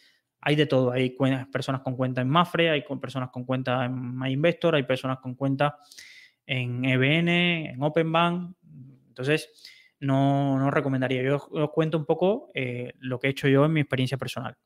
hay 0.41 0.57
de 0.57 0.65
todo. 0.65 0.93
Hay 0.93 1.15
personas 1.53 1.83
con 1.83 1.95
cuenta 1.95 2.23
en 2.23 2.29
Mafre, 2.29 2.71
hay 2.71 2.85
personas 3.01 3.29
con 3.31 3.45
cuenta 3.45 3.85
en 3.85 4.17
MyInvestor, 4.19 4.77
hay 4.77 4.85
personas 4.85 5.19
con 5.19 5.35
cuenta 5.35 5.79
en 6.47 6.87
EBN, 6.87 7.29
en 7.73 7.83
OpenBank. 7.83 8.57
Entonces, 9.09 9.51
no, 10.01 10.59
no 10.59 10.71
recomendaría. 10.71 11.23
Yo 11.23 11.37
os 11.37 11.71
cuento 11.71 11.99
un 11.99 12.07
poco 12.07 12.51
eh, 12.55 12.95
lo 13.01 13.19
que 13.19 13.27
he 13.27 13.31
hecho 13.31 13.49
yo 13.49 13.67
en 13.67 13.75
mi 13.75 13.81
experiencia 13.81 14.17
personal. 14.17 14.57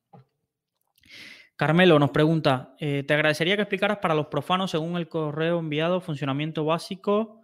Carmelo 1.57 1.99
nos 1.99 2.11
pregunta, 2.11 2.75
te 2.79 3.13
agradecería 3.13 3.55
que 3.55 3.63
explicaras 3.63 3.99
para 3.99 4.15
los 4.15 4.29
profanos, 4.29 4.71
según 4.71 4.97
el 4.97 5.09
correo 5.09 5.59
enviado, 5.59 6.01
funcionamiento 6.01 6.65
básico 6.65 7.40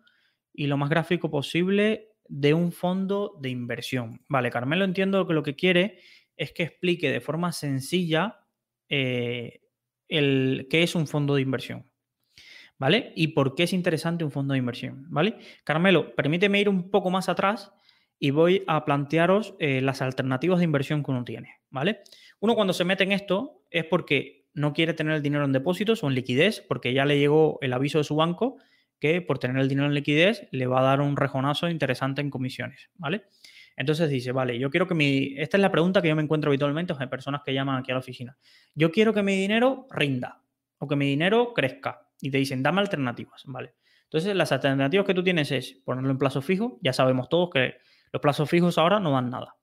y 0.57 0.67
lo 0.67 0.77
más 0.77 0.91
gráfico 0.91 1.31
posible 1.31 2.09
de 2.29 2.55
un 2.55 2.73
fondo 2.73 3.37
de 3.41 3.51
inversión. 3.51 4.21
Vale, 4.29 4.51
Carmelo 4.51 4.85
entiendo 4.85 5.27
que 5.27 5.35
lo 5.35 5.43
que 5.43 5.55
quiere 5.55 6.01
es 6.37 6.53
que 6.53 6.65
explique 6.65 7.11
de 7.11 7.21
forma 7.21 7.53
sencilla 7.53 8.41
eh, 8.89 9.61
el, 10.09 10.67
qué 10.71 10.83
es 10.83 10.95
un 10.95 11.07
fondo 11.07 11.35
de 11.35 11.43
inversión. 11.43 11.91
¿Vale? 12.79 13.13
Y 13.17 13.29
por 13.29 13.55
qué 13.55 13.63
es 13.63 13.73
interesante 13.73 14.23
un 14.23 14.31
fondo 14.31 14.53
de 14.53 14.59
inversión. 14.59 15.07
¿Vale? 15.09 15.39
Carmelo, 15.65 16.15
permíteme 16.15 16.61
ir 16.61 16.69
un 16.69 16.91
poco 16.91 17.09
más 17.11 17.29
atrás 17.31 17.73
y 18.19 18.31
voy 18.31 18.65
a 18.67 18.85
plantearos 18.85 19.55
eh, 19.59 19.81
las 19.81 20.03
alternativas 20.03 20.59
de 20.59 20.65
inversión 20.65 21.03
que 21.03 21.11
uno 21.11 21.25
tiene, 21.25 21.61
¿vale? 21.71 22.01
Uno 22.41 22.55
cuando 22.55 22.73
se 22.73 22.85
mete 22.85 23.05
en 23.05 23.13
esto 23.13 23.63
es 23.71 23.85
porque 23.85 24.47
no 24.55 24.73
quiere 24.73 24.95
tener 24.95 25.15
el 25.15 25.23
dinero 25.23 25.45
en 25.45 25.53
depósitos 25.53 26.03
o 26.03 26.09
en 26.09 26.15
liquidez, 26.15 26.63
porque 26.67 26.95
ya 26.95 27.05
le 27.05 27.19
llegó 27.19 27.59
el 27.61 27.73
aviso 27.73 27.99
de 27.99 28.05
su 28.05 28.17
banco 28.17 28.57
que 28.99 29.21
por 29.23 29.39
tener 29.39 29.59
el 29.59 29.69
dinero 29.69 29.87
en 29.87 29.95
liquidez 29.95 30.49
le 30.51 30.67
va 30.67 30.81
a 30.81 30.83
dar 30.83 31.01
un 31.01 31.17
rejonazo 31.17 31.69
interesante 31.69 32.21
en 32.21 32.31
comisiones, 32.31 32.91
¿vale? 32.95 33.25
Entonces 33.77 34.09
dice, 34.09 34.33
vale, 34.33 34.59
yo 34.59 34.71
quiero 34.71 34.89
que 34.89 34.95
mi... 34.95 35.35
Esta 35.37 35.59
es 35.59 35.61
la 35.61 35.71
pregunta 35.71 36.01
que 36.01 36.09
yo 36.09 36.17
me 36.17 36.23
encuentro 36.23 36.51
habitualmente 36.51 36.95
hay 36.99 37.07
personas 37.09 37.43
que 37.45 37.53
llaman 37.53 37.77
aquí 37.79 37.91
a 37.91 37.95
la 37.95 38.01
oficina. 38.01 38.37
Yo 38.75 38.91
quiero 38.91 39.13
que 39.13 39.23
mi 39.23 39.37
dinero 39.37 39.87
rinda 39.91 40.43
o 40.79 40.89
que 40.89 40.97
mi 40.97 41.07
dinero 41.07 41.53
crezca. 41.55 42.09
Y 42.21 42.31
te 42.31 42.39
dicen, 42.39 42.63
dame 42.63 42.81
alternativas, 42.81 43.43
¿vale? 43.45 43.75
Entonces, 44.05 44.35
las 44.35 44.51
alternativas 44.53 45.05
que 45.05 45.13
tú 45.13 45.23
tienes 45.23 45.51
es 45.51 45.75
ponerlo 45.85 46.11
en 46.11 46.17
plazo 46.17 46.41
fijo. 46.41 46.79
Ya 46.81 46.95
sabemos 46.95 47.29
todos 47.29 47.51
que 47.51 47.75
los 48.13 48.23
plazos 48.23 48.49
fijos 48.49 48.79
ahora 48.79 48.99
no 48.99 49.13
dan 49.13 49.29
nada. 49.29 49.57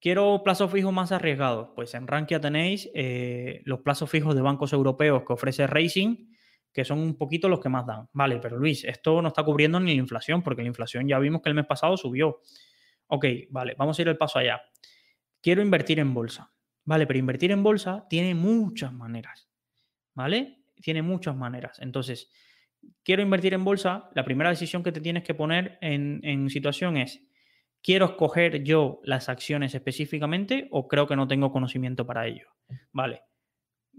Quiero 0.00 0.42
plazos 0.42 0.72
fijos 0.72 0.92
más 0.92 1.12
arriesgados. 1.12 1.70
Pues 1.74 1.92
en 1.94 2.06
Rankia 2.06 2.40
tenéis 2.40 2.88
eh, 2.94 3.60
los 3.64 3.80
plazos 3.80 4.08
fijos 4.08 4.34
de 4.34 4.40
bancos 4.40 4.72
europeos 4.72 5.24
que 5.26 5.32
ofrece 5.34 5.66
Racing, 5.66 6.28
que 6.76 6.84
son 6.84 6.98
un 6.98 7.16
poquito 7.16 7.48
los 7.48 7.58
que 7.58 7.70
más 7.70 7.86
dan. 7.86 8.06
Vale, 8.12 8.36
pero 8.36 8.58
Luis, 8.58 8.84
esto 8.84 9.22
no 9.22 9.28
está 9.28 9.42
cubriendo 9.42 9.80
ni 9.80 9.94
la 9.94 10.02
inflación, 10.02 10.42
porque 10.42 10.60
la 10.60 10.68
inflación 10.68 11.08
ya 11.08 11.18
vimos 11.18 11.40
que 11.40 11.48
el 11.48 11.54
mes 11.54 11.64
pasado 11.64 11.96
subió. 11.96 12.42
Ok, 13.06 13.24
vale, 13.48 13.74
vamos 13.78 13.98
a 13.98 14.02
ir 14.02 14.08
el 14.08 14.18
paso 14.18 14.38
allá. 14.38 14.60
Quiero 15.40 15.62
invertir 15.62 15.98
en 16.00 16.12
bolsa. 16.12 16.52
Vale, 16.84 17.06
pero 17.06 17.18
invertir 17.18 17.50
en 17.50 17.62
bolsa 17.62 18.06
tiene 18.10 18.34
muchas 18.34 18.92
maneras. 18.92 19.48
¿Vale? 20.12 20.64
Tiene 20.82 21.00
muchas 21.00 21.34
maneras. 21.34 21.78
Entonces, 21.80 22.30
quiero 23.02 23.22
invertir 23.22 23.54
en 23.54 23.64
bolsa, 23.64 24.10
la 24.14 24.26
primera 24.26 24.50
decisión 24.50 24.82
que 24.82 24.92
te 24.92 25.00
tienes 25.00 25.22
que 25.22 25.32
poner 25.32 25.78
en, 25.80 26.20
en 26.24 26.50
situación 26.50 26.98
es, 26.98 27.26
¿quiero 27.82 28.04
escoger 28.04 28.64
yo 28.64 29.00
las 29.02 29.30
acciones 29.30 29.74
específicamente 29.74 30.68
o 30.72 30.88
creo 30.88 31.06
que 31.06 31.16
no 31.16 31.26
tengo 31.26 31.50
conocimiento 31.50 32.04
para 32.04 32.26
ello? 32.26 32.48
Vale. 32.92 33.22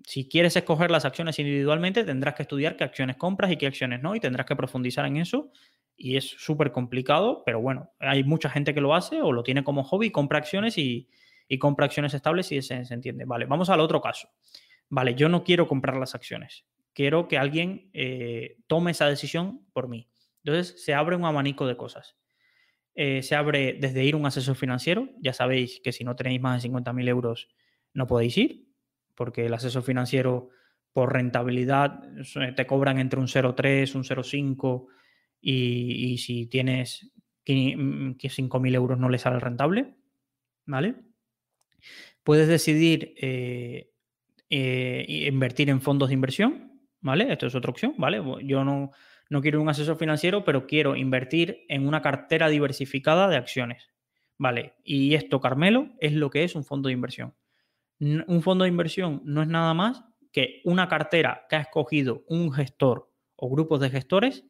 Si 0.06 0.28
quieres 0.28 0.56
escoger 0.56 0.92
las 0.92 1.06
acciones 1.06 1.40
individualmente, 1.40 2.04
tendrás 2.04 2.36
que 2.36 2.44
estudiar 2.44 2.78
qué 2.78 2.84
acciones 2.84 3.18
compras 3.18 3.52
y 3.52 3.58
qué 3.58 3.68
acciones 3.68 4.02
no, 4.02 4.16
y 4.16 4.20
tendrás 4.20 4.46
que 4.46 4.56
profundizar 4.56 5.06
en 5.06 5.18
eso. 5.18 5.52
Y 5.96 6.16
es 6.18 6.26
súper 6.26 6.72
complicado, 6.72 7.44
pero 7.46 7.60
bueno, 7.60 7.92
hay 8.00 8.24
mucha 8.24 8.50
gente 8.50 8.74
que 8.74 8.82
lo 8.82 8.94
hace 8.94 9.22
o 9.22 9.32
lo 9.32 9.44
tiene 9.44 9.64
como 9.64 9.84
hobby, 9.84 10.12
compra 10.12 10.38
acciones 10.38 10.78
y, 10.78 11.10
compra 11.60 11.86
acciones 11.86 12.14
estables 12.14 12.52
y 12.52 12.62
se, 12.62 12.86
se 12.86 12.94
entiende. 12.94 13.26
Vale, 13.26 13.46
vamos 13.46 13.70
al 13.70 13.80
otro 13.80 14.02
caso. 14.02 14.30
Vale, 14.90 15.16
yo 15.16 15.28
no 15.30 15.44
quiero 15.44 15.68
comprar 15.68 15.98
las 15.98 16.16
acciones 16.16 16.66
quiero 16.98 17.28
que 17.28 17.38
alguien 17.38 17.92
eh, 17.94 18.58
tome 18.66 18.90
esa 18.90 19.06
decisión 19.06 19.62
por 19.72 19.88
mí. 19.88 20.10
Entonces 20.44 20.84
se 20.84 20.96
abre 20.96 21.16
un 21.16 21.26
abanico 21.26 21.68
de 21.68 21.78
cosas. 21.78 22.18
Eh, 22.96 23.22
se 23.22 23.36
abre 23.36 23.78
desde 23.80 24.04
ir 24.04 24.16
a 24.16 24.18
un 24.18 24.26
asesor 24.26 24.56
financiero. 24.56 25.08
Ya 25.22 25.32
sabéis 25.32 25.80
que 25.84 25.92
si 25.92 26.04
no 26.04 26.16
tenéis 26.16 26.42
más 26.42 26.64
de 26.64 26.70
50.000 26.70 27.08
euros 27.08 27.50
no 27.94 28.08
podéis 28.08 28.36
ir, 28.40 28.67
porque 29.18 29.48
el 29.48 29.54
asesor 29.54 29.84
financiero 29.84 30.50
por 30.94 31.12
rentabilidad 31.12 32.04
te 32.56 32.66
cobran 32.66 33.00
entre 33.00 33.20
un 33.20 33.28
0,3, 33.28 33.96
un 33.96 34.04
0,5 34.04 34.86
y, 35.42 36.18
si 36.20 36.46
tienes 36.46 37.12
5.000 37.46 38.76
euros 38.76 38.98
no 38.98 39.10
le 39.10 39.18
sale 39.18 39.40
rentable. 39.40 39.96
¿Vale? 40.66 40.96
Puedes 42.24 42.48
decidir 42.48 43.14
eh, 43.18 43.92
invertir 44.50 45.70
en 45.70 45.82
fondos 45.82 46.10
de 46.10 46.14
inversión 46.14 46.68
¿vale? 47.02 47.32
Esto 47.32 47.48
es 47.48 47.56
otra 47.56 47.72
opción, 47.72 47.94
¿vale? 47.98 48.22
Yo 48.44 48.64
no, 48.64 48.92
no 49.30 49.42
quiero 49.42 49.62
un 49.62 49.70
asesor 49.70 49.98
financiero, 49.98 50.44
pero 50.44 50.68
quiero 50.68 50.96
invertir 50.96 51.66
en 51.70 51.88
una 51.88 52.02
cartera 52.02 52.50
diversificada 52.50 53.28
de 53.28 53.38
acciones, 53.38 53.92
¿vale? 54.38 54.76
Y 54.84 55.16
esto, 55.16 55.40
Carmelo, 55.40 55.90
es 56.00 56.14
lo 56.14 56.30
que 56.30 56.44
es 56.44 56.56
un 56.56 56.64
fondo 56.64 56.88
de 56.88 56.94
inversión. 56.94 57.34
Un 58.00 58.42
fondo 58.44 58.64
de 58.64 58.70
inversión 58.70 59.22
no 59.26 59.42
es 59.42 59.48
nada 59.48 59.74
más 59.74 60.04
que 60.32 60.62
una 60.66 60.88
cartera 60.88 61.46
que 61.50 61.56
ha 61.56 61.62
escogido 61.62 62.24
un 62.28 62.52
gestor 62.52 63.12
o 63.36 63.50
grupos 63.50 63.80
de 63.80 63.90
gestores, 63.90 64.46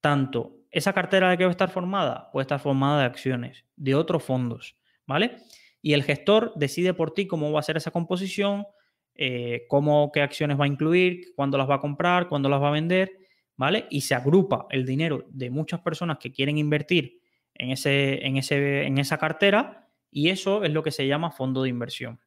tanto 0.00 0.56
esa 0.70 0.92
cartera 0.92 1.30
de 1.30 1.38
que 1.38 1.44
va 1.44 1.50
a 1.50 1.52
estar 1.52 1.70
formada 1.70 2.30
puede 2.32 2.42
estar 2.42 2.60
formada 2.60 3.00
de 3.00 3.06
acciones, 3.06 3.64
de 3.76 3.94
otros 3.94 4.22
fondos, 4.22 4.76
¿vale? 5.06 5.36
Y 5.82 5.92
el 5.94 6.02
gestor 6.02 6.52
decide 6.56 6.94
por 6.94 7.12
ti 7.12 7.26
cómo 7.26 7.52
va 7.52 7.60
a 7.60 7.64
ser 7.64 7.76
esa 7.76 7.90
composición, 7.90 8.66
eh, 9.14 9.66
cómo, 9.68 10.10
qué 10.12 10.22
acciones 10.22 10.58
va 10.58 10.64
a 10.64 10.68
incluir, 10.68 11.32
cuándo 11.34 11.58
las 11.58 11.68
va 11.68 11.76
a 11.76 11.80
comprar, 11.80 12.28
cuándo 12.28 12.48
las 12.48 12.60
va 12.60 12.68
a 12.68 12.72
vender, 12.72 13.12
¿vale? 13.56 13.86
Y 13.90 14.02
se 14.02 14.14
agrupa 14.14 14.66
el 14.70 14.86
dinero 14.86 15.26
de 15.28 15.50
muchas 15.50 15.80
personas 15.80 16.18
que 16.18 16.32
quieren 16.32 16.58
invertir 16.58 17.20
en, 17.54 17.70
ese, 17.70 18.24
en, 18.26 18.36
ese, 18.36 18.84
en 18.86 18.98
esa 18.98 19.18
cartera 19.18 19.88
y 20.10 20.30
eso 20.30 20.64
es 20.64 20.72
lo 20.72 20.82
que 20.82 20.90
se 20.90 21.06
llama 21.06 21.30
fondo 21.30 21.62
de 21.62 21.68
inversión. 21.68 22.20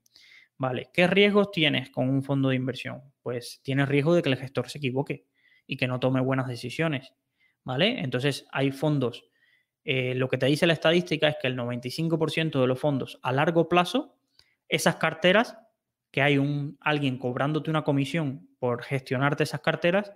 ¿Vale? 0.58 0.90
¿Qué 0.94 1.08
riesgos 1.08 1.52
tienes 1.52 1.90
con 1.90 2.10
un 2.10 2.24
fondo 2.24 2.50
de 2.50 2.56
inversión? 2.56 3.02
Pues 3.22 3.62
tienes 3.64 3.90
riesgo 3.90 4.14
de 4.14 4.22
que 4.22 4.30
el 4.30 4.38
gestor 4.38 4.70
se 4.70 4.78
equivoque 4.78 5.26
y 5.66 5.78
que 5.78 5.88
no 5.88 6.00
tome 6.00 6.22
buenas 6.22 6.48
decisiones. 6.48 7.14
¿Vale? 7.64 8.00
Entonces 8.00 8.46
hay 8.52 8.72
fondos. 8.72 9.26
Eh, 9.84 10.16
lo 10.16 10.30
que 10.30 10.38
te 10.38 10.46
dice 10.46 10.68
la 10.68 10.74
estadística 10.74 11.28
es 11.28 11.36
que 11.42 11.48
el 11.48 11.58
95% 11.58 12.62
de 12.62 12.68
los 12.68 12.80
fondos 12.80 13.20
a 13.24 13.32
largo 13.32 13.68
plazo, 13.68 14.18
esas 14.68 14.96
carteras 14.96 15.58
que 16.12 16.22
hay 16.22 16.38
un, 16.38 16.78
alguien 16.80 17.18
cobrándote 17.18 17.70
una 17.70 17.84
comisión 17.84 18.48
por 18.60 18.84
gestionarte 18.84 19.44
esas 19.44 19.62
carteras, 19.62 20.14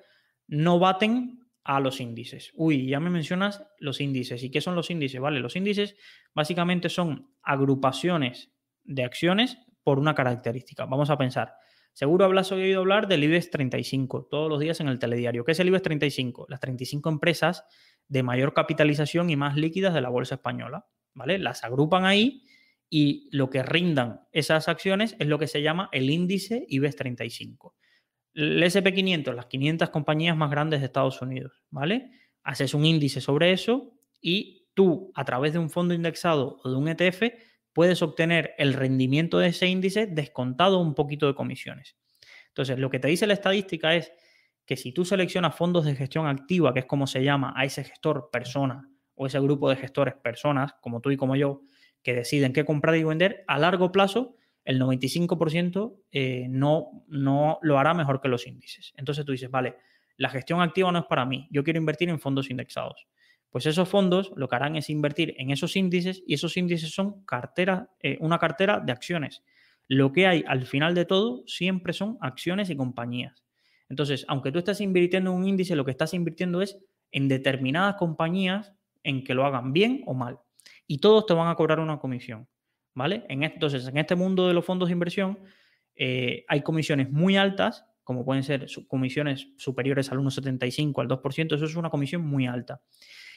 no 0.48 0.80
baten 0.80 1.40
a 1.64 1.80
los 1.80 2.00
índices. 2.00 2.52
Uy, 2.56 2.88
ya 2.88 3.00
me 3.00 3.10
mencionas 3.10 3.66
los 3.80 4.00
índices. 4.00 4.44
¿Y 4.44 4.52
qué 4.52 4.62
son 4.62 4.76
los 4.76 4.90
índices? 4.90 5.20
Vale, 5.20 5.40
los 5.40 5.56
índices 5.56 5.98
básicamente 6.34 6.88
son 6.88 7.32
agrupaciones 7.42 8.54
de 8.84 9.04
acciones 9.04 9.58
por 9.88 10.00
una 10.00 10.14
característica. 10.14 10.86
Vamos 10.86 11.10
a 11.10 11.18
pensar. 11.18 11.54
Seguro 11.94 12.26
habrás 12.26 12.52
oído 12.52 12.82
hablar 12.82 13.08
del 13.08 13.24
IBEX 13.24 13.52
35 13.52 14.28
todos 14.30 14.50
los 14.50 14.60
días 14.60 14.82
en 14.82 14.90
el 14.90 15.00
telediario. 15.00 15.46
¿Qué 15.46 15.54
es 15.54 15.60
el 15.62 15.70
IBEX 15.70 15.84
35? 15.84 16.46
Las 16.50 16.60
35 16.60 17.08
empresas 17.08 17.64
de 18.10 18.22
mayor 18.22 18.54
capitalización 18.54 19.30
y 19.30 19.38
más 19.38 19.56
líquidas 19.56 19.94
de 19.94 20.02
la 20.02 20.10
bolsa 20.10 20.36
española. 20.36 20.88
¿Vale? 21.14 21.40
Las 21.40 21.64
agrupan 21.64 22.04
ahí 22.04 22.44
y 22.90 23.30
lo 23.32 23.50
que 23.50 23.64
rindan 23.64 24.28
esas 24.34 24.68
acciones 24.68 25.16
es 25.20 25.28
lo 25.28 25.40
que 25.40 25.48
se 25.48 25.62
llama 25.62 25.88
el 25.94 26.10
índice 26.10 26.66
IBEX 26.68 26.98
35. 26.98 27.74
El 28.34 28.62
SP500, 28.62 29.36
las 29.36 29.46
500 29.46 29.90
compañías 29.90 30.36
más 30.36 30.52
grandes 30.52 30.82
de 30.82 30.88
Estados 30.88 31.22
Unidos, 31.22 31.64
¿vale? 31.70 32.12
Haces 32.44 32.74
un 32.74 32.84
índice 32.84 33.22
sobre 33.22 33.54
eso 33.54 33.94
y 34.20 34.68
tú, 34.74 35.14
a 35.16 35.24
través 35.24 35.54
de 35.54 35.60
un 35.60 35.70
fondo 35.70 35.94
indexado 35.94 36.60
o 36.62 36.70
de 36.70 36.76
un 36.76 36.90
ETF, 36.90 37.24
puedes 37.78 38.02
obtener 38.02 38.56
el 38.58 38.74
rendimiento 38.74 39.38
de 39.38 39.50
ese 39.50 39.68
índice 39.68 40.08
descontado 40.08 40.80
un 40.80 40.96
poquito 40.96 41.28
de 41.28 41.36
comisiones. 41.36 41.96
Entonces, 42.48 42.80
lo 42.80 42.90
que 42.90 42.98
te 42.98 43.08
dice 43.08 43.28
la 43.28 43.36
estadística 43.36 43.94
es 43.94 44.12
que 44.66 44.76
si 44.76 44.94
tú 44.94 45.06
seleccionas 45.06 45.54
fondos 45.54 45.86
de 45.86 45.94
gestión 45.94 46.26
activa, 46.26 46.74
que 46.74 46.80
es 46.80 46.86
como 46.88 47.06
se 47.06 47.24
llama 47.24 47.54
a 47.56 47.66
ese 47.66 47.84
gestor 47.84 48.32
persona 48.32 48.90
o 49.14 49.28
ese 49.28 49.40
grupo 49.40 49.70
de 49.70 49.76
gestores 49.76 50.16
personas, 50.16 50.74
como 50.82 51.02
tú 51.02 51.12
y 51.12 51.18
como 51.18 51.36
yo, 51.36 51.62
que 52.02 52.16
deciden 52.16 52.52
qué 52.52 52.66
comprar 52.66 52.96
y 52.96 53.04
vender, 53.04 53.44
a 53.48 53.60
largo 53.60 53.92
plazo 53.92 54.38
el 54.66 54.82
95% 54.82 56.02
eh, 56.12 56.48
no, 56.50 57.06
no 57.08 57.60
lo 57.62 57.78
hará 57.78 57.94
mejor 57.94 58.22
que 58.22 58.28
los 58.28 58.48
índices. 58.48 58.92
Entonces 58.98 59.24
tú 59.24 59.34
dices, 59.34 59.52
vale, 59.52 59.76
la 60.16 60.30
gestión 60.30 60.62
activa 60.62 60.92
no 60.92 60.98
es 60.98 61.06
para 61.06 61.28
mí, 61.28 61.48
yo 61.52 61.64
quiero 61.64 61.78
invertir 61.78 62.10
en 62.10 62.20
fondos 62.20 62.50
indexados. 62.50 63.06
Pues 63.50 63.66
esos 63.66 63.88
fondos 63.88 64.32
lo 64.36 64.48
que 64.48 64.56
harán 64.56 64.76
es 64.76 64.90
invertir 64.90 65.36
en 65.38 65.52
esos 65.52 65.76
índices 65.76 66.24
y 66.28 66.34
esos 66.34 66.58
índices 66.58 66.94
son 66.94 67.24
cartera, 67.26 67.90
eh, 68.02 68.18
una 68.20 68.38
cartera 68.38 68.80
de 68.80 68.92
acciones. 68.92 69.44
Lo 69.88 70.12
que 70.12 70.28
hay 70.28 70.44
al 70.48 70.66
final 70.66 70.94
de 70.94 71.06
todo 71.06 71.44
siempre 71.48 71.94
son 71.94 72.18
acciones 72.22 72.70
y 72.70 72.76
compañías. 72.76 73.44
Entonces, 73.90 74.26
aunque 74.28 74.52
tú 74.52 74.60
estés 74.60 74.82
invirtiendo 74.82 75.32
en 75.32 75.38
un 75.38 75.48
índice, 75.48 75.76
lo 75.76 75.86
que 75.86 75.92
estás 75.92 76.14
invirtiendo 76.14 76.62
es 76.62 76.78
en 77.12 77.28
determinadas 77.30 77.96
compañías 77.96 78.74
en 79.04 79.24
que 79.24 79.34
lo 79.34 79.46
hagan 79.46 79.72
bien 79.72 80.04
o 80.06 80.14
mal 80.14 80.40
y 80.86 81.00
todos 81.00 81.26
te 81.26 81.34
van 81.34 81.48
a 81.48 81.56
cobrar 81.56 81.80
una 81.80 82.00
comisión, 82.00 82.48
¿vale? 82.94 83.24
entonces, 83.30 83.88
en 83.88 83.98
este 83.98 84.16
mundo 84.16 84.48
de 84.48 84.54
los 84.54 84.66
fondos 84.66 84.90
de 84.90 84.94
inversión 84.94 85.40
eh, 85.96 86.46
hay 86.48 86.62
comisiones 86.62 87.10
muy 87.10 87.38
altas, 87.38 87.86
como 88.04 88.24
pueden 88.24 88.44
ser 88.44 88.68
comisiones 88.88 89.50
superiores 89.58 90.12
al 90.12 90.20
1,75, 90.20 91.02
al 91.02 91.08
2%, 91.08 91.56
eso 91.56 91.66
es 91.66 91.76
una 91.76 91.90
comisión 91.90 92.22
muy 92.22 92.48
alta. 92.48 92.82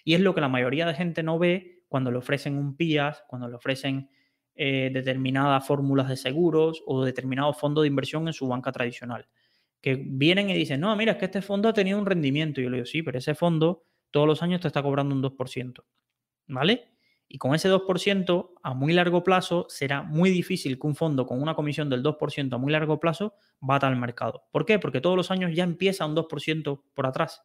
Y 0.05 0.15
es 0.15 0.21
lo 0.21 0.35
que 0.35 0.41
la 0.41 0.49
mayoría 0.49 0.87
de 0.87 0.95
gente 0.95 1.23
no 1.23 1.39
ve 1.39 1.85
cuando 1.89 2.11
le 2.11 2.19
ofrecen 2.19 2.57
un 2.57 2.77
PIAS, 2.77 3.25
cuando 3.29 3.49
le 3.49 3.57
ofrecen 3.57 4.09
eh, 4.55 4.91
determinadas 4.93 5.67
fórmulas 5.67 6.09
de 6.09 6.17
seguros 6.17 6.83
o 6.87 7.05
determinados 7.05 7.59
fondos 7.59 7.83
de 7.83 7.89
inversión 7.89 8.27
en 8.27 8.33
su 8.33 8.47
banca 8.47 8.73
tradicional. 8.73 9.29
Que 9.81 9.95
vienen 9.95 10.51
y 10.51 10.55
dicen, 10.55 10.81
no, 10.81 10.95
mira, 10.97 11.13
es 11.13 11.19
que 11.19 11.25
este 11.25 11.43
fondo 11.43 11.69
ha 11.69 11.73
tenido 11.73 11.99
un 11.99 12.07
rendimiento. 12.07 12.61
Y 12.61 12.65
yo 12.65 12.71
le 12.71 12.77
digo, 12.77 12.87
sí, 12.87 13.03
pero 13.03 13.19
ese 13.19 13.35
fondo 13.35 13.85
todos 14.11 14.27
los 14.27 14.43
años 14.43 14.61
te 14.61 14.69
está 14.69 14.83
cobrando 14.83 15.15
un 15.15 15.23
2%. 15.23 15.85
¿Vale? 16.49 16.89
Y 17.33 17.39
con 17.39 17.55
ese 17.55 17.71
2% 17.71 18.55
a 18.63 18.75
muy 18.75 18.93
largo 18.93 19.23
plazo 19.23 19.67
será 19.69 20.03
muy 20.03 20.31
difícil 20.31 20.79
que 20.79 20.87
un 20.87 20.97
fondo 20.97 21.27
con 21.27 21.41
una 21.41 21.55
comisión 21.55 21.89
del 21.89 22.03
2% 22.03 22.53
a 22.53 22.59
muy 22.59 22.73
largo 22.73 22.99
plazo 22.99 23.35
bata 23.61 23.87
al 23.87 23.97
mercado. 23.97 24.43
¿Por 24.51 24.67
qué? 24.67 24.81
Porque 24.81 25.01
todos 25.01 25.17
los 25.17 25.31
años 25.31 25.53
ya 25.55 25.63
empieza 25.63 26.07
un 26.07 26.17
2% 26.17 26.83
por 26.93 27.07
atrás. 27.07 27.45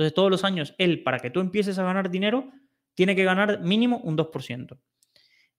Entonces 0.00 0.14
todos 0.14 0.30
los 0.30 0.44
años 0.44 0.74
él, 0.78 1.02
para 1.02 1.18
que 1.18 1.28
tú 1.28 1.40
empieces 1.40 1.78
a 1.78 1.82
ganar 1.82 2.10
dinero, 2.10 2.50
tiene 2.94 3.14
que 3.14 3.22
ganar 3.22 3.60
mínimo 3.60 3.98
un 3.98 4.16
2%. 4.16 4.78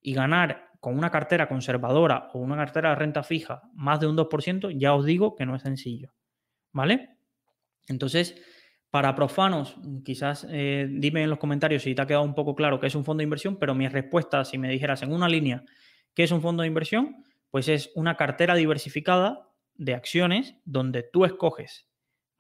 Y 0.02 0.16
ganar 0.16 0.72
con 0.80 0.98
una 0.98 1.12
cartera 1.12 1.48
conservadora 1.48 2.32
o 2.34 2.40
una 2.40 2.56
cartera 2.56 2.90
de 2.90 2.96
renta 2.96 3.22
fija 3.22 3.62
más 3.76 4.00
de 4.00 4.08
un 4.08 4.18
2%, 4.18 4.76
ya 4.80 4.96
os 4.96 5.06
digo 5.06 5.36
que 5.36 5.46
no 5.46 5.56
es 5.56 5.62
sencillo. 5.62 6.16
¿Vale? 6.72 7.18
Entonces, 7.88 8.36
para 8.90 9.14
profanos, 9.14 9.76
quizás 10.04 10.48
eh, 10.50 10.88
dime 10.90 11.22
en 11.22 11.30
los 11.30 11.38
comentarios 11.38 11.84
si 11.84 11.94
te 11.94 12.02
ha 12.02 12.08
quedado 12.08 12.24
un 12.24 12.34
poco 12.34 12.56
claro 12.56 12.80
qué 12.80 12.88
es 12.88 12.96
un 12.96 13.06
fondo 13.06 13.20
de 13.22 13.26
inversión, 13.26 13.58
pero 13.58 13.76
mi 13.76 13.88
respuesta, 13.90 14.44
si 14.44 14.58
me 14.58 14.70
dijeras 14.70 15.04
en 15.04 15.14
una 15.14 15.30
línea 15.30 15.64
qué 16.16 16.24
es 16.24 16.32
un 16.32 16.42
fondo 16.42 16.64
de 16.64 16.68
inversión, 16.68 17.24
pues 17.52 17.68
es 17.68 17.92
una 17.94 18.18
cartera 18.18 18.56
diversificada 18.56 19.52
de 19.76 19.94
acciones 19.94 20.56
donde 20.66 21.04
tú 21.04 21.26
escoges, 21.26 21.91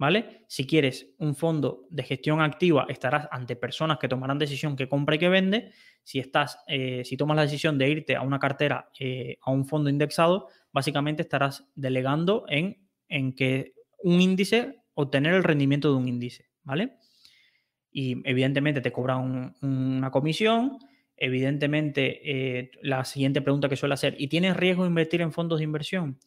¿vale? 0.02 0.46
Si 0.48 0.66
quieres 0.66 1.14
un 1.20 1.36
fondo 1.36 1.86
de 1.92 2.02
gestión 2.02 2.42
activa, 2.42 2.88
estarás 2.90 3.28
ante 3.30 3.56
personas 3.56 4.00
que 4.00 4.08
tomarán 4.08 4.40
decisión 4.40 4.76
que 4.76 4.90
compra 4.90 5.14
y 5.14 5.20
que 5.20 5.30
vende. 5.30 5.74
Si 6.02 6.18
estás, 6.18 6.58
eh, 6.66 7.04
si 7.06 7.18
tomas 7.18 7.36
la 7.36 7.44
decisión 7.44 7.78
de 7.78 7.88
irte 7.88 8.16
a 8.16 8.24
una 8.24 8.40
cartera, 8.40 8.90
eh, 9.00 9.38
a 9.44 9.52
un 9.52 9.68
fondo 9.68 9.92
indexado, 9.92 10.48
básicamente 10.74 11.22
estarás 11.22 11.70
delegando 11.76 12.46
en, 12.48 12.80
que 13.36 13.76
un 14.00 14.20
índice 14.20 14.82
obtener 14.96 15.36
el 15.36 15.44
rendimiento 15.44 15.92
de 15.92 15.98
un 15.98 16.08
índice, 16.08 16.50
¿vale? 16.64 16.98
Y 17.92 18.28
evidentemente 18.28 18.82
te 18.82 18.92
cobra 18.92 19.18
una 19.18 20.10
comisión, 20.10 20.80
evidentemente 21.16 22.22
eh, 22.24 22.72
la 22.82 23.06
siguiente 23.06 23.44
pregunta 23.44 23.70
que 23.70 23.76
suele 23.76 23.94
hacer, 23.94 24.16
¿y 24.18 24.30
tienes 24.30 24.58
riesgo 24.58 24.82
de 24.82 24.90
invertir 24.90 25.22
en 25.22 25.32
fondos 25.32 25.60
de 25.60 25.66
inversión? 25.66 26.18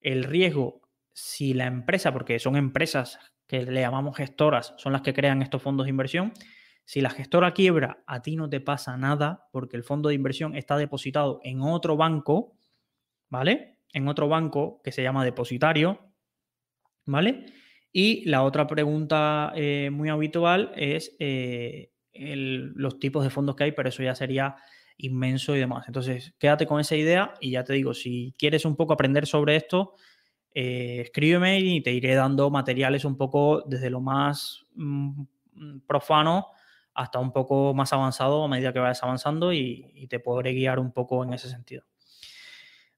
El 0.00 0.22
riesgo, 0.22 0.82
si 1.20 1.54
la 1.54 1.66
empresa, 1.66 2.12
porque 2.12 2.38
son 2.38 2.56
empresas 2.56 3.18
que 3.46 3.64
le 3.64 3.80
llamamos 3.80 4.16
gestoras, 4.16 4.74
son 4.78 4.92
las 4.92 5.02
que 5.02 5.14
crean 5.14 5.42
estos 5.42 5.62
fondos 5.62 5.86
de 5.86 5.90
inversión, 5.90 6.32
si 6.84 7.00
la 7.00 7.10
gestora 7.10 7.52
quiebra, 7.52 8.02
a 8.06 8.22
ti 8.22 8.36
no 8.36 8.48
te 8.48 8.60
pasa 8.60 8.96
nada 8.96 9.48
porque 9.52 9.76
el 9.76 9.84
fondo 9.84 10.08
de 10.08 10.14
inversión 10.14 10.56
está 10.56 10.76
depositado 10.76 11.40
en 11.44 11.60
otro 11.60 11.96
banco, 11.96 12.56
¿vale? 13.28 13.78
En 13.92 14.08
otro 14.08 14.28
banco 14.28 14.80
que 14.82 14.92
se 14.92 15.02
llama 15.02 15.24
depositario, 15.24 16.12
¿vale? 17.06 17.46
Y 17.92 18.28
la 18.28 18.42
otra 18.42 18.66
pregunta 18.66 19.52
eh, 19.54 19.90
muy 19.92 20.08
habitual 20.08 20.72
es 20.74 21.14
eh, 21.18 21.92
los 22.12 22.98
tipos 22.98 23.22
de 23.24 23.30
fondos 23.30 23.56
que 23.56 23.64
hay, 23.64 23.72
pero 23.72 23.88
eso 23.88 24.02
ya 24.02 24.14
sería 24.14 24.56
inmenso 24.96 25.54
y 25.54 25.60
demás. 25.60 25.84
Entonces, 25.86 26.34
quédate 26.38 26.66
con 26.66 26.80
esa 26.80 26.96
idea 26.96 27.34
y 27.40 27.52
ya 27.52 27.64
te 27.64 27.72
digo, 27.72 27.94
si 27.94 28.34
quieres 28.38 28.64
un 28.64 28.76
poco 28.76 28.92
aprender 28.92 29.26
sobre 29.26 29.56
esto, 29.56 29.94
eh, 30.54 31.02
escríbeme 31.02 31.60
y 31.60 31.80
te 31.82 31.92
iré 31.92 32.14
dando 32.14 32.50
materiales 32.50 33.04
un 33.04 33.16
poco 33.16 33.62
desde 33.66 33.90
lo 33.90 34.00
más 34.00 34.66
mm, 34.74 35.22
profano 35.86 36.48
hasta 36.94 37.18
un 37.18 37.32
poco 37.32 37.72
más 37.74 37.92
avanzado 37.92 38.44
a 38.44 38.48
medida 38.48 38.72
que 38.72 38.80
vayas 38.80 39.02
avanzando 39.02 39.52
y 39.52 40.06
te 40.08 40.18
podré 40.20 40.52
guiar 40.52 40.78
un 40.78 40.92
poco 40.92 41.22
en 41.24 41.32
ese 41.32 41.48
sentido. 41.48 41.84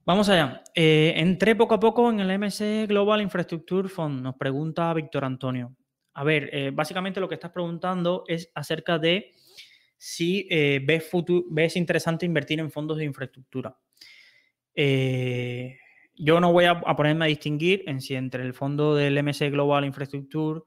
Vamos 0.04 0.28
allá. 0.28 0.64
Eh, 0.74 1.14
entré 1.16 1.54
poco 1.54 1.74
a 1.74 1.80
poco 1.80 2.10
en 2.10 2.18
el 2.18 2.36
MC 2.36 2.88
Global 2.88 3.22
Infrastructure 3.22 3.88
Fund, 3.88 4.20
nos 4.20 4.34
pregunta 4.34 4.92
Víctor 4.94 5.24
Antonio. 5.24 5.76
A 6.14 6.24
ver, 6.24 6.50
eh, 6.52 6.72
básicamente 6.74 7.20
lo 7.20 7.28
que 7.28 7.36
estás 7.36 7.52
preguntando 7.52 8.24
es 8.26 8.50
acerca 8.52 8.98
de 8.98 9.30
si 9.96 10.48
eh, 10.50 10.80
ves, 10.84 11.08
ves, 11.50 11.76
interesante 11.76 12.26
invertir 12.26 12.58
en 12.58 12.72
fondos 12.72 12.98
de 12.98 13.04
infraestructura. 13.04 13.78
Yo 16.14 16.40
no 16.40 16.52
voy 16.52 16.66
a, 16.66 16.80
ponerme 16.80 17.24
a 17.24 17.28
distinguir 17.28 17.84
en 17.86 18.00
si 18.00 18.14
entre 18.14 18.42
el 18.42 18.54
fondo 18.54 18.94
del 18.94 19.22
MC 19.22 19.50
Global 19.50 19.84
Infrastructure 19.84 20.60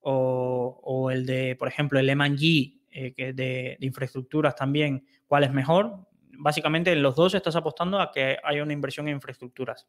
o, 0.00 1.10
el 1.12 1.26
de, 1.26 1.56
por 1.56 1.68
ejemplo, 1.68 1.98
el 1.98 2.08
M&G 2.08 2.80
de, 2.90 3.22
de 3.24 3.78
infraestructuras 3.80 4.54
también, 4.54 5.04
cuál 5.26 5.44
es 5.44 5.52
mejor 5.52 6.10
básicamente 6.40 6.92
en 6.92 7.02
los 7.02 7.14
dos 7.14 7.34
estás 7.34 7.54
apostando 7.56 8.00
a 8.00 8.10
que 8.10 8.38
haya 8.42 8.62
una 8.62 8.72
inversión 8.72 9.08
en 9.08 9.14
infraestructuras. 9.14 9.86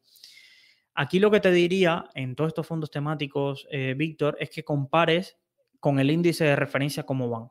Aquí 0.94 1.18
lo 1.18 1.30
que 1.30 1.40
te 1.40 1.50
diría 1.50 2.04
en 2.14 2.34
todos 2.36 2.48
estos 2.48 2.66
fondos 2.66 2.90
temáticos, 2.90 3.66
eh, 3.70 3.94
Víctor, 3.96 4.36
es 4.38 4.50
que 4.50 4.62
compares 4.62 5.38
con 5.80 5.98
el 5.98 6.10
índice 6.10 6.44
de 6.44 6.56
referencia 6.56 7.04
cómo 7.04 7.28
van. 7.30 7.48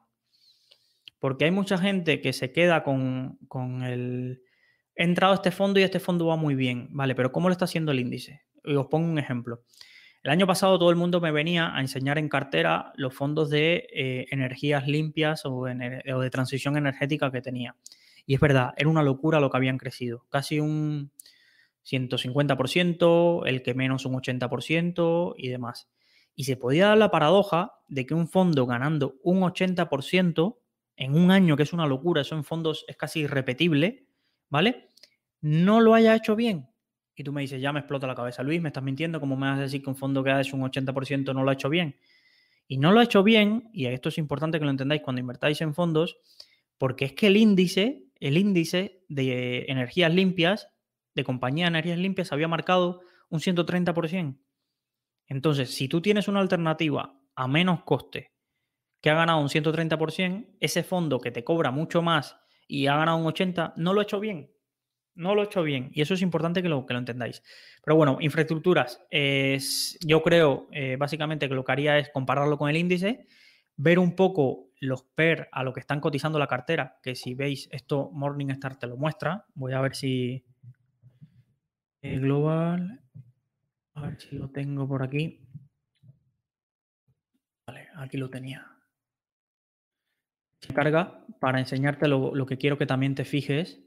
Porque 1.19 1.45
hay 1.45 1.51
mucha 1.51 1.77
gente 1.77 2.21
que 2.21 2.33
se 2.33 2.51
queda 2.51 2.83
con, 2.83 3.37
el... 3.83 4.43
He 4.95 5.03
entrado 5.03 5.33
a 5.33 5.35
este 5.35 5.51
fondo 5.51 5.79
y 5.79 5.83
este 5.83 5.99
fondo 5.99 6.25
va 6.27 6.35
muy 6.35 6.55
bien, 6.55 6.89
¿vale? 6.91 7.15
Pero 7.15 7.31
¿cómo 7.31 7.49
lo 7.49 7.53
está 7.53 7.65
haciendo 7.65 7.91
el 7.91 7.99
índice? 7.99 8.41
Y 8.63 8.75
os 8.75 8.87
pongo 8.87 9.09
un 9.09 9.19
ejemplo. 9.19 9.63
El 10.23 10.31
año 10.31 10.45
pasado 10.45 10.77
todo 10.77 10.91
el 10.91 10.95
mundo 10.95 11.19
me 11.19 11.31
venía 11.31 11.75
a 11.75 11.81
enseñar 11.81 12.19
en 12.19 12.29
cartera 12.29 12.93
los 12.95 13.13
fondos 13.15 13.49
de 13.49 13.87
eh, 13.91 14.27
energías 14.29 14.87
limpias 14.87 15.45
o, 15.45 15.61
o 15.61 15.65
de 16.19 16.29
transición 16.29 16.77
energética 16.77 17.31
que 17.31 17.41
tenía. 17.41 17.75
Y 18.27 18.35
es 18.35 18.39
verdad, 18.39 18.73
era 18.77 18.87
una 18.87 19.01
locura 19.01 19.39
lo 19.39 19.49
que 19.49 19.57
habían 19.57 19.79
crecido. 19.79 20.25
Casi 20.29 20.59
un 20.59 21.11
150%, 21.83 23.43
el 23.47 23.63
que 23.63 23.73
menos 23.73 24.05
un 24.05 24.13
80% 24.13 25.33
y 25.37 25.47
demás. 25.49 25.89
Y 26.35 26.43
se 26.43 26.57
podía 26.57 26.87
dar 26.87 26.97
la 26.97 27.11
paradoja 27.11 27.73
de 27.87 28.05
que 28.05 28.13
un 28.13 28.27
fondo 28.27 28.65
ganando 28.65 29.15
un 29.23 29.41
80% 29.41 30.57
en 30.97 31.15
un 31.15 31.31
año, 31.31 31.57
que 31.57 31.63
es 31.63 31.73
una 31.73 31.87
locura, 31.87 32.21
eso 32.21 32.35
en 32.35 32.43
fondos 32.43 32.85
es 32.87 32.95
casi 32.95 33.21
irrepetible, 33.21 34.05
¿vale? 34.51 34.89
No 35.41 35.81
lo 35.81 35.95
haya 35.95 36.15
hecho 36.15 36.35
bien. 36.35 36.69
Y 37.15 37.23
tú 37.23 37.33
me 37.33 37.41
dices, 37.41 37.59
ya 37.59 37.73
me 37.73 37.79
explota 37.79 38.05
la 38.05 38.13
cabeza, 38.13 38.43
Luis, 38.43 38.61
me 38.61 38.69
estás 38.69 38.83
mintiendo, 38.83 39.19
¿cómo 39.19 39.35
me 39.35 39.47
vas 39.47 39.57
a 39.57 39.63
decir 39.63 39.81
que 39.81 39.89
un 39.89 39.95
fondo 39.95 40.23
que 40.23 40.29
da 40.29 40.37
un 40.53 40.61
80% 40.61 41.33
no 41.33 41.43
lo 41.43 41.49
ha 41.49 41.53
hecho 41.53 41.69
bien? 41.69 41.95
Y 42.67 42.77
no 42.77 42.91
lo 42.91 42.99
ha 42.99 43.03
hecho 43.03 43.23
bien, 43.23 43.71
y 43.73 43.87
esto 43.87 44.09
es 44.09 44.19
importante 44.19 44.59
que 44.59 44.65
lo 44.65 44.71
entendáis 44.71 45.01
cuando 45.01 45.19
invertáis 45.19 45.59
en 45.61 45.73
fondos, 45.73 46.17
porque 46.77 47.05
es 47.05 47.13
que 47.13 47.27
el 47.27 47.37
índice 47.37 48.11
el 48.21 48.37
índice 48.37 49.03
de 49.09 49.65
energías 49.67 50.13
limpias, 50.13 50.69
de 51.15 51.23
compañía 51.23 51.65
de 51.65 51.69
energías 51.69 51.97
limpias, 51.97 52.31
había 52.31 52.47
marcado 52.47 53.01
un 53.29 53.39
130%. 53.39 54.39
Entonces, 55.27 55.73
si 55.73 55.87
tú 55.87 56.01
tienes 56.01 56.27
una 56.27 56.39
alternativa 56.39 57.19
a 57.35 57.47
menos 57.47 57.83
coste 57.83 58.31
que 59.01 59.09
ha 59.09 59.15
ganado 59.15 59.39
un 59.39 59.49
130%, 59.49 60.55
ese 60.59 60.83
fondo 60.83 61.19
que 61.19 61.31
te 61.31 61.43
cobra 61.43 61.71
mucho 61.71 62.03
más 62.03 62.37
y 62.71 62.87
ha 62.87 62.95
ganado 62.95 63.17
un 63.17 63.25
80%, 63.25 63.73
no 63.75 63.93
lo 63.93 63.99
ha 63.99 64.03
hecho 64.03 64.21
bien. 64.21 64.49
No 65.13 65.35
lo 65.35 65.41
ha 65.41 65.43
hecho 65.43 65.61
bien. 65.61 65.91
Y 65.93 66.01
eso 66.01 66.13
es 66.13 66.21
importante 66.21 66.63
que 66.63 66.69
lo, 66.69 66.85
que 66.85 66.93
lo 66.93 66.99
entendáis. 66.99 67.43
Pero 67.83 67.97
bueno, 67.97 68.17
infraestructuras. 68.21 69.05
Es, 69.09 69.99
yo 70.05 70.23
creo, 70.23 70.69
eh, 70.71 70.95
básicamente, 70.97 71.49
que 71.49 71.53
lo 71.53 71.65
que 71.65 71.71
haría 71.73 71.97
es 71.97 72.09
compararlo 72.11 72.57
con 72.57 72.69
el 72.69 72.77
índice, 72.77 73.27
ver 73.75 73.99
un 73.99 74.15
poco 74.15 74.69
los 74.79 75.03
PER 75.03 75.49
a 75.51 75.63
lo 75.63 75.73
que 75.73 75.81
están 75.81 75.99
cotizando 75.99 76.39
la 76.39 76.47
cartera, 76.47 76.97
que 77.03 77.13
si 77.13 77.33
veis 77.33 77.67
esto 77.73 78.09
Morningstar 78.13 78.79
te 78.79 78.87
lo 78.87 78.95
muestra. 78.95 79.45
Voy 79.53 79.73
a 79.73 79.81
ver 79.81 79.93
si 79.93 80.45
el 82.01 82.21
global, 82.21 83.01
a 83.95 84.01
ver 84.03 84.21
si 84.21 84.37
lo 84.37 84.49
tengo 84.49 84.87
por 84.87 85.03
aquí. 85.03 85.45
Vale, 87.67 87.89
aquí 87.97 88.15
lo 88.15 88.29
tenía. 88.29 88.65
Carga 90.73 91.25
para 91.39 91.59
enseñarte 91.59 92.07
lo, 92.07 92.45
que 92.45 92.57
quiero 92.57 92.77
que 92.77 92.85
también 92.85 93.15
te 93.15 93.25
fijes, 93.25 93.81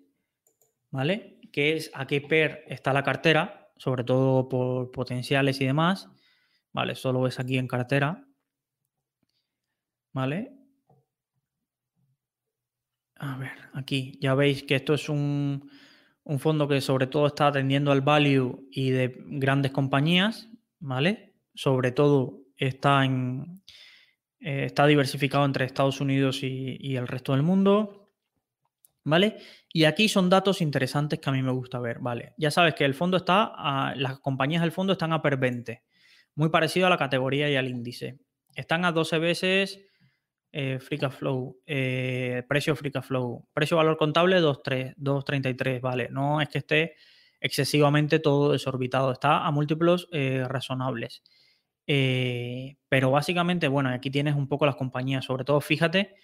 ¿vale? 0.91 1.39
Que 1.53 1.77
es 1.77 1.91
a 1.95 2.07
qué 2.07 2.20
PER 2.20 2.64
está 2.66 2.93
la 2.93 3.05
cartera, 3.05 3.70
sobre 3.77 4.05
todo 4.05 4.49
por 4.49 4.91
potenciales 4.91 5.61
y 5.61 5.66
demás. 5.66 6.09
Vale, 6.72 6.95
solo 6.97 7.22
ves 7.22 7.39
aquí 7.39 7.59
en 7.59 7.68
cartera. 7.68 8.27
¿Vale? 10.12 10.53
A 13.16 13.37
ver, 13.37 13.53
aquí 13.72 14.18
ya 14.20 14.35
veis 14.35 14.64
que 14.64 14.75
esto 14.75 14.95
es 14.95 15.09
un, 15.09 15.70
fondo 16.39 16.66
que 16.66 16.81
sobre 16.81 17.07
todo 17.07 17.27
está 17.29 17.49
atendiendo 17.49 17.93
al 17.93 18.01
value 18.01 18.68
y 18.70 18.91
de 18.91 19.14
grandes 19.27 19.72
compañías, 19.72 20.51
¿vale? 20.81 21.35
Sobre 21.55 21.93
todo 21.93 22.43
está, 22.57 23.05
en, 23.05 23.62
eh, 24.45 24.66
está 24.66 24.86
diversificado 24.86 25.47
entre 25.47 25.64
Estados 25.64 26.03
Unidos 26.03 26.42
y, 26.42 26.97
el 26.97 27.09
resto 27.09 27.32
del 27.32 27.42
mundo, 27.42 28.11
¿vale? 29.03 29.38
Y 29.72 29.84
aquí 29.84 30.07
son 30.07 30.28
datos 30.28 30.61
interesantes 30.61 31.18
que 31.18 31.30
a 31.30 31.32
mí 31.32 31.42
me 31.42 31.51
gusta 31.51 31.78
ver, 31.78 32.01
¿vale? 32.01 32.34
Ya 32.36 32.51
sabes 32.51 32.74
que 32.74 32.84
el 32.84 32.92
fondo 32.92 33.16
está, 33.16 33.95
las 33.97 34.18
compañías 34.18 34.61
del 34.61 34.70
fondo 34.70 34.92
están 34.92 35.14
a 35.14 35.22
per 35.22 35.38
20, 35.38 35.82
muy 36.34 36.51
parecido 36.51 36.88
a 36.88 36.90
la 36.90 36.99
categoría 36.99 37.49
y 37.49 37.57
al 37.57 37.68
índice. 37.68 38.18
Están 38.55 38.84
a 38.84 38.92
12 38.92 39.18
veces 39.18 39.80
eh, 40.53 40.78
free 40.78 40.99
flow, 40.99 41.62
eh, 41.64 42.42
precio 42.47 42.76
free 42.76 42.92
flow, 43.01 43.49
precio 43.55 43.78
valor 43.78 43.97
contable 43.97 44.42
2.33, 44.42 45.80
vale, 45.80 46.09
no 46.11 46.42
es 46.42 46.51
que 46.51 46.59
esté 46.59 46.97
excesivamente 47.40 48.18
todo 48.18 48.53
desorbitado, 48.53 49.11
está 49.11 49.47
a 49.47 49.51
múltiplos 49.51 50.07
eh, 51.87 52.76
pero 52.89 53.11
básicamente, 53.11 53.68
bueno, 53.68 53.91
aquí 53.91 54.11
tienes 54.11 54.35
un 54.35 54.49
poco 54.49 54.66
las 54.66 54.76
compañías, 54.76 55.24
sobre 55.24 55.45
todo 55.45 55.61
fíjate 55.61 56.14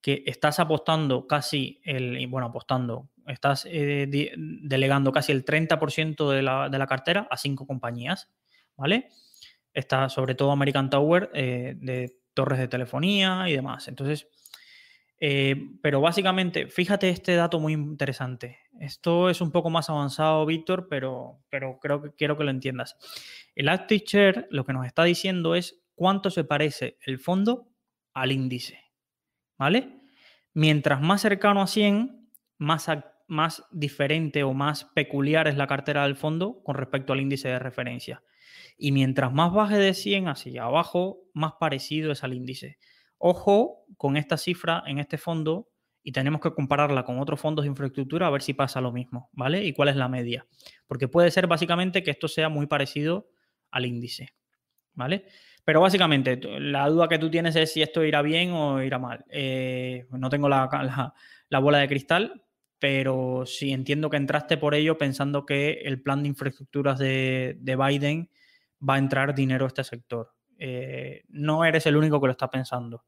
que 0.00 0.22
estás 0.26 0.60
apostando 0.60 1.26
casi 1.26 1.80
el, 1.84 2.26
bueno, 2.26 2.48
apostando, 2.48 3.08
estás 3.26 3.64
delegando 3.64 5.12
casi 5.12 5.32
el 5.32 5.44
30% 5.44 6.30
de 6.30 6.42
la, 6.42 6.68
de 6.68 6.78
la, 6.78 6.86
cartera 6.86 7.26
a 7.30 7.38
cinco 7.38 7.66
compañías, 7.66 8.30
¿vale? 8.76 9.08
Está 9.72 10.10
sobre 10.10 10.34
todo 10.34 10.50
American 10.52 10.90
Tower 10.90 11.30
de 11.32 12.18
torres 12.34 12.58
de 12.58 12.68
telefonía 12.68 13.48
y 13.48 13.54
demás. 13.54 13.88
Entonces, 13.88 14.28
Eh, 15.20 15.56
pero 15.82 16.00
básicamente, 16.00 16.68
fíjate 16.68 17.08
este 17.08 17.34
dato 17.34 17.60
muy 17.60 17.72
interesante. 17.72 18.58
Esto 18.80 19.30
es 19.30 19.40
un 19.40 19.52
poco 19.52 19.70
más 19.70 19.88
avanzado, 19.88 20.44
Víctor, 20.46 20.88
pero, 20.88 21.40
pero 21.48 21.78
creo 21.80 22.02
que 22.02 22.12
quiero 22.12 22.36
que 22.36 22.44
lo 22.44 22.50
entiendas. 22.50 22.96
El 23.54 23.68
Active 23.68 24.04
Share 24.06 24.48
lo 24.50 24.64
que 24.64 24.72
nos 24.72 24.86
está 24.86 25.04
diciendo 25.04 25.54
es 25.54 25.82
cuánto 25.94 26.30
se 26.30 26.44
parece 26.44 26.98
el 27.06 27.18
fondo 27.18 27.68
al 28.12 28.32
índice. 28.32 28.80
¿Vale? 29.56 30.00
Mientras 30.52 31.00
más 31.00 31.22
cercano 31.22 31.62
a 31.62 31.66
100, 31.66 32.30
más, 32.58 32.88
más 33.28 33.64
diferente 33.70 34.42
o 34.42 34.52
más 34.52 34.84
peculiar 34.94 35.48
es 35.48 35.56
la 35.56 35.66
cartera 35.66 36.02
del 36.02 36.16
fondo 36.16 36.62
con 36.64 36.76
respecto 36.76 37.12
al 37.12 37.20
índice 37.20 37.48
de 37.48 37.58
referencia. 37.58 38.22
Y 38.76 38.92
mientras 38.92 39.32
más 39.32 39.52
baje 39.52 39.78
de 39.78 39.94
100 39.94 40.28
hacia 40.28 40.64
abajo, 40.64 41.20
más 41.32 41.52
parecido 41.60 42.12
es 42.12 42.24
al 42.24 42.34
índice. 42.34 42.78
Ojo 43.18 43.86
con 43.96 44.16
esta 44.16 44.36
cifra 44.36 44.82
en 44.86 44.98
este 44.98 45.18
fondo 45.18 45.68
y 46.02 46.12
tenemos 46.12 46.40
que 46.40 46.52
compararla 46.52 47.02
con 47.04 47.18
otros 47.18 47.40
fondos 47.40 47.64
de 47.64 47.70
infraestructura 47.70 48.26
a 48.26 48.30
ver 48.30 48.42
si 48.42 48.52
pasa 48.52 48.80
lo 48.80 48.92
mismo, 48.92 49.30
¿vale? 49.32 49.64
Y 49.64 49.72
cuál 49.72 49.88
es 49.88 49.96
la 49.96 50.08
media. 50.08 50.46
Porque 50.86 51.08
puede 51.08 51.30
ser 51.30 51.46
básicamente 51.46 52.02
que 52.02 52.10
esto 52.10 52.28
sea 52.28 52.50
muy 52.50 52.66
parecido 52.66 53.30
al 53.70 53.86
índice, 53.86 54.34
¿vale? 54.92 55.24
Pero 55.64 55.80
básicamente 55.80 56.38
la 56.60 56.86
duda 56.88 57.08
que 57.08 57.18
tú 57.18 57.30
tienes 57.30 57.56
es 57.56 57.72
si 57.72 57.80
esto 57.80 58.04
irá 58.04 58.20
bien 58.20 58.52
o 58.52 58.82
irá 58.82 58.98
mal. 58.98 59.24
Eh, 59.30 60.06
no 60.10 60.28
tengo 60.28 60.46
la, 60.48 61.14
bola 61.60 61.78
de 61.78 61.88
cristal, 61.88 62.44
pero 62.78 63.44
sí 63.46 63.72
entiendo 63.72 64.10
que 64.10 64.18
entraste 64.18 64.58
por 64.58 64.74
ello 64.74 64.98
pensando 64.98 65.46
que 65.46 65.80
el 65.84 66.02
plan 66.02 66.22
de 66.22 66.28
infraestructuras 66.28 66.98
de, 66.98 67.56
Biden 67.62 68.28
va 68.86 68.96
a 68.96 68.98
entrar 68.98 69.34
dinero 69.34 69.64
a 69.64 69.68
este 69.68 69.84
sector. 69.84 70.33
Eh, 70.58 71.24
no 71.28 71.64
eres 71.64 71.86
el 71.86 71.96
único 71.96 72.20
que 72.20 72.26
lo 72.26 72.32
está 72.32 72.50
pensando. 72.50 73.04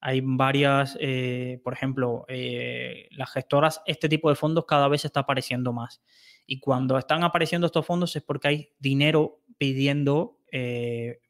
Hay 0.00 0.20
varias, 0.22 0.96
eh, 1.00 1.60
por 1.64 1.72
ejemplo, 1.72 2.24
eh, 2.28 3.08
las 3.12 3.32
gestoras, 3.32 3.82
este 3.86 4.08
tipo 4.08 4.28
de 4.28 4.36
fondos 4.36 4.66
cada 4.66 4.88
vez 4.88 5.04
está 5.04 5.20
apareciendo 5.20 5.72
más. 5.72 6.02
Y 6.46 6.60
cuando 6.60 6.98
están 6.98 7.24
apareciendo 7.24 7.66
estos 7.66 7.86
fondos 7.86 8.14
es 8.14 8.22
porque 8.22 8.48
hay 8.48 8.68
dinero 8.78 9.42
pidiendo, 9.58 10.38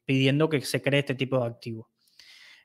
pidiendo 0.05 0.47
que 0.47 0.61
se 0.61 0.81
cree 0.81 0.99
este 0.99 1.15
tipo 1.15 1.39
de 1.39 1.47
activo. 1.47 1.89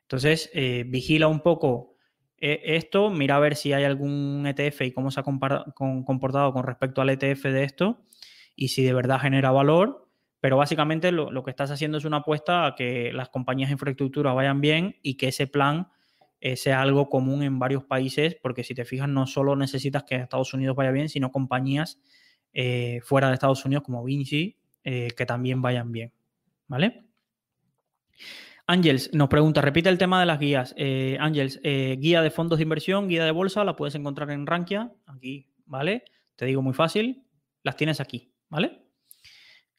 Entonces, 0.03 0.51
vigila 0.87 1.29
un 1.29 1.41
poco 1.41 1.97
esto, 2.37 3.09
mira 3.09 3.37
a 3.37 3.41
ver 3.41 3.57
si 3.57 3.73
hay 3.73 3.85
algún 3.85 4.45
ETF 4.47 4.83
y 4.83 4.93
cómo 4.93 5.11
se 5.11 5.21
ha 5.21 5.23
comportado 5.23 6.53
con 6.53 6.65
respecto 6.65 7.01
al 7.01 7.09
ETF 7.09 7.45
de 7.45 7.65
esto 7.65 8.05
y 8.57 8.69
si 8.69 8.83
de 8.83 8.93
verdad 8.93 9.21
genera 9.21 9.51
valor. 9.51 10.02
Pero 10.43 10.57
básicamente 10.57 11.13
lo, 11.13 11.45
que 11.45 11.53
estás 11.53 11.71
haciendo 11.71 11.99
es 11.99 12.05
una 12.05 12.17
apuesta 12.17 12.67
a 12.67 12.75
que 12.75 13.13
las 13.13 13.29
compañías 13.29 13.69
de 13.69 13.75
infraestructura 13.75 14.33
vayan 14.33 14.61
bien 14.61 14.97
y 15.01 15.15
que 15.15 15.29
ese 15.29 15.47
plan 15.47 15.87
eh, 16.41 16.57
sea 16.57 16.83
algo 16.83 17.09
común 17.09 17.45
en 17.45 17.61
varios 17.61 17.85
países, 17.85 18.37
porque 18.43 18.65
si 18.65 18.75
te 18.75 18.85
fijas, 18.85 19.09
no 19.09 19.29
solo 19.29 19.55
necesitas 19.55 20.03
que 20.03 20.17
Estados 20.17 20.53
Unidos 20.53 20.75
vaya 20.75 20.91
bien, 20.91 21.09
sino 21.09 21.31
compañías 21.31 22.01
eh, 22.53 22.99
fuera 23.05 23.29
de 23.29 23.35
Estados 23.35 23.65
Unidos 23.65 23.85
como 23.85 24.03
Vinci 24.03 24.57
eh, 24.83 25.13
que 25.17 25.27
también 25.27 25.63
vayan 25.63 25.93
bien. 25.93 26.13
¿Vale? 26.67 27.05
Ángels 28.67 29.15
nos 29.15 29.29
pregunta, 29.29 29.61
repite 29.61 29.91
el 29.91 29.99
tema 29.99 30.19
de 30.19 30.27
las 30.27 30.41
guías. 30.41 30.75
Ángels, 31.21 31.61
guía 31.63 32.21
de 32.21 32.31
fondos 32.33 32.59
de 32.59 32.65
inversión, 32.65 33.07
guía 33.07 33.25
de 33.25 33.31
bolsa, 33.31 33.63
la 33.63 33.77
puedes 33.77 33.95
encontrar 33.95 34.29
en 34.33 34.45
Rankia, 34.45 34.91
aquí, 35.07 35.53
¿vale? 35.67 36.03
Te 36.35 36.47
digo 36.47 36.63
muy 36.63 36.75
fácil, 36.75 37.23
las 37.63 37.77
tienes 37.77 38.01
aquí, 38.01 38.33
¿vale? 38.49 38.82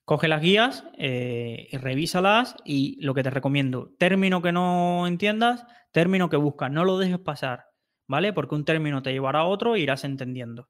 Coge 0.06 0.28
las 0.28 0.42
guías 0.42 0.86
y 0.98 1.78
revísalas 1.78 2.58
y 2.66 3.02
lo 3.02 3.14
que 3.14 3.24
te 3.24 3.30
recomiendo, 3.30 3.94
término 3.98 4.42
que 4.42 4.52
no 4.52 5.08
entiendas, 5.08 5.66
Término 5.94 6.28
que 6.28 6.38
buscas, 6.38 6.72
no 6.72 6.86
lo 6.86 6.98
dejes 6.98 7.20
pasar, 7.20 7.68
¿vale? 8.08 8.34
Porque 8.34 8.56
un 8.56 8.66
término 8.66 9.04
te 9.04 9.12
llevará 9.12 9.42
a 9.42 9.46
otro 9.46 9.76
e 9.76 9.80
irás 9.80 10.04
entendiendo. 10.04 10.68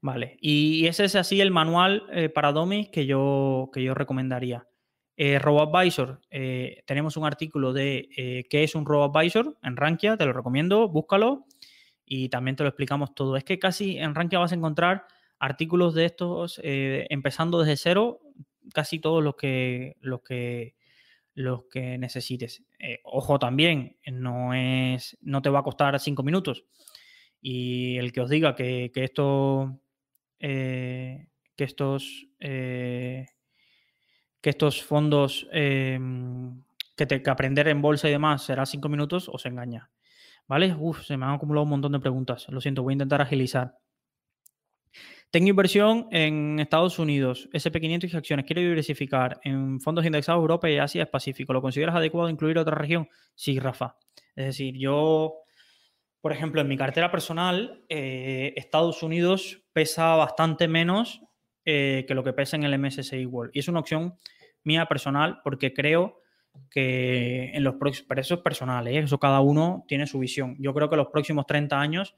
Vale, 0.00 0.36
y 0.40 0.86
ese 0.86 1.04
es 1.04 1.14
así 1.14 1.40
el 1.40 1.52
manual 1.52 2.04
eh, 2.12 2.28
para 2.28 2.50
Domis 2.50 2.88
que 2.88 3.06
yo, 3.06 3.70
que 3.72 3.82
yo 3.82 3.94
recomendaría. 3.94 4.66
Eh, 5.16 5.38
RoboAdvisor, 5.38 6.20
eh, 6.30 6.82
tenemos 6.84 7.16
un 7.16 7.26
artículo 7.26 7.72
de 7.72 8.08
eh, 8.16 8.44
qué 8.50 8.64
es 8.64 8.74
un 8.74 8.86
RoboAdvisor 8.86 9.56
en 9.62 9.76
Rankia, 9.76 10.16
te 10.16 10.26
lo 10.26 10.32
recomiendo, 10.32 10.88
búscalo 10.88 11.46
y 12.04 12.28
también 12.28 12.56
te 12.56 12.64
lo 12.64 12.70
explicamos 12.70 13.14
todo. 13.14 13.36
Es 13.36 13.44
que 13.44 13.60
casi 13.60 13.98
en 13.98 14.16
Rankia 14.16 14.40
vas 14.40 14.50
a 14.50 14.56
encontrar 14.56 15.06
artículos 15.38 15.94
de 15.94 16.04
estos 16.04 16.60
empezando 16.62 17.60
desde 17.60 17.76
cero, 17.76 18.20
casi 18.72 18.98
todos 18.98 19.22
los 19.22 19.36
que, 19.36 19.96
los 20.00 20.22
que 20.22 20.74
los 21.38 21.66
que 21.70 21.98
necesites. 21.98 22.64
Eh, 22.80 22.98
ojo 23.04 23.38
también, 23.38 23.96
no, 24.10 24.54
es, 24.54 25.16
no 25.20 25.40
te 25.40 25.50
va 25.50 25.60
a 25.60 25.62
costar 25.62 25.98
cinco 26.00 26.24
minutos. 26.24 26.64
Y 27.40 27.96
el 27.96 28.12
que 28.12 28.20
os 28.22 28.28
diga 28.28 28.56
que, 28.56 28.90
esto, 28.92 29.80
eh, 30.40 31.28
que 31.54 31.62
estos, 31.62 32.26
eh, 32.40 33.26
que 34.40 34.50
estos 34.50 34.82
fondos, 34.82 35.46
que, 35.52 37.06
te, 37.06 37.22
que 37.22 37.30
aprender 37.30 37.68
en 37.68 37.82
bolsa 37.82 38.08
y 38.08 38.12
demás 38.12 38.42
será 38.42 38.66
cinco 38.66 38.88
minutos, 38.88 39.28
os 39.28 39.46
engaña. 39.46 39.90
¿Vale? 40.48 40.74
Uf, 40.74 41.04
se 41.04 41.16
me 41.16 41.26
han 41.26 41.34
acumulado 41.34 41.62
un 41.62 41.70
montón 41.70 41.92
de 41.92 42.00
preguntas. 42.00 42.46
Lo 42.48 42.60
siento, 42.60 42.82
voy 42.82 42.92
a 42.92 42.94
intentar 42.94 43.20
agilizar. 43.20 43.78
Tengo 45.30 45.48
inversión 45.48 46.08
en 46.10 46.58
Estados 46.58 46.98
Unidos, 46.98 47.50
SP500 47.52 48.12
y 48.12 48.16
acciones. 48.16 48.46
Quiero 48.46 48.62
diversificar 48.62 49.38
en 49.44 49.78
fondos 49.78 50.06
indexados 50.06 50.40
Europa 50.40 50.70
y 50.70 50.78
Asia 50.78 51.04
Pacífico. 51.10 51.52
¿Lo 51.52 51.60
consideras 51.60 51.96
adecuado 51.96 52.30
incluir 52.30 52.58
otra 52.58 52.74
región? 52.74 53.08
Sí, 53.34 53.58
Rafa. 53.58 53.96
Es 54.34 54.46
decir, 54.46 54.74
yo, 54.78 55.34
por 56.22 56.32
ejemplo, 56.32 56.62
en 56.62 56.68
mi 56.68 56.78
cartera 56.78 57.10
personal, 57.10 57.84
eh, 57.90 58.54
Estados 58.56 59.02
Unidos 59.02 59.64
pesa 59.74 60.16
bastante 60.16 60.66
menos 60.66 61.20
eh, 61.66 62.06
que 62.08 62.14
lo 62.14 62.24
que 62.24 62.32
pesa 62.32 62.56
en 62.56 62.64
el 62.64 62.78
MSCI 62.78 63.26
World. 63.26 63.50
Y 63.52 63.58
es 63.58 63.68
una 63.68 63.80
opción 63.80 64.14
mía 64.64 64.86
personal 64.86 65.40
porque 65.44 65.74
creo 65.74 66.22
que 66.70 67.50
en 67.52 67.62
los 67.64 67.74
próximos, 67.74 68.06
pero 68.08 68.22
eso 68.22 68.36
es 68.36 68.40
personal, 68.40 68.88
¿eh? 68.88 68.98
eso 68.98 69.18
cada 69.18 69.40
uno 69.40 69.84
tiene 69.86 70.06
su 70.06 70.18
visión. 70.18 70.56
Yo 70.58 70.72
creo 70.72 70.88
que 70.88 70.96
los 70.96 71.08
próximos 71.08 71.44
30 71.46 71.78
años 71.78 72.16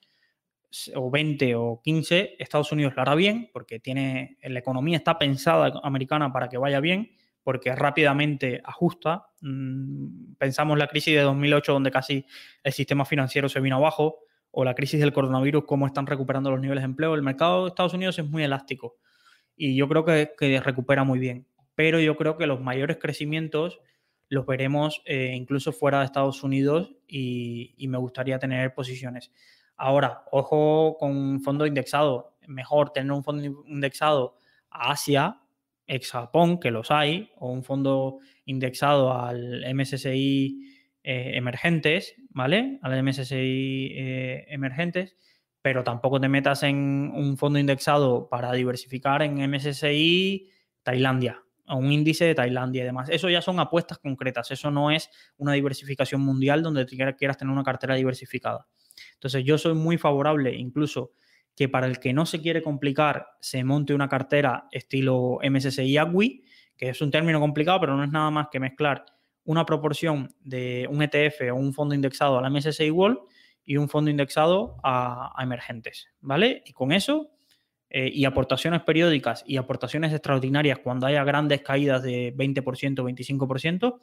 o 0.94 1.10
20 1.10 1.54
o 1.56 1.80
15, 1.82 2.36
Estados 2.38 2.72
Unidos 2.72 2.94
lo 2.94 3.02
hará 3.02 3.14
bien 3.14 3.50
porque 3.52 3.80
tiene, 3.80 4.38
la 4.42 4.58
economía 4.58 4.96
está 4.96 5.18
pensada 5.18 5.80
americana 5.82 6.32
para 6.32 6.48
que 6.48 6.58
vaya 6.58 6.80
bien, 6.80 7.12
porque 7.42 7.74
rápidamente 7.74 8.60
ajusta. 8.64 9.26
Mm, 9.40 10.34
pensamos 10.38 10.78
la 10.78 10.86
crisis 10.86 11.14
de 11.14 11.22
2008 11.22 11.72
donde 11.72 11.90
casi 11.90 12.24
el 12.62 12.72
sistema 12.72 13.04
financiero 13.04 13.48
se 13.48 13.60
vino 13.60 13.76
abajo, 13.76 14.20
o 14.52 14.64
la 14.64 14.74
crisis 14.74 14.98
del 14.98 15.12
coronavirus, 15.12 15.64
cómo 15.64 15.86
están 15.86 16.06
recuperando 16.06 16.50
los 16.50 16.60
niveles 16.60 16.82
de 16.82 16.86
empleo. 16.86 17.14
El 17.14 17.22
mercado 17.22 17.62
de 17.62 17.68
Estados 17.68 17.94
Unidos 17.94 18.18
es 18.18 18.28
muy 18.28 18.42
elástico 18.42 18.96
y 19.56 19.76
yo 19.76 19.88
creo 19.88 20.04
que, 20.04 20.60
recupera 20.60 21.04
muy 21.04 21.18
bien, 21.18 21.46
pero 21.76 22.00
yo 22.00 22.16
creo 22.16 22.36
que 22.36 22.48
los 22.48 22.60
mayores 22.60 22.96
crecimientos 22.96 23.80
los 24.28 24.46
veremos 24.46 25.02
eh, 25.06 25.34
incluso 25.36 25.72
fuera 25.72 26.00
de 26.00 26.06
Estados 26.06 26.42
Unidos 26.42 26.96
y 27.06 27.86
me 27.88 27.98
gustaría 27.98 28.38
tener 28.38 28.74
posiciones. 28.74 29.30
Ahora, 29.82 30.24
ojo 30.30 30.98
con 30.98 31.16
un 31.16 31.40
fondo 31.40 31.64
indexado. 31.64 32.36
Mejor 32.46 32.90
tener 32.90 33.12
un 33.12 33.24
fondo 33.24 33.64
indexado 33.66 34.36
a 34.70 34.92
Asia, 34.92 35.40
ex 35.86 36.10
Japón, 36.10 36.60
que 36.60 36.70
los 36.70 36.90
hay, 36.90 37.30
o 37.38 37.50
un 37.50 37.64
fondo 37.64 38.18
indexado 38.44 39.14
al 39.14 39.64
MSCI 39.74 40.66
eh, 41.02 41.32
emergentes, 41.34 42.14
¿vale? 42.28 42.78
Al 42.82 43.02
MSCI 43.02 43.94
eh, 43.96 44.44
emergentes, 44.48 45.16
pero 45.62 45.82
tampoco 45.82 46.20
te 46.20 46.28
metas 46.28 46.62
en 46.62 47.10
un 47.14 47.38
fondo 47.38 47.58
indexado 47.58 48.28
para 48.28 48.52
diversificar 48.52 49.22
en 49.22 49.50
MSCI 49.50 50.50
Tailandia, 50.82 51.42
o 51.66 51.76
un 51.76 51.90
índice 51.90 52.26
de 52.26 52.34
Tailandia 52.34 52.82
y 52.82 52.84
demás. 52.84 53.08
Eso 53.08 53.30
ya 53.30 53.40
son 53.40 53.58
apuestas 53.58 53.98
concretas, 53.98 54.50
eso 54.50 54.70
no 54.70 54.90
es 54.90 55.08
una 55.38 55.54
diversificación 55.54 56.20
mundial 56.20 56.62
donde 56.62 56.84
quieras 56.84 57.38
tener 57.38 57.50
una 57.50 57.64
cartera 57.64 57.94
diversificada. 57.94 58.66
Entonces 59.20 59.44
yo 59.44 59.58
soy 59.58 59.74
muy 59.74 59.98
favorable 59.98 60.54
incluso 60.56 61.12
que 61.54 61.68
para 61.68 61.86
el 61.86 62.00
que 62.00 62.14
no 62.14 62.24
se 62.24 62.40
quiere 62.40 62.62
complicar 62.62 63.26
se 63.38 63.62
monte 63.64 63.92
una 63.92 64.08
cartera 64.08 64.66
estilo 64.72 65.40
MSCI 65.42 65.98
AGWI, 65.98 66.42
que 66.74 66.88
es 66.88 67.02
un 67.02 67.10
término 67.10 67.38
complicado, 67.38 67.80
pero 67.80 67.98
no 67.98 68.02
es 68.02 68.10
nada 68.10 68.30
más 68.30 68.48
que 68.50 68.58
mezclar 68.58 69.04
una 69.44 69.66
proporción 69.66 70.34
de 70.40 70.88
un 70.90 71.02
ETF 71.02 71.52
o 71.52 71.56
un 71.56 71.74
fondo 71.74 71.94
indexado 71.94 72.38
a 72.38 72.40
la 72.40 72.48
MSCI 72.48 72.90
World 72.90 73.18
y 73.62 73.76
un 73.76 73.90
fondo 73.90 74.10
indexado 74.10 74.78
a, 74.82 75.34
emergentes, 75.38 76.08
¿vale? 76.22 76.62
Y 76.64 76.72
con 76.72 76.92
eso 76.92 77.32
eh, 77.90 78.10
y 78.10 78.24
aportaciones 78.24 78.80
periódicas 78.84 79.44
y 79.46 79.58
aportaciones 79.58 80.14
extraordinarias 80.14 80.78
cuando 80.78 81.06
haya 81.06 81.24
grandes 81.24 81.60
caídas 81.60 82.02
de 82.02 82.34
20%, 82.34 82.64
25%, 82.64 84.00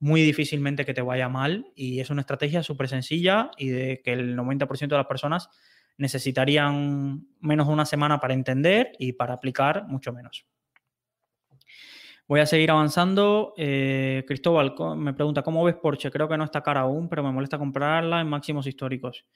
muy 0.00 0.22
difícilmente 0.22 0.84
que 0.84 0.94
te 0.94 1.02
vaya 1.02 1.28
mal 1.28 1.70
y 1.76 2.00
es 2.00 2.10
una 2.10 2.22
estrategia 2.22 2.62
súper 2.62 2.88
sencilla 2.88 3.50
y 3.56 3.68
de 3.68 4.00
que 4.02 4.12
el 4.12 4.36
90% 4.36 4.88
de 4.88 4.96
las 4.96 5.06
personas 5.06 5.50
necesitarían 5.98 7.26
menos 7.40 7.66
de 7.66 7.72
una 7.72 7.84
semana 7.84 8.18
para 8.18 8.32
entender 8.32 8.92
y 8.98 9.12
para 9.12 9.34
aplicar 9.34 9.86
mucho 9.86 10.12
menos. 10.12 10.46
Voy 12.26 12.40
a 12.40 12.46
seguir 12.46 12.70
avanzando. 12.70 13.52
Eh, 13.58 14.24
Cristóbal 14.26 14.74
me 14.96 15.12
pregunta, 15.12 15.42
¿cómo 15.42 15.64
ves 15.64 15.74
Porsche? 15.74 16.10
Creo 16.10 16.28
que 16.28 16.38
no 16.38 16.44
está 16.44 16.62
cara 16.62 16.80
aún, 16.80 17.08
pero 17.08 17.22
me 17.22 17.32
molesta 17.32 17.58
comprarla 17.58 18.20
en 18.20 18.28
máximos 18.28 18.66
históricos. 18.66 19.26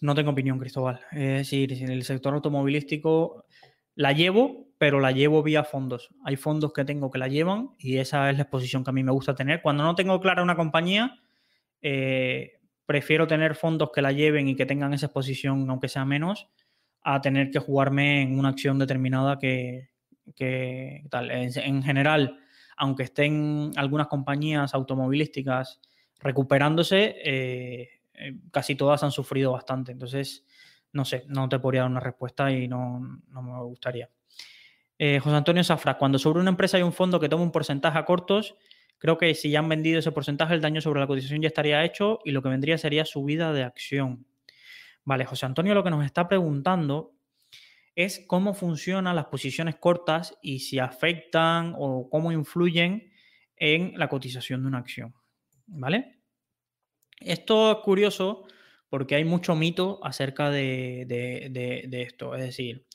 No 0.00 0.14
tengo 0.14 0.32
opinión, 0.32 0.58
Cristóbal. 0.58 1.00
Es 1.12 1.38
decir, 1.38 1.72
en 1.72 1.90
el 1.90 2.02
sector 2.02 2.34
automovilístico 2.34 3.46
la 3.94 4.12
llevo, 4.12 4.65
pero 4.78 5.00
la 5.00 5.12
llevo 5.12 5.42
vía 5.42 5.64
fondos. 5.64 6.10
Hay 6.24 6.36
fondos 6.36 6.72
que 6.72 6.84
tengo 6.84 7.10
que 7.10 7.18
la 7.18 7.28
llevan 7.28 7.70
y 7.78 7.98
esa 7.98 8.30
es 8.30 8.36
la 8.36 8.42
exposición 8.42 8.84
que 8.84 8.90
a 8.90 8.92
mí 8.92 9.02
me 9.02 9.12
gusta 9.12 9.34
tener. 9.34 9.62
Cuando 9.62 9.84
no 9.84 9.94
tengo 9.94 10.20
clara 10.20 10.42
una 10.42 10.56
compañía, 10.56 11.18
eh, 11.80 12.60
prefiero 12.84 13.26
tener 13.26 13.54
fondos 13.54 13.90
que 13.92 14.02
la 14.02 14.12
lleven 14.12 14.48
y 14.48 14.56
que 14.56 14.66
tengan 14.66 14.92
esa 14.92 15.06
exposición, 15.06 15.68
aunque 15.70 15.88
sea 15.88 16.04
menos, 16.04 16.48
a 17.02 17.20
tener 17.20 17.50
que 17.50 17.58
jugarme 17.58 18.22
en 18.22 18.38
una 18.38 18.50
acción 18.50 18.78
determinada 18.78 19.38
que, 19.38 19.90
tal. 21.08 21.30
En, 21.30 21.82
general, 21.82 22.38
aunque 22.76 23.04
estén 23.04 23.72
algunas 23.76 24.08
compañías 24.08 24.74
automovilísticas 24.74 25.80
recuperándose, 26.18 27.14
eh, 27.24 27.88
eh, 28.14 28.36
casi 28.50 28.74
todas 28.74 29.02
han 29.02 29.12
sufrido 29.12 29.52
bastante. 29.52 29.92
Entonces, 29.92 30.44
no 30.92 31.04
sé, 31.04 31.24
no 31.28 31.48
te 31.48 31.58
podría 31.58 31.82
dar 31.82 31.90
una 31.90 32.00
respuesta 32.00 32.50
y 32.50 32.66
no, 32.68 32.98
me 33.30 33.62
gustaría. 33.64 34.10
Eh, 34.98 35.20
José 35.20 35.36
Antonio 35.36 35.62
Safra, 35.62 35.98
cuando 35.98 36.18
sobre 36.18 36.40
una 36.40 36.50
empresa 36.50 36.76
hay 36.76 36.82
un 36.82 36.92
fondo 36.92 37.20
que 37.20 37.28
toma 37.28 37.42
un 37.42 37.52
porcentaje 37.52 37.98
a 37.98 38.04
cortos, 38.04 38.56
creo 38.98 39.18
que 39.18 39.34
si 39.34 39.50
ya 39.50 39.58
han 39.58 39.68
vendido 39.68 39.98
ese 39.98 40.12
porcentaje, 40.12 40.54
el 40.54 40.60
daño 40.60 40.80
sobre 40.80 41.00
la 41.00 41.06
cotización 41.06 41.42
ya 41.42 41.48
estaría 41.48 41.84
hecho 41.84 42.20
y 42.24 42.30
lo 42.30 42.42
que 42.42 42.48
vendría 42.48 42.78
sería 42.78 43.04
subida 43.04 43.52
de 43.52 43.62
acción. 43.62 44.26
Vale, 45.04 45.24
José 45.24 45.46
Antonio 45.46 45.74
lo 45.74 45.84
que 45.84 45.90
nos 45.90 46.04
está 46.04 46.28
preguntando 46.28 47.12
es 47.94 48.24
cómo 48.26 48.54
funcionan 48.54 49.16
las 49.16 49.26
posiciones 49.26 49.76
cortas 49.76 50.36
y 50.42 50.60
si 50.60 50.78
afectan 50.78 51.74
o 51.78 52.08
cómo 52.10 52.32
influyen 52.32 53.10
en 53.56 53.98
la 53.98 54.08
cotización 54.08 54.62
de 54.62 54.68
una 54.68 54.78
acción. 54.78 55.14
¿Vale? 55.66 56.18
Esto 57.20 57.72
es 57.72 57.78
curioso 57.78 58.44
porque 58.88 59.14
hay 59.14 59.24
mucho 59.24 59.54
mito 59.56 59.98
acerca 60.02 60.50
de, 60.50 61.06
esto. 61.92 62.34
Es 62.34 62.42
decir, 62.42 62.86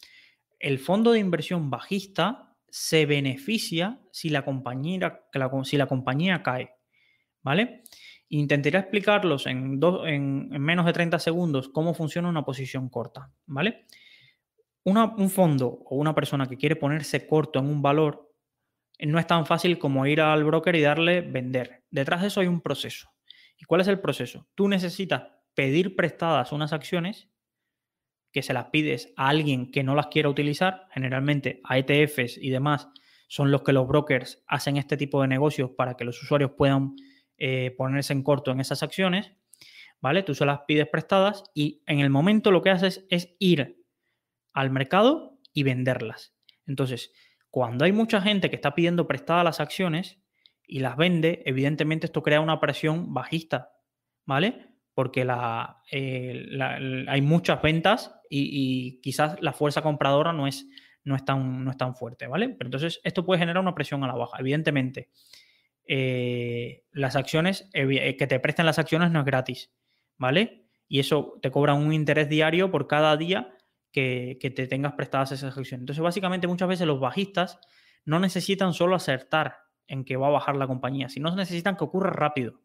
el 0.61 0.79
fondo 0.79 1.11
de 1.11 1.19
inversión 1.19 1.69
bajista 1.69 2.55
se 2.69 3.05
beneficia 3.05 3.99
si 4.11 4.29
la 4.29 4.43
compañía, 4.45 5.23
cae. 6.43 6.71
¿Vale? 7.43 7.83
Intentaré 8.29 8.77
explicarlos 8.77 9.47
en, 9.47 9.79
en, 10.05 10.61
menos 10.61 10.85
de 10.85 10.93
30 10.93 11.19
segundos 11.19 11.69
cómo 11.69 11.93
funciona 11.93 12.29
una 12.29 12.45
posición 12.45 12.89
corta. 12.89 13.31
¿Vale? 13.45 13.85
un 14.83 15.29
fondo 15.29 15.67
o 15.85 15.95
una 15.95 16.15
persona 16.15 16.47
que 16.47 16.57
quiere 16.57 16.75
ponerse 16.75 17.27
corto 17.27 17.59
en 17.59 17.65
un 17.65 17.83
valor 17.83 18.31
no 18.99 19.19
es 19.19 19.27
tan 19.27 19.45
fácil 19.45 19.79
como 19.79 20.05
ir 20.05 20.21
al 20.21 20.43
broker 20.43 20.75
y 20.75 20.81
darle 20.81 21.21
vender. 21.21 21.83
Detrás 21.89 22.21
de 22.21 22.27
eso 22.27 22.41
hay 22.41 22.47
un 22.47 22.61
proceso. 22.61 23.09
¿Y 23.57 23.65
cuál 23.65 23.81
es 23.81 23.87
el 23.87 23.99
proceso? 23.99 24.47
Tú 24.55 24.67
necesitas 24.67 25.23
pedir 25.53 25.95
prestadas 25.95 26.51
unas 26.51 26.73
acciones 26.73 27.30
que 28.31 28.41
se 28.41 28.53
las 28.53 28.65
pides 28.65 29.13
a 29.17 29.29
alguien 29.29 29.71
que 29.71 29.83
no 29.83 29.95
las 29.95 30.07
quiera 30.07 30.29
utilizar, 30.29 30.87
generalmente 30.91 31.61
a 31.63 31.77
ETFs 31.77 32.37
y 32.37 32.49
demás, 32.49 32.89
son 33.27 33.51
los 33.51 33.63
que 33.63 33.73
los 33.73 33.87
brokers 33.87 34.43
hacen 34.47 34.77
este 34.77 34.97
tipo 34.97 35.21
de 35.21 35.27
negocios 35.27 35.71
para 35.71 35.95
que 35.95 36.03
los 36.03 36.21
usuarios 36.21 36.51
puedan 36.57 36.95
eh, 37.37 37.73
ponerse 37.77 38.13
en 38.13 38.23
corto 38.23 38.51
en 38.51 38.59
esas 38.59 38.83
acciones, 38.83 39.33
¿vale? 39.99 40.23
Tú 40.23 40.35
se 40.35 40.45
las 40.45 40.61
pides 40.67 40.87
prestadas 40.87 41.43
y 41.53 41.81
en 41.85 41.99
el 41.99 42.09
momento 42.09 42.51
lo 42.51 42.61
que 42.61 42.69
haces 42.69 43.05
es 43.09 43.35
ir 43.39 43.83
al 44.53 44.69
mercado 44.69 45.39
y 45.53 45.63
venderlas. 45.63 46.35
Entonces, 46.67 47.13
cuando 47.49 47.85
hay 47.85 47.91
mucha 47.91 48.21
gente 48.21 48.49
que 48.49 48.55
está 48.55 48.75
pidiendo 48.75 49.07
prestadas 49.07 49.43
las 49.43 49.59
acciones 49.59 50.19
y 50.65 50.79
las 50.79 50.97
vende, 50.97 51.41
evidentemente 51.45 52.07
esto 52.07 52.23
crea 52.23 52.41
una 52.41 52.59
presión 52.59 53.13
bajista, 53.13 53.71
¿vale? 54.25 54.71
porque 54.93 55.25
eh, 55.91 57.05
hay 57.07 57.21
muchas 57.21 57.61
ventas 57.61 58.13
y, 58.33 59.01
quizás 59.01 59.35
la 59.41 59.53
fuerza 59.53 59.81
compradora 59.81 60.31
no 60.31 60.47
es, 60.47 60.67
no, 61.03 61.15
es 61.15 61.25
tan, 61.25 61.65
no 61.65 61.71
es 61.71 61.77
tan 61.77 61.95
fuerte, 61.95 62.27
¿vale? 62.27 62.49
Pero 62.49 62.67
entonces 62.67 63.01
esto 63.03 63.25
puede 63.25 63.39
generar 63.39 63.61
una 63.61 63.75
presión 63.75 64.03
a 64.03 64.07
la 64.07 64.15
baja. 64.15 64.37
Evidentemente, 64.39 65.09
eh, 65.85 66.85
las 66.91 67.15
acciones, 67.15 67.69
eh, 67.73 68.15
que 68.15 68.27
te 68.27 68.39
presten 68.39 68.65
las 68.65 68.79
acciones 68.79 69.11
no 69.11 69.19
es 69.19 69.25
gratis, 69.25 69.71
¿vale? 70.17 70.65
Y 70.87 70.99
eso 70.99 71.37
te 71.41 71.51
cobra 71.51 71.73
un 71.73 71.93
interés 71.93 72.29
diario 72.29 72.71
por 72.71 72.87
cada 72.87 73.17
día 73.17 73.53
que, 73.91 74.37
que 74.39 74.49
te 74.49 74.67
tengas 74.67 74.93
prestadas 74.93 75.33
esas 75.33 75.57
acciones. 75.57 75.81
Entonces, 75.81 76.01
básicamente, 76.01 76.47
muchas 76.47 76.69
veces 76.69 76.87
los 76.87 76.99
bajistas 76.99 77.59
no 78.05 78.19
necesitan 78.19 78.73
solo 78.73 78.95
acertar 78.95 79.57
en 79.87 80.05
que 80.05 80.15
va 80.15 80.27
a 80.27 80.31
bajar 80.31 80.55
la 80.55 80.67
compañía, 80.67 81.09
sino 81.09 81.35
necesitan 81.35 81.75
que 81.75 81.83
ocurra 81.83 82.11
rápido. 82.11 82.61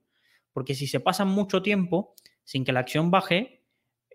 Porque 0.53 0.75
si 0.75 0.87
se 0.87 1.01
pasa 1.01 1.25
mucho 1.25 1.61
tiempo 1.61 2.15
sin 2.45 2.65
que 2.65 2.73
la 2.73 2.81
acción 2.81 3.11
baje, 3.11 3.56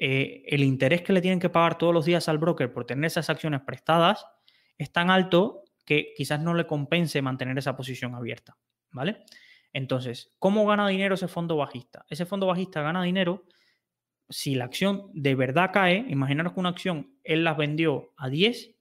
eh, 0.04 0.42
el 0.48 0.64
interés 0.64 1.04
que 1.04 1.14
le 1.14 1.22
tienen 1.22 1.40
que 1.40 1.52
pagar 1.52 1.78
todos 1.78 1.94
los 1.94 2.06
días 2.06 2.28
al 2.28 2.40
broker 2.40 2.74
por 2.74 2.86
tener 2.86 3.06
esas 3.06 3.30
acciones 3.30 3.62
prestadas 3.62 4.26
es 4.80 4.92
tan 4.92 5.12
alto 5.12 5.62
que 5.86 6.16
quizás 6.18 6.42
no 6.42 6.56
le 6.56 6.66
compense 6.66 7.22
mantener 7.22 7.56
esa 7.60 7.78
posición 7.78 8.16
abierta. 8.16 8.58
¿Vale? 8.90 9.24
Entonces, 9.74 10.34
¿cómo 10.40 10.66
gana 10.66 10.88
dinero 10.88 11.14
ese 11.14 11.28
fondo 11.28 11.56
bajista? 11.56 12.04
Ese 12.10 12.26
fondo 12.26 12.48
bajista 12.48 12.82
gana 12.82 13.04
dinero 13.04 13.46
si 14.28 14.56
la 14.56 14.66
acción 14.66 15.12
de 15.14 15.36
verdad 15.36 15.70
cae. 15.72 16.04
Imaginaros 16.10 16.54
que 16.54 16.60
una 16.62 16.70
acción 16.70 17.16
él 17.24 17.44
las 17.44 17.56
vendió 17.56 18.12
a 18.18 18.28
10, 18.28 18.74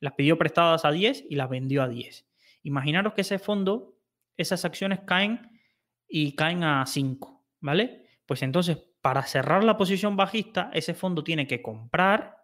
las 0.00 0.14
pidió 0.14 0.38
prestadas 0.38 0.86
a 0.86 0.92
10 0.92 1.26
y 1.28 1.34
las 1.34 1.50
vendió 1.50 1.82
a 1.82 1.88
10. 1.88 2.26
Imaginaros 2.62 3.12
que 3.12 3.20
ese 3.20 3.38
fondo, 3.38 3.98
esas 4.38 4.64
acciones 4.64 5.00
caen 5.00 5.60
y 6.08 6.34
caen 6.34 6.64
a 6.64 6.86
5, 6.86 7.44
¿vale? 7.60 8.06
Pues 8.24 8.42
entonces, 8.42 8.78
para 9.04 9.22
cerrar 9.24 9.64
la 9.64 9.76
posición 9.76 10.16
bajista, 10.16 10.70
ese 10.72 10.94
fondo 10.94 11.22
tiene 11.22 11.46
que 11.46 11.60
comprar, 11.60 12.38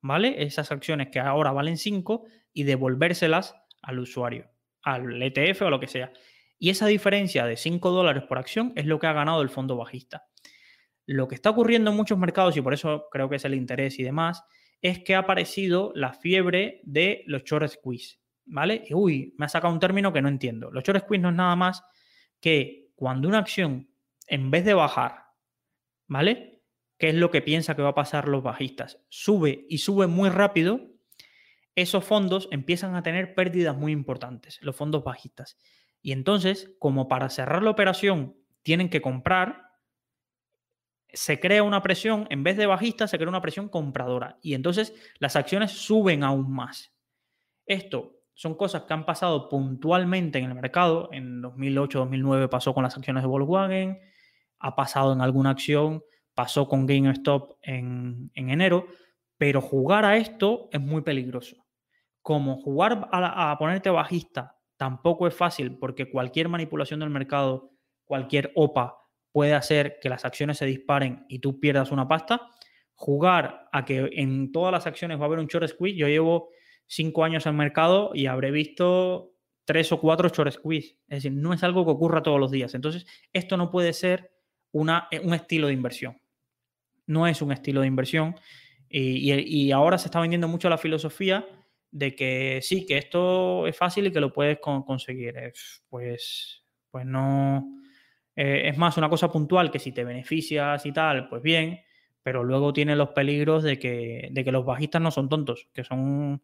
¿vale? 0.00 0.42
Esas 0.42 0.72
acciones 0.72 1.06
que 1.12 1.20
ahora 1.20 1.52
valen 1.52 1.76
5 1.76 2.24
y 2.52 2.64
devolvérselas 2.64 3.54
al 3.80 4.00
usuario, 4.00 4.50
al 4.82 5.22
ETF 5.22 5.62
o 5.62 5.70
lo 5.70 5.78
que 5.78 5.86
sea. 5.86 6.12
Y 6.58 6.70
esa 6.70 6.88
diferencia 6.88 7.46
de 7.46 7.56
5 7.56 7.92
dólares 7.92 8.24
por 8.24 8.38
acción 8.38 8.72
es 8.74 8.86
lo 8.86 8.98
que 8.98 9.06
ha 9.06 9.12
ganado 9.12 9.40
el 9.40 9.50
fondo 9.50 9.76
bajista. 9.76 10.26
Lo 11.06 11.28
que 11.28 11.36
está 11.36 11.50
ocurriendo 11.50 11.92
en 11.92 11.96
muchos 11.96 12.18
mercados, 12.18 12.56
y 12.56 12.60
por 12.60 12.74
eso 12.74 13.06
creo 13.12 13.28
que 13.28 13.36
es 13.36 13.44
el 13.44 13.54
interés 13.54 14.00
y 14.00 14.02
demás, 14.02 14.42
es 14.82 14.98
que 15.04 15.14
ha 15.14 15.20
aparecido 15.20 15.92
la 15.94 16.12
fiebre 16.12 16.80
de 16.82 17.22
los 17.26 17.44
short 17.44 17.68
squeeze, 17.68 18.18
¿vale? 18.46 18.82
Y, 18.84 18.94
uy, 18.94 19.32
me 19.38 19.46
ha 19.46 19.48
sacado 19.48 19.72
un 19.72 19.78
término 19.78 20.12
que 20.12 20.22
no 20.22 20.28
entiendo. 20.28 20.72
Los 20.72 20.82
short 20.82 21.04
squeeze 21.04 21.22
no 21.22 21.28
es 21.28 21.36
nada 21.36 21.54
más 21.54 21.84
que 22.40 22.88
cuando 22.96 23.28
una 23.28 23.38
acción, 23.38 23.88
en 24.26 24.50
vez 24.50 24.64
de 24.64 24.74
bajar, 24.74 25.29
¿vale? 26.10 26.60
¿Qué 26.98 27.08
es 27.08 27.14
lo 27.14 27.30
que 27.30 27.40
piensa 27.40 27.74
que 27.74 27.82
va 27.82 27.90
a 27.90 27.94
pasar 27.94 28.28
los 28.28 28.42
bajistas? 28.42 28.98
Sube 29.08 29.64
y 29.70 29.78
sube 29.78 30.08
muy 30.08 30.28
rápido, 30.28 30.90
esos 31.76 32.04
fondos 32.04 32.48
empiezan 32.50 32.96
a 32.96 33.02
tener 33.02 33.34
pérdidas 33.34 33.76
muy 33.76 33.92
importantes, 33.92 34.58
los 34.60 34.76
fondos 34.76 35.04
bajistas. 35.04 35.56
Y 36.02 36.12
entonces, 36.12 36.74
como 36.78 37.08
para 37.08 37.30
cerrar 37.30 37.62
la 37.62 37.70
operación 37.70 38.36
tienen 38.62 38.90
que 38.90 39.00
comprar, 39.00 39.70
se 41.12 41.38
crea 41.38 41.62
una 41.62 41.82
presión, 41.82 42.26
en 42.28 42.42
vez 42.42 42.56
de 42.56 42.66
bajista, 42.66 43.06
se 43.06 43.16
crea 43.16 43.28
una 43.28 43.40
presión 43.40 43.68
compradora. 43.68 44.38
Y 44.42 44.54
entonces 44.54 44.92
las 45.20 45.36
acciones 45.36 45.70
suben 45.70 46.24
aún 46.24 46.52
más. 46.52 46.92
Esto 47.66 48.16
son 48.34 48.56
cosas 48.56 48.82
que 48.82 48.94
han 48.94 49.06
pasado 49.06 49.48
puntualmente 49.48 50.40
en 50.40 50.46
el 50.46 50.54
mercado. 50.54 51.08
En 51.12 51.40
2008-2009 51.40 52.48
pasó 52.48 52.74
con 52.74 52.82
las 52.82 52.96
acciones 52.96 53.22
de 53.22 53.28
Volkswagen, 53.28 54.00
ha 54.60 54.76
pasado 54.76 55.12
en 55.12 55.20
alguna 55.20 55.50
acción, 55.50 56.02
pasó 56.34 56.68
con 56.68 56.86
GameStop 56.86 57.58
en, 57.62 58.30
en 58.34 58.50
enero, 58.50 58.86
pero 59.36 59.60
jugar 59.60 60.04
a 60.04 60.16
esto 60.16 60.68
es 60.70 60.80
muy 60.80 61.02
peligroso. 61.02 61.56
Como 62.22 62.60
jugar 62.60 63.08
a, 63.10 63.50
a 63.50 63.58
ponerte 63.58 63.90
bajista 63.90 64.56
tampoco 64.76 65.26
es 65.26 65.34
fácil 65.34 65.78
porque 65.78 66.10
cualquier 66.10 66.48
manipulación 66.48 67.00
del 67.00 67.10
mercado, 67.10 67.72
cualquier 68.04 68.52
OPA 68.54 68.96
puede 69.32 69.54
hacer 69.54 69.98
que 70.00 70.08
las 70.08 70.24
acciones 70.24 70.58
se 70.58 70.66
disparen 70.66 71.24
y 71.28 71.38
tú 71.38 71.60
pierdas 71.60 71.90
una 71.90 72.08
pasta. 72.08 72.48
Jugar 72.94 73.68
a 73.72 73.84
que 73.84 74.10
en 74.12 74.52
todas 74.52 74.72
las 74.72 74.86
acciones 74.86 75.18
va 75.18 75.22
a 75.22 75.26
haber 75.26 75.38
un 75.38 75.46
short 75.46 75.68
squeeze. 75.68 75.96
Yo 75.96 76.08
llevo 76.08 76.50
cinco 76.86 77.24
años 77.24 77.46
en 77.46 77.56
mercado 77.56 78.10
y 78.14 78.26
habré 78.26 78.50
visto 78.50 79.32
tres 79.64 79.92
o 79.92 80.00
cuatro 80.00 80.28
short 80.28 80.52
squeeze. 80.52 80.98
Es 81.08 81.22
decir, 81.22 81.32
no 81.32 81.52
es 81.52 81.62
algo 81.62 81.84
que 81.84 81.92
ocurra 81.92 82.22
todos 82.22 82.40
los 82.40 82.50
días. 82.50 82.74
Entonces, 82.74 83.06
esto 83.32 83.56
no 83.56 83.70
puede 83.70 83.92
ser 83.92 84.32
una, 84.72 85.08
un 85.22 85.34
estilo 85.34 85.68
de 85.68 85.72
inversión. 85.72 86.20
No 87.06 87.26
es 87.26 87.42
un 87.42 87.52
estilo 87.52 87.80
de 87.80 87.86
inversión. 87.86 88.34
Y, 88.88 89.70
ahora 89.70 89.98
se 89.98 90.08
está 90.08 90.20
vendiendo 90.20 90.48
mucho 90.48 90.68
la 90.68 90.78
filosofía 90.78 91.46
de 91.92 92.14
que 92.14 92.60
sí, 92.62 92.86
que 92.86 92.98
esto 92.98 93.66
es 93.66 93.76
fácil 93.76 94.06
y 94.06 94.12
que 94.12 94.20
lo 94.20 94.32
puedes 94.32 94.58
conseguir. 94.58 95.52
Pues, 95.88 96.64
pues 96.90 97.06
no. 97.06 97.80
Eh, 98.34 98.68
es 98.68 98.78
más 98.78 98.96
una 98.96 99.08
cosa 99.08 99.30
puntual 99.30 99.70
que 99.70 99.78
si 99.78 99.92
te 99.92 100.04
beneficias 100.04 100.86
y 100.86 100.92
tal, 100.92 101.28
pues 101.28 101.42
bien, 101.42 101.80
pero 102.22 102.44
luego 102.44 102.72
tiene 102.72 102.96
los 102.96 103.10
peligros 103.10 103.62
de 103.62 103.78
que, 103.78 104.28
de 104.30 104.44
que 104.44 104.52
los 104.52 104.64
bajistas 104.64 105.02
no 105.02 105.10
son 105.10 105.28
tontos, 105.28 105.68
que 105.72 105.84
son 105.84 106.42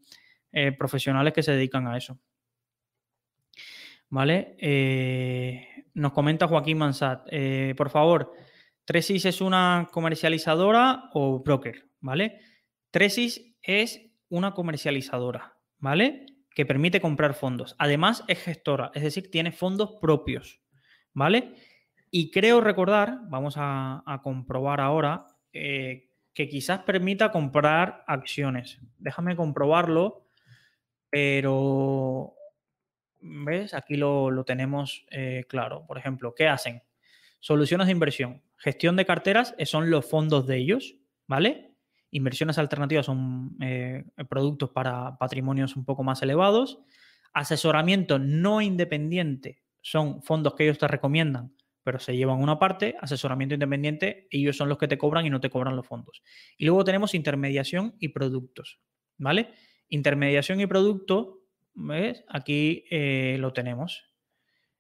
eh, 0.53 0.73
profesionales 0.73 1.33
que 1.33 1.43
se 1.43 1.53
dedican 1.53 1.87
a 1.87 1.97
eso. 1.97 2.19
¿Vale? 4.09 4.57
Eh, 4.61 5.85
nos 5.95 6.13
comenta 6.13 6.47
Joaquín 6.47 6.79
Mansat. 6.79 7.27
Eh, 7.31 7.75
por 7.77 7.91
favor, 7.91 8.33
Tresis 8.85 9.25
es 9.25 9.41
una 9.41 9.89
comercializadora 9.91 11.11
o 11.13 11.43
broker, 11.43 11.89
¿vale? 12.01 12.39
Tresis 12.93 13.57
es 13.61 14.13
una 14.29 14.53
comercializadora, 14.53 15.59
¿vale? 15.79 16.27
Que 16.55 16.65
permite 16.65 17.01
comprar 17.01 17.35
fondos. 17.35 17.75
Además, 17.79 18.25
es 18.29 18.43
gestora, 18.43 18.93
es 18.95 19.03
decir, 19.03 19.31
tiene 19.31 19.51
fondos 19.51 19.97
propios, 20.01 20.61
¿vale? 21.13 21.55
Y 22.13 22.31
creo 22.31 22.61
recordar, 22.61 23.19
vamos 23.29 23.57
a, 23.59 24.21
comprobar 24.23 24.81
ahora, 24.81 25.27
eh, 25.53 26.11
que 26.33 26.49
quizás 26.49 26.81
permita 26.81 27.33
comprar 27.33 28.05
acciones. 28.07 28.81
Déjame 28.99 29.35
comprobarlo, 29.35 30.29
pero 31.11 32.36
¿ves? 33.45 33.75
Aquí 33.75 33.97
lo, 33.97 34.45
tenemos 34.45 35.05
eh, 35.11 35.45
claro. 35.49 35.85
Por 35.87 35.99
ejemplo, 35.99 36.35
¿qué 36.35 36.49
hacen? 36.49 36.83
Soluciones 37.41 37.87
de 37.87 37.93
inversión. 37.93 38.43
Gestión 38.57 38.97
de 38.97 39.05
carteras 39.05 39.55
eh, 39.59 39.67
son 39.67 39.91
los 39.91 40.09
fondos 40.09 40.47
de 40.47 40.57
ellos, 40.57 40.97
¿vale? 41.27 41.75
Inversiones 42.11 42.59
alternativas 42.59 43.07
son 43.07 43.57
eh, 43.61 44.05
productos 44.29 44.71
para 44.71 45.19
patrimonios 45.19 45.77
un 45.77 45.85
poco 45.85 46.03
más 46.03 46.23
elevados. 46.23 46.79
Asesoramiento 47.33 48.19
no 48.19 48.63
independiente 48.63 49.67
son 49.87 50.21
fondos 50.21 50.57
que 50.57 50.65
ellos 50.65 50.79
te 50.79 50.89
recomiendan, 50.89 51.55
pero 51.85 52.01
se 52.01 52.17
llevan 52.17 52.43
una 52.43 52.59
parte. 52.59 52.97
Asesoramiento 53.01 53.55
independiente, 53.55 54.27
ellos 54.33 54.57
son 54.57 54.69
los 54.69 54.79
que 54.79 54.89
te 54.89 54.99
cobran 54.99 55.25
y 55.25 55.31
no 55.31 55.39
te 55.39 55.49
cobran 55.49 55.77
los 55.77 55.87
fondos. 55.87 56.25
Y 56.59 56.65
luego 56.65 56.83
tenemos 56.83 57.15
intermediación 57.15 57.95
y 58.01 58.09
productos, 58.09 58.81
¿vale? 59.17 59.55
Intermediación 59.89 60.61
y 60.61 60.67
producto 60.67 61.36
Aquí 62.29 62.85
eh, 62.91 63.37
lo 63.39 63.53
tenemos. 63.53 64.05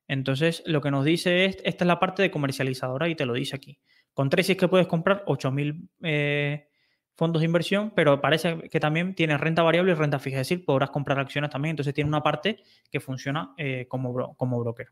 Entonces, 0.09 0.63
lo 0.67 0.81
que 0.81 0.91
nos 0.91 1.05
dice 1.05 1.45
es, 1.45 1.59
esta 1.65 1.85
es 1.85 1.89
la 1.89 1.99
parte 1.99 2.23
de 2.23 2.31
comercializadora 2.31 3.09
y 3.09 3.15
te 3.15 3.27
lo 3.27 3.35
dice 3.35 3.57
aquí. 3.57 3.79
Con 4.15 4.31
tres 4.31 4.49
es 4.51 4.57
que 4.57 4.69
puedes 4.69 4.87
comprar 4.87 5.25
8.000 5.27 5.89
eh, 6.03 6.69
fondos 7.15 7.41
de 7.41 7.47
inversión, 7.47 7.93
pero 7.95 8.21
parece 8.21 8.69
que 8.71 8.81
también 8.81 9.15
tiene 9.15 9.37
renta 9.37 9.63
variable 9.63 9.93
y 9.93 9.95
renta 9.95 10.19
fija, 10.19 10.41
es 10.41 10.49
decir, 10.49 10.65
podrás 10.65 10.91
comprar 10.91 11.19
acciones 11.19 11.51
también. 11.51 11.73
Entonces, 11.73 11.93
tiene 11.93 12.09
una 12.09 12.23
parte 12.23 12.63
que 12.91 13.01
funciona 13.01 13.53
eh, 13.59 13.87
como, 13.89 14.35
como 14.37 14.61
broker. 14.61 14.89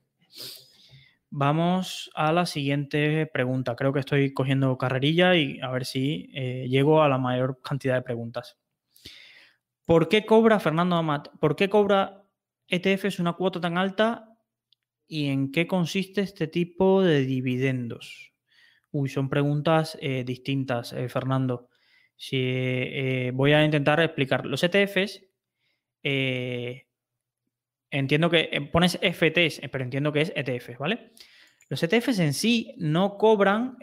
Vamos 1.31 2.11
a 2.15 2.33
la 2.33 2.45
siguiente 2.47 3.27
pregunta. 3.27 3.77
Creo 3.77 3.93
que 3.93 4.01
estoy 4.01 4.33
cogiendo 4.35 4.77
carrerilla 4.79 5.35
y 5.35 5.59
a 5.61 5.71
ver 5.71 5.85
si 5.85 6.29
llego 6.69 7.03
a 7.03 7.09
la 7.09 7.19
mayor 7.19 7.61
cantidad 7.61 7.95
de 7.95 8.03
preguntas. 8.03 8.57
¿Por 9.85 10.09
qué 10.09 10.25
cobra, 10.25 10.61
Fernando 10.61 10.97
Amat, 10.97 11.29
por 11.41 11.57
qué 11.57 11.69
cobra 11.69 12.25
ETFs 12.69 13.19
una 13.19 13.35
cuota 13.35 13.61
tan 13.61 13.77
alta 13.77 14.31
y 15.07 15.27
en 15.27 15.53
qué 15.53 15.67
consiste 15.67 16.23
este 16.23 16.47
tipo 16.47 17.03
de 17.03 17.27
dividendos? 17.27 18.33
Uy, 18.91 19.11
son 19.11 19.29
preguntas 19.29 19.99
eh, 20.01 20.25
distintas, 20.25 20.93
eh, 20.93 21.09
Fernando. 21.09 21.69
Si, 22.17 22.37
eh, 22.41 23.33
voy 23.35 23.53
a 23.53 23.65
intentar 23.65 24.01
explicar. 24.01 24.47
Los 24.47 24.63
ETFs, 24.63 25.21
entiendo 27.91 28.31
que 28.31 28.69
pones 28.73 28.99
FTs, 29.03 29.61
pero 29.71 29.85
entiendo 29.85 30.13
que 30.13 30.23
es 30.23 30.33
ETFs, 30.35 30.79
¿vale? 30.79 31.13
Los 31.69 31.83
ETFs 31.83 32.21
en 32.21 32.33
sí 32.33 32.75
no 32.79 33.19
cobran 33.19 33.77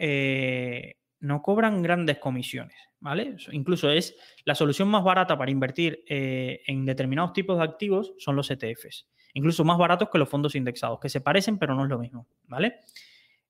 no 1.20 1.40
cobran 1.42 1.82
grandes 1.82 2.18
comisiones, 2.18 2.76
¿vale? 3.02 3.36
Incluso 3.50 3.90
es 3.90 4.16
la 4.44 4.54
solución 4.54 4.88
más 4.88 5.02
barata 5.02 5.36
para 5.36 5.50
invertir 5.50 6.04
eh, 6.06 6.62
en 6.66 6.86
determinados 6.86 7.32
tipos 7.32 7.58
de 7.58 7.64
activos 7.64 8.14
son 8.18 8.36
los 8.36 8.50
ETFs. 8.50 9.08
Incluso 9.34 9.64
más 9.64 9.76
baratos 9.76 10.08
que 10.08 10.18
los 10.18 10.28
fondos 10.28 10.54
indexados, 10.54 11.00
que 11.00 11.08
se 11.08 11.20
parecen 11.20 11.58
pero 11.58 11.74
no 11.74 11.82
es 11.82 11.90
lo 11.90 11.98
mismo, 11.98 12.28
¿vale? 12.44 12.76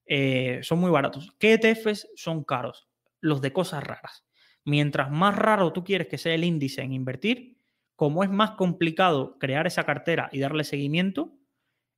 Eh, 0.06 0.60
son 0.62 0.78
muy 0.80 0.90
baratos. 0.90 1.34
¿Qué 1.38 1.52
ETFs 1.54 2.08
son 2.16 2.44
caros? 2.44 2.88
Los 3.20 3.42
de 3.42 3.52
cosas 3.52 3.84
raras. 3.84 4.24
Mientras 4.64 5.10
más 5.10 5.36
raro 5.36 5.72
tú 5.72 5.84
quieres 5.84 6.08
que 6.08 6.18
sea 6.18 6.34
el 6.34 6.44
índice 6.44 6.80
en 6.80 6.92
invertir, 6.92 7.58
como 7.94 8.24
es 8.24 8.30
más 8.30 8.52
complicado 8.52 9.38
crear 9.38 9.66
esa 9.66 9.84
cartera 9.84 10.30
y 10.32 10.40
darle 10.40 10.64
seguimiento, 10.64 11.34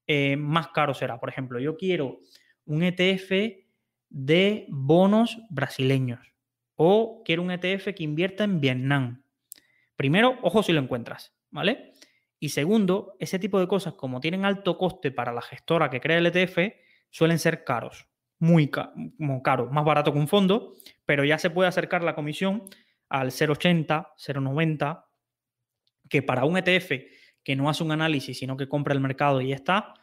eh, 0.08 0.36
más 0.36 0.68
caro 0.68 0.92
será. 0.92 1.20
Por 1.20 1.28
ejemplo, 1.28 1.60
yo 1.60 1.76
quiero 1.76 2.18
un 2.64 2.82
ETF 2.82 3.30
de 4.10 4.66
bonos 4.68 5.38
brasileños 5.50 6.33
o 6.76 7.22
quiero 7.24 7.42
un 7.42 7.50
ETF 7.50 7.94
que 7.94 8.02
invierta 8.02 8.44
en 8.44 8.60
Vietnam. 8.60 9.24
Primero, 9.96 10.38
ojo 10.42 10.62
si 10.62 10.72
lo 10.72 10.80
encuentras, 10.80 11.34
¿vale? 11.50 11.92
Y 12.38 12.50
segundo, 12.50 13.16
ese 13.20 13.38
tipo 13.38 13.60
de 13.60 13.68
cosas, 13.68 13.94
como 13.94 14.20
tienen 14.20 14.44
alto 14.44 14.76
coste 14.76 15.10
para 15.10 15.32
la 15.32 15.42
gestora 15.42 15.90
que 15.90 16.00
crea 16.00 16.18
el 16.18 16.26
ETF, 16.26 16.74
suelen 17.10 17.38
ser 17.38 17.64
caros, 17.64 18.08
muy 18.38 18.70
caros, 18.70 19.70
más 19.70 19.84
barato 19.84 20.12
que 20.12 20.18
un 20.18 20.28
fondo, 20.28 20.74
pero 21.06 21.24
ya 21.24 21.38
se 21.38 21.50
puede 21.50 21.68
acercar 21.68 22.02
la 22.02 22.14
comisión 22.14 22.64
al 23.08 23.30
0,80, 23.30 24.08
0,90, 24.16 25.04
que 26.08 26.22
para 26.22 26.44
un 26.44 26.58
ETF 26.58 26.92
que 27.42 27.56
no 27.56 27.68
hace 27.68 27.84
un 27.84 27.92
análisis, 27.92 28.38
sino 28.38 28.56
que 28.56 28.68
compra 28.68 28.94
el 28.94 29.00
mercado 29.00 29.40
y 29.40 29.48
ya 29.48 29.54
está, 29.54 29.94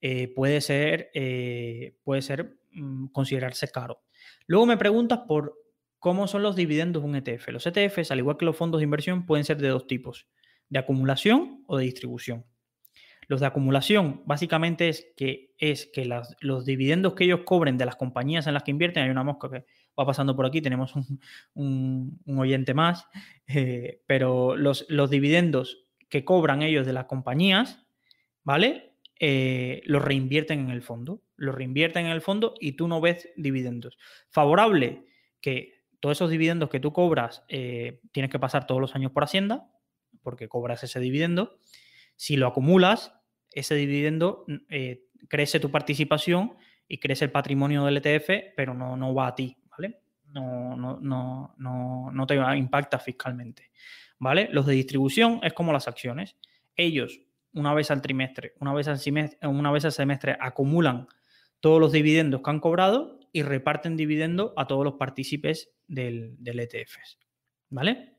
eh, 0.00 0.28
puede 0.28 0.60
ser, 0.60 1.10
eh, 1.14 1.96
puede 2.04 2.22
ser 2.22 2.60
Mm, 2.72 3.06
considerarse 3.08 3.68
caro. 3.68 4.02
Luego 4.46 4.66
me 4.66 4.76
preguntas 4.76 5.20
por 5.26 5.59
cómo 6.00 6.26
son 6.26 6.42
los 6.42 6.56
dividendos 6.56 7.02
de 7.02 7.08
un 7.08 7.14
ETF. 7.14 7.48
Los 7.48 7.66
ETFs, 7.66 8.10
al 8.10 8.18
igual 8.18 8.36
que 8.36 8.44
los 8.44 8.56
fondos 8.56 8.80
de 8.80 8.84
inversión, 8.84 9.26
pueden 9.26 9.44
ser 9.44 9.58
de 9.58 9.68
dos 9.68 9.86
tipos, 9.86 10.26
de 10.68 10.80
acumulación 10.80 11.62
o 11.66 11.76
de 11.78 11.84
distribución. 11.84 12.44
Los 13.28 13.40
de 13.40 13.46
acumulación 13.46 14.22
básicamente 14.26 14.88
es 14.88 15.06
que, 15.16 15.54
es 15.58 15.88
que 15.92 16.04
los 16.40 16.64
dividendos 16.64 17.14
que 17.14 17.24
ellos 17.24 17.42
cobren 17.44 17.78
de 17.78 17.86
las 17.86 17.94
compañías 17.94 18.48
en 18.48 18.54
las 18.54 18.64
que 18.64 18.72
invierten, 18.72 19.04
hay 19.04 19.10
una 19.10 19.22
mosca 19.22 19.48
que 19.48 19.66
va 19.96 20.04
pasando 20.04 20.34
por 20.34 20.46
aquí, 20.46 20.60
tenemos 20.60 20.94
un, 21.54 22.20
oyente 22.26 22.74
más, 22.74 23.06
eh, 23.46 24.02
pero 24.06 24.56
los, 24.56 24.86
los 24.88 25.10
dividendos 25.10 25.86
que 26.08 26.24
cobran 26.24 26.62
ellos 26.62 26.86
de 26.86 26.92
las 26.92 27.04
compañías, 27.04 27.86
¿vale? 28.42 28.94
Eh, 29.22 29.82
lo 29.84 30.00
reinvierten 30.00 30.60
en 30.60 30.70
el 30.70 30.82
fondo. 30.82 31.22
Lo 31.36 31.52
reinvierten 31.52 32.06
en 32.06 32.12
el 32.12 32.22
fondo 32.22 32.54
y 32.58 32.72
tú 32.72 32.88
no 32.88 33.00
ves 33.02 33.28
dividendos. 33.36 33.98
Favorable 34.30 35.04
que 35.40 35.79
todos 36.00 36.16
esos 36.16 36.30
dividendos 36.30 36.70
que 36.70 36.80
tú 36.80 36.92
cobras 36.92 37.44
eh, 37.48 38.00
tienes 38.12 38.30
que 38.30 38.38
pasar 38.38 38.66
todos 38.66 38.80
los 38.80 38.94
años 38.94 39.12
por 39.12 39.24
Hacienda, 39.24 39.70
porque 40.22 40.48
cobras 40.48 40.82
ese 40.82 41.00
dividendo. 41.00 41.58
Si 42.16 42.36
lo 42.36 42.46
acumulas, 42.46 43.14
ese 43.52 43.74
dividendo 43.74 44.44
eh, 44.68 45.04
crece 45.28 45.60
tu 45.60 45.70
participación 45.70 46.54
y 46.88 46.98
crece 46.98 47.26
el 47.26 47.30
patrimonio 47.30 47.84
del 47.84 47.98
ETF, 47.98 48.54
pero 48.56 48.74
no, 48.74 48.96
no 48.96 49.14
va 49.14 49.28
a 49.28 49.34
ti, 49.34 49.56
¿vale? 49.70 50.00
No, 50.24 50.76
no, 50.76 50.98
no, 51.00 51.54
no, 51.58 52.10
no 52.12 52.26
te 52.26 52.34
impacta 52.56 52.98
fiscalmente, 52.98 53.70
¿vale? 54.18 54.48
Los 54.52 54.66
de 54.66 54.74
distribución 54.74 55.40
es 55.42 55.52
como 55.52 55.72
las 55.72 55.88
acciones. 55.88 56.36
Ellos 56.76 57.20
una 57.52 57.74
vez 57.74 57.90
al 57.90 58.02
trimestre, 58.02 58.54
una 58.60 58.72
vez 58.72 58.88
al, 58.88 58.98
semestre, 58.98 59.38
una 59.48 59.70
vez 59.70 59.84
al 59.84 59.92
semestre, 59.92 60.36
acumulan 60.40 61.08
todos 61.60 61.80
los 61.80 61.92
dividendos 61.92 62.42
que 62.42 62.50
han 62.50 62.60
cobrado 62.60 63.18
y 63.32 63.42
reparten 63.42 63.96
dividendo 63.96 64.54
a 64.56 64.66
todos 64.66 64.84
los 64.84 64.94
partícipes 64.94 65.70
del, 65.94 66.38
ETF. 66.44 66.96
¿Vale? 67.68 68.16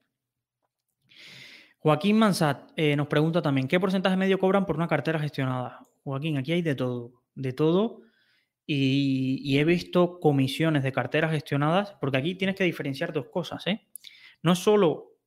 Joaquín 1.80 2.18
Mansat 2.18 2.72
eh, 2.76 2.96
nos 2.96 3.08
pregunta 3.08 3.42
también, 3.42 3.68
¿qué 3.68 3.80
porcentaje 3.80 4.16
medio 4.16 4.38
cobran 4.38 4.66
por 4.66 4.76
una 4.76 4.88
cartera 4.88 5.20
gestionada? 5.20 5.80
Joaquín, 6.04 6.38
aquí 6.38 6.52
hay 6.52 6.62
de 6.62 6.76
todo, 6.76 7.24
de 7.36 7.54
todo. 7.54 8.02
Y, 8.66 9.42
y 9.44 9.58
he 9.58 9.66
visto 9.66 10.20
comisiones 10.20 10.84
de 10.84 10.92
carteras 10.92 11.32
gestionadas, 11.32 11.94
porque 12.00 12.18
aquí 12.18 12.36
tienes 12.36 12.56
que 12.56 12.64
diferenciar 12.64 13.12
dos 13.12 13.28
cosas. 13.30 13.66
¿eh? 13.68 13.88
No 14.44 14.56
solo 14.56 15.18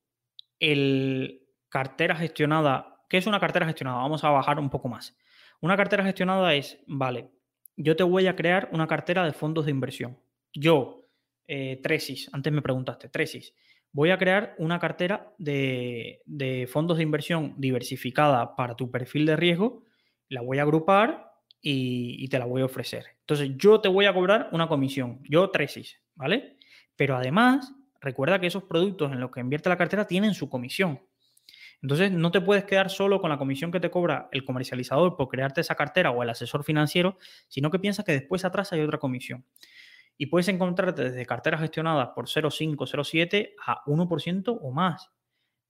el 0.59 1.41
cartera 1.69 2.15
gestionada 2.15 2.95
¿Qué 3.09 3.17
es 3.17 3.27
una 3.27 3.39
cartera 3.39 3.65
gestionada? 3.65 3.97
Vamos 3.97 4.23
a 4.23 4.29
bajar 4.29 4.59
un 4.59 4.69
poco 4.69 4.87
más. 4.87 5.17
Una 5.61 5.77
cartera 5.77 6.03
gestionada 6.03 6.53
es, 6.53 6.79
vale, 6.87 7.29
yo 7.77 7.95
te 7.95 8.03
voy 8.03 8.27
a 8.27 8.35
crear 8.35 8.69
una 8.71 8.87
cartera 8.87 9.23
de 9.23 9.33
fondos 9.33 9.65
de 9.65 9.71
inversión. 9.71 10.19
Yo, 10.53 11.04
eh, 11.47 11.79
Tresis, 11.81 12.29
antes 12.33 12.51
me 12.51 12.61
preguntaste, 12.61 13.09
Tresis, 13.09 13.53
voy 13.91 14.11
a 14.11 14.17
crear 14.17 14.55
una 14.57 14.79
cartera 14.79 15.33
de, 15.37 16.21
fondos 16.71 16.97
de 16.97 17.03
inversión 17.03 17.55
diversificada 17.57 18.55
para 18.55 18.75
tu 18.75 18.91
perfil 18.91 19.25
de 19.25 19.35
riesgo, 19.35 19.83
la 20.29 20.41
voy 20.41 20.59
a 20.59 20.63
agrupar 20.63 21.31
y, 21.61 22.23
y, 22.23 22.27
te 22.27 22.39
la 22.39 22.45
voy 22.45 22.61
a 22.61 22.65
ofrecer. 22.65 23.05
Entonces, 23.21 23.51
yo 23.57 23.79
te 23.79 23.89
voy 23.89 24.05
a 24.05 24.13
cobrar 24.13 24.49
una 24.51 24.67
comisión, 24.67 25.21
yo 25.23 25.49
Tresis, 25.49 26.01
¿vale? 26.15 26.57
Pero 26.95 27.15
además, 27.15 27.73
recuerda 28.01 28.39
que 28.39 28.47
esos 28.47 28.63
productos 28.63 29.11
en 29.11 29.19
los 29.19 29.31
que 29.31 29.39
invierte 29.39 29.69
la 29.69 29.77
cartera 29.77 30.05
tienen 30.05 30.33
su 30.33 30.49
comisión. 30.49 30.99
Entonces, 31.81 32.11
no 32.11 32.31
te 32.31 32.41
puedes 32.41 32.63
quedar 32.63 32.89
solo 32.89 33.21
con 33.21 33.29
la 33.29 33.37
comisión 33.37 33.71
que 33.71 33.79
te 33.79 33.91
cobra 33.91 34.29
el 34.31 34.43
comercializador 34.43 35.15
por 35.15 35.27
crearte 35.27 35.61
esa 35.61 35.75
cartera 35.75 36.11
o 36.11 36.23
el 36.23 36.29
asesor 36.29 36.63
financiero, 36.63 37.17
sino 37.47 37.69
que 37.69 37.79
piensas 37.79 38.05
que 38.05 38.13
después 38.13 38.43
atrás 38.45 38.73
hay 38.73 38.81
otra 38.81 38.97
comisión. 38.97 39.45
Y 40.17 40.27
puedes 40.27 40.47
encontrarte 40.47 41.03
desde 41.03 41.25
carteras 41.25 41.61
gestionadas 41.61 42.09
por 42.15 42.27
0,5, 42.27 42.75
0,7 42.75 43.53
a 43.65 43.83
1% 43.85 44.59
o 44.61 44.71
más. 44.71 45.11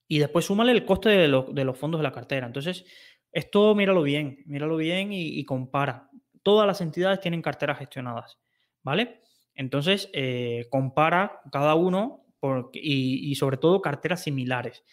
Y 0.08 0.18
después 0.18 0.44
súmale 0.44 0.72
el 0.72 0.84
coste 0.84 1.08
de, 1.08 1.28
los 1.28 1.78
fondos 1.78 1.98
de 1.98 2.04
la 2.04 2.12
cartera. 2.12 2.46
Entonces, 2.46 2.84
Esto 3.32 3.74
míralo 3.74 4.02
bien, 4.02 4.38
míralo 4.46 4.76
bien 4.76 5.12
y, 5.12 5.44
compara. 5.44 6.08
Todas 6.42 6.66
las 6.66 6.80
entidades 6.80 7.20
tienen 7.20 7.42
carteras 7.42 7.78
gestionadas, 7.78 8.38
¿vale? 8.82 9.20
Entonces, 9.54 10.08
eh, 10.12 10.66
compara 10.70 11.40
cada 11.50 11.74
uno 11.74 12.24
y, 12.72 13.30
y, 13.30 13.34
sobre 13.34 13.56
todo 13.56 13.82
carteras 13.82 14.22
similares. 14.22 14.84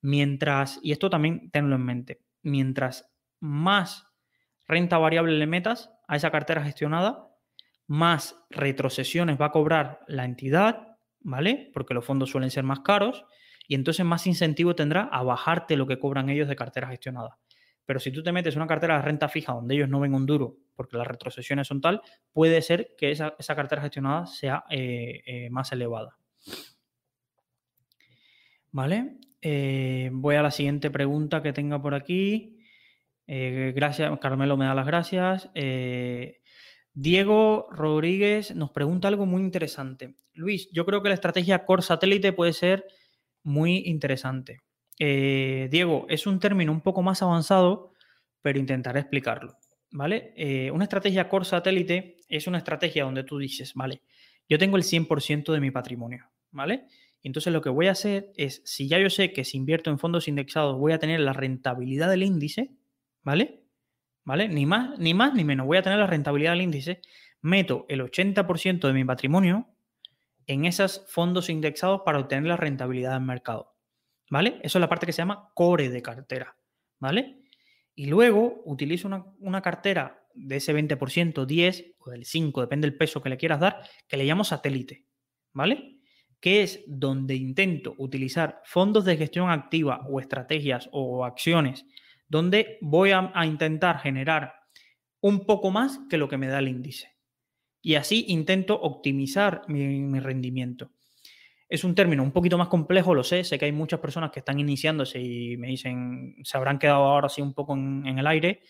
Mientras, 0.00 0.78
y 0.82 0.92
esto 0.92 1.10
también 1.10 1.50
tenlo 1.50 1.76
en 1.76 1.84
mente, 1.84 2.20
mientras 2.42 3.12
más 3.40 4.06
renta 4.66 4.98
variable 4.98 5.36
le 5.36 5.46
metas 5.46 5.90
a 6.06 6.16
esa 6.16 6.30
cartera 6.30 6.62
gestionada, 6.62 7.29
más 7.90 8.36
retrocesiones 8.50 9.36
va 9.40 9.46
a 9.46 9.50
cobrar 9.50 9.98
la 10.06 10.24
entidad, 10.24 10.96
¿vale? 11.18 11.72
Porque 11.74 11.92
los 11.92 12.04
fondos 12.04 12.30
suelen 12.30 12.52
ser 12.52 12.62
más 12.62 12.80
caros 12.80 13.24
y 13.66 13.74
entonces 13.74 14.06
más 14.06 14.28
incentivo 14.28 14.76
tendrá 14.76 15.08
a 15.10 15.24
bajarte 15.24 15.76
lo 15.76 15.88
que 15.88 15.98
cobran 15.98 16.30
ellos 16.30 16.46
de 16.46 16.54
cartera 16.54 16.86
gestionada. 16.86 17.38
Pero 17.84 17.98
si 17.98 18.12
tú 18.12 18.22
te 18.22 18.30
metes 18.30 18.54
una 18.54 18.68
cartera 18.68 18.94
de 18.94 19.02
renta 19.02 19.28
fija 19.28 19.54
donde 19.54 19.74
ellos 19.74 19.88
no 19.88 19.98
ven 19.98 20.14
un 20.14 20.24
duro 20.24 20.56
porque 20.76 20.96
las 20.96 21.06
retrocesiones 21.08 21.66
son 21.66 21.80
tal, 21.80 22.00
puede 22.32 22.62
ser 22.62 22.94
que 22.96 23.10
esa, 23.10 23.34
cartera 23.56 23.82
gestionada 23.82 24.24
sea 24.26 24.62
eh, 24.70 25.22
eh, 25.26 25.50
más 25.50 25.72
elevada. 25.72 26.16
¿Vale? 28.70 29.16
Eh, 29.42 30.10
voy 30.12 30.36
a 30.36 30.42
la 30.42 30.52
siguiente 30.52 30.92
pregunta 30.92 31.42
que 31.42 31.52
tenga 31.52 31.82
por 31.82 31.94
aquí. 31.94 32.56
gracias, 33.26 34.16
Carmelo 34.20 34.56
me 34.56 34.66
da 34.66 34.76
las 34.76 34.86
gracias. 34.86 35.50
Diego 36.92 37.68
Rodríguez 37.70 38.54
nos 38.54 38.70
pregunta 38.70 39.08
algo 39.08 39.26
muy 39.26 39.42
interesante. 39.42 40.16
Luis, 40.34 40.68
yo 40.72 40.84
creo 40.84 41.02
que 41.02 41.08
la 41.08 41.14
estrategia 41.14 41.64
core 41.64 41.82
satélite 41.82 42.32
puede 42.32 42.52
ser 42.52 42.84
muy 43.42 43.82
interesante. 43.86 44.58
Eh, 44.98 45.68
Diego, 45.70 46.06
es 46.08 46.26
un 46.26 46.40
término 46.40 46.72
un 46.72 46.82
poco 46.82 47.02
más 47.02 47.22
avanzado, 47.22 47.92
pero 48.42 48.58
intentaré 48.58 49.00
explicarlo. 49.00 49.56
¿Vale? 49.92 50.32
Eh, 50.36 50.70
una 50.70 50.84
estrategia 50.84 51.28
core 51.28 51.44
satélite 51.44 52.16
es 52.28 52.46
una 52.46 52.58
estrategia 52.58 53.04
donde 53.04 53.24
tú 53.24 53.38
dices, 53.38 53.74
vale, 53.74 54.02
yo 54.48 54.56
tengo 54.56 54.76
el 54.76 54.84
100% 54.84 55.52
de 55.52 55.60
mi 55.60 55.72
patrimonio, 55.72 56.30
¿vale? 56.52 56.86
entonces 57.22 57.52
lo 57.52 57.60
que 57.60 57.70
voy 57.70 57.88
a 57.88 57.92
hacer 57.92 58.32
es, 58.36 58.62
si 58.64 58.88
ya 58.88 58.98
yo 58.98 59.10
sé 59.10 59.32
que 59.32 59.44
si 59.44 59.56
invierto 59.56 59.90
en 59.90 59.98
fondos 59.98 60.28
indexados 60.28 60.78
voy 60.78 60.92
a 60.92 60.98
tener 60.98 61.20
la 61.20 61.32
rentabilidad 61.32 62.08
del 62.08 62.22
índice, 62.22 62.70
¿vale? 63.22 63.59
¿Vale? 64.30 64.46
Ni 64.46 64.64
más, 64.64 64.96
ni 65.00 65.12
más 65.12 65.34
ni 65.34 65.42
menos, 65.42 65.66
voy 65.66 65.76
a 65.76 65.82
tener 65.82 65.98
la 65.98 66.06
rentabilidad 66.06 66.52
del 66.52 66.60
índice, 66.60 67.00
meto 67.40 67.84
el 67.88 68.00
80% 68.00 68.86
de 68.86 68.92
mi 68.92 69.04
patrimonio 69.04 69.66
en 70.46 70.66
esos 70.66 71.04
fondos 71.08 71.50
indexados 71.50 72.02
para 72.04 72.20
obtener 72.20 72.44
la 72.44 72.56
rentabilidad 72.56 73.14
del 73.14 73.22
mercado. 73.22 73.74
¿Vale? 74.30 74.60
Eso 74.62 74.78
es 74.78 74.80
la 74.80 74.88
parte 74.88 75.04
que 75.04 75.12
se 75.12 75.22
llama 75.22 75.50
core 75.52 75.88
de 75.88 76.00
cartera. 76.00 76.56
¿Vale? 77.00 77.40
Y 77.96 78.06
luego 78.06 78.62
utilizo 78.66 79.08
una, 79.40 79.62
cartera 79.62 80.22
de 80.34 80.58
ese 80.58 80.72
20%, 80.76 81.44
10 81.44 81.94
o 81.98 82.10
del 82.10 82.24
5, 82.24 82.60
depende 82.60 82.88
del 82.88 82.96
peso 82.96 83.20
que 83.20 83.30
le 83.30 83.36
quieras 83.36 83.58
dar, 83.58 83.82
que 84.06 84.16
le 84.16 84.26
llamo 84.26 84.44
satélite. 84.44 85.06
¿Vale? 85.52 85.98
Que 86.38 86.62
es 86.62 86.84
donde 86.86 87.34
intento 87.34 87.96
utilizar 87.98 88.62
fondos 88.64 89.04
de 89.04 89.16
gestión 89.16 89.50
activa 89.50 90.06
o 90.08 90.20
estrategias 90.20 90.88
o 90.92 91.24
acciones 91.24 91.84
donde 92.30 92.78
voy 92.80 93.10
a, 93.10 93.30
intentar 93.44 93.98
generar 93.98 94.54
un 95.20 95.44
poco 95.44 95.70
más 95.70 96.00
que 96.08 96.16
lo 96.16 96.30
que 96.30 96.38
me 96.38 96.48
da 96.48 96.60
el 96.60 96.68
índice. 96.68 97.14
Y 97.82 97.96
así 97.96 98.24
intento 98.28 98.80
optimizar 98.80 99.62
mi 99.68 100.18
rendimiento. 100.20 100.90
Es 101.70 101.84
un 101.84 101.94
término 101.94 102.24
un 102.24 102.32
poquito 102.32 102.58
más 102.58 102.66
complejo, 102.66 103.14
lo 103.14 103.22
sé. 103.22 103.44
Sé 103.44 103.56
que 103.56 103.66
hay 103.66 103.72
muchas 103.72 104.00
personas 104.00 104.32
que 104.32 104.40
están 104.40 104.58
iniciándose 104.58 105.20
y 105.20 105.56
me 105.56 105.68
dicen, 105.68 106.34
se 106.42 106.56
habrán 106.58 106.80
quedado 106.80 107.04
ahora 107.04 107.26
así 107.26 107.40
un 107.40 107.54
poco 107.54 107.74
en, 107.74 108.18
el 108.18 108.26
aire, 108.26 108.62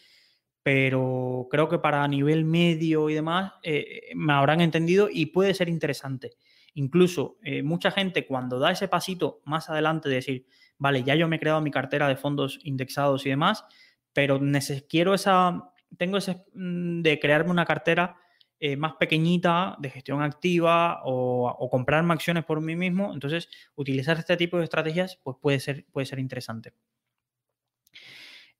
pero 0.62 1.48
creo 1.50 1.66
que 1.70 1.78
para 1.78 2.06
nivel 2.06 2.44
medio 2.44 3.08
y 3.08 3.14
demás 3.14 3.54
eh, 3.62 4.10
me 4.14 4.34
habrán 4.34 4.60
entendido 4.60 5.08
y 5.10 5.26
puede 5.26 5.54
ser 5.54 5.70
interesante. 5.70 6.32
Incluso 6.74 7.38
eh, 7.42 7.62
mucha 7.62 7.90
gente 7.90 8.26
cuando 8.26 8.58
da 8.58 8.70
ese 8.70 8.86
pasito 8.86 9.40
más 9.46 9.70
adelante 9.70 10.10
de 10.10 10.16
decir, 10.16 10.46
vale, 10.80 11.04
ya 11.04 11.14
yo 11.14 11.28
me 11.28 11.36
he 11.36 11.40
creado 11.40 11.60
mi 11.60 11.70
cartera 11.70 12.08
de 12.08 12.16
fondos 12.16 12.58
indexados 12.64 13.24
y 13.26 13.28
demás, 13.28 13.64
pero 14.12 14.40
quiero 14.88 15.14
esa, 15.14 15.72
tengo 15.96 16.16
ese 16.16 16.44
mm, 16.54 17.02
de 17.02 17.20
crearme 17.20 17.50
una 17.50 17.64
cartera 17.64 18.16
eh, 18.58 18.76
más 18.76 18.94
pequeñita 18.96 19.76
de 19.78 19.90
gestión 19.90 20.22
activa 20.22 21.00
o, 21.04 21.68
comprarme 21.70 22.12
acciones 22.12 22.44
por 22.44 22.60
mí 22.60 22.76
mismo. 22.76 23.12
Entonces, 23.12 23.48
utilizar 23.74 24.18
este 24.18 24.36
tipo 24.36 24.58
de 24.58 24.64
estrategias 24.64 25.18
pues 25.22 25.36
puede, 25.40 25.60
ser, 25.60 25.86
puede 25.92 26.06
ser 26.06 26.18
interesante. 26.18 26.74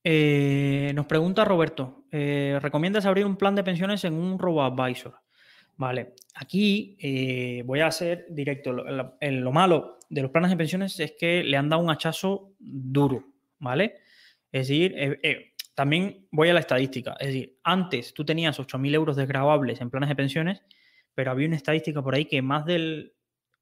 Eh, 0.03 0.91
nos 0.95 1.05
pregunta 1.05 1.45
Roberto, 1.45 2.05
eh, 2.11 2.57
¿recomiendas 2.61 3.05
abrir 3.05 3.25
un 3.25 3.35
plan 3.35 3.53
de 3.53 3.63
pensiones 3.63 4.03
en 4.03 4.13
un 4.13 4.39
robo-advisor? 4.39 5.15
Vale, 5.77 6.13
aquí 6.35 7.63
voy 7.65 7.79
a 7.79 7.87
hacer 7.87 8.25
directo. 8.29 8.71
Lo, 8.71 9.51
malo 9.51 9.99
de 10.11 10.21
los 10.21 10.31
planes 10.31 10.51
de 10.51 10.57
pensiones 10.57 10.99
es 10.99 11.13
que 11.17 11.43
le 11.43 11.57
han 11.57 11.69
dado 11.69 11.81
un 11.81 11.89
hachazo 11.89 12.53
duro, 12.59 13.25
¿vale? 13.59 13.95
Es 14.51 14.67
decir, 14.67 15.19
también 15.73 16.27
voy 16.31 16.49
a 16.49 16.53
la 16.53 16.59
estadística. 16.59 17.15
Es 17.19 17.27
decir, 17.27 17.57
antes 17.63 18.13
tú 18.13 18.25
tenías 18.25 18.59
8.000 18.59 18.93
euros 18.93 19.15
desgravables 19.15 19.79
en 19.81 19.89
planes 19.89 20.09
de 20.09 20.15
pensiones, 20.15 20.61
pero 21.15 21.31
había 21.31 21.47
una 21.47 21.55
estadística 21.55 22.03
por 22.03 22.13
ahí 22.13 22.25
que 22.25 22.41
más 22.41 22.65
del 22.65 23.13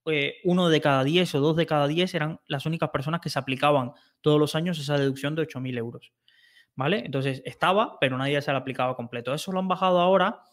eh, 0.06 0.38
uno 0.44 0.70
de 0.70 0.82
cada 0.82 1.04
10 1.04 1.36
o 1.36 1.40
dos 1.40 1.56
de 1.56 1.66
cada 1.66 1.88
10 1.88 2.16
eran 2.16 2.40
las 2.48 2.66
únicas 2.66 2.90
personas 2.90 3.22
que 3.22 3.30
se 3.30 3.38
aplicaban 3.38 3.94
todos 4.22 4.40
los 4.40 4.56
años 4.56 4.80
esa 4.80 4.98
deducción 4.98 5.36
de 5.36 5.44
8.000 5.44 5.78
euros. 5.78 6.12
¿Vale? 6.76 7.04
Entonces 7.06 7.42
estaba, 7.46 8.00
pero 8.00 8.18
nadie 8.18 8.42
se 8.42 8.52
la 8.52 8.60
aplicaba 8.60 8.96
completo. 8.96 9.34
Eso 9.34 9.52
lo 9.52 9.60
han 9.60 9.68
bajado 9.68 10.00
ahora. 10.00 10.44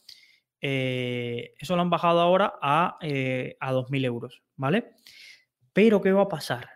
Eh, 0.61 1.55
eso 1.59 1.77
lo 1.77 1.83
han 1.83 1.91
bajado 1.91 2.21
ahora 2.21 2.55
a, 2.61 2.99
eh, 3.01 3.57
a 3.61 3.73
2.000 3.73 4.05
euros. 4.05 4.43
¿Vale? 4.57 4.95
Pero 5.77 6.01
¿qué 6.01 6.11
va 6.11 6.23
a 6.23 6.29
pasar? 6.29 6.71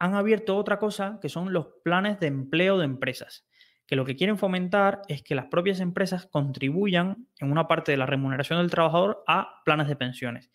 Han 0.00 0.14
abierto 0.14 0.56
otra 0.56 0.80
cosa 0.80 1.20
que 1.22 1.28
son 1.28 1.52
los 1.52 1.68
planes 1.84 2.18
de 2.18 2.26
empleo 2.26 2.78
de 2.78 2.84
empresas 2.84 3.46
que 3.86 3.94
lo 3.96 4.04
que 4.04 4.14
quieren 4.14 4.38
fomentar 4.38 5.02
es 5.06 5.22
que 5.22 5.36
las 5.36 5.46
propias 5.46 5.78
empresas 5.78 6.26
contribuyan 6.26 7.28
en 7.40 7.52
una 7.52 7.68
parte 7.68 7.92
de 7.92 7.98
la 7.98 8.06
remuneración 8.06 8.60
del 8.60 8.70
trabajador 8.70 9.24
a 9.26 9.62
planes 9.64 9.88
de 9.88 9.96
pensiones. 9.96 10.50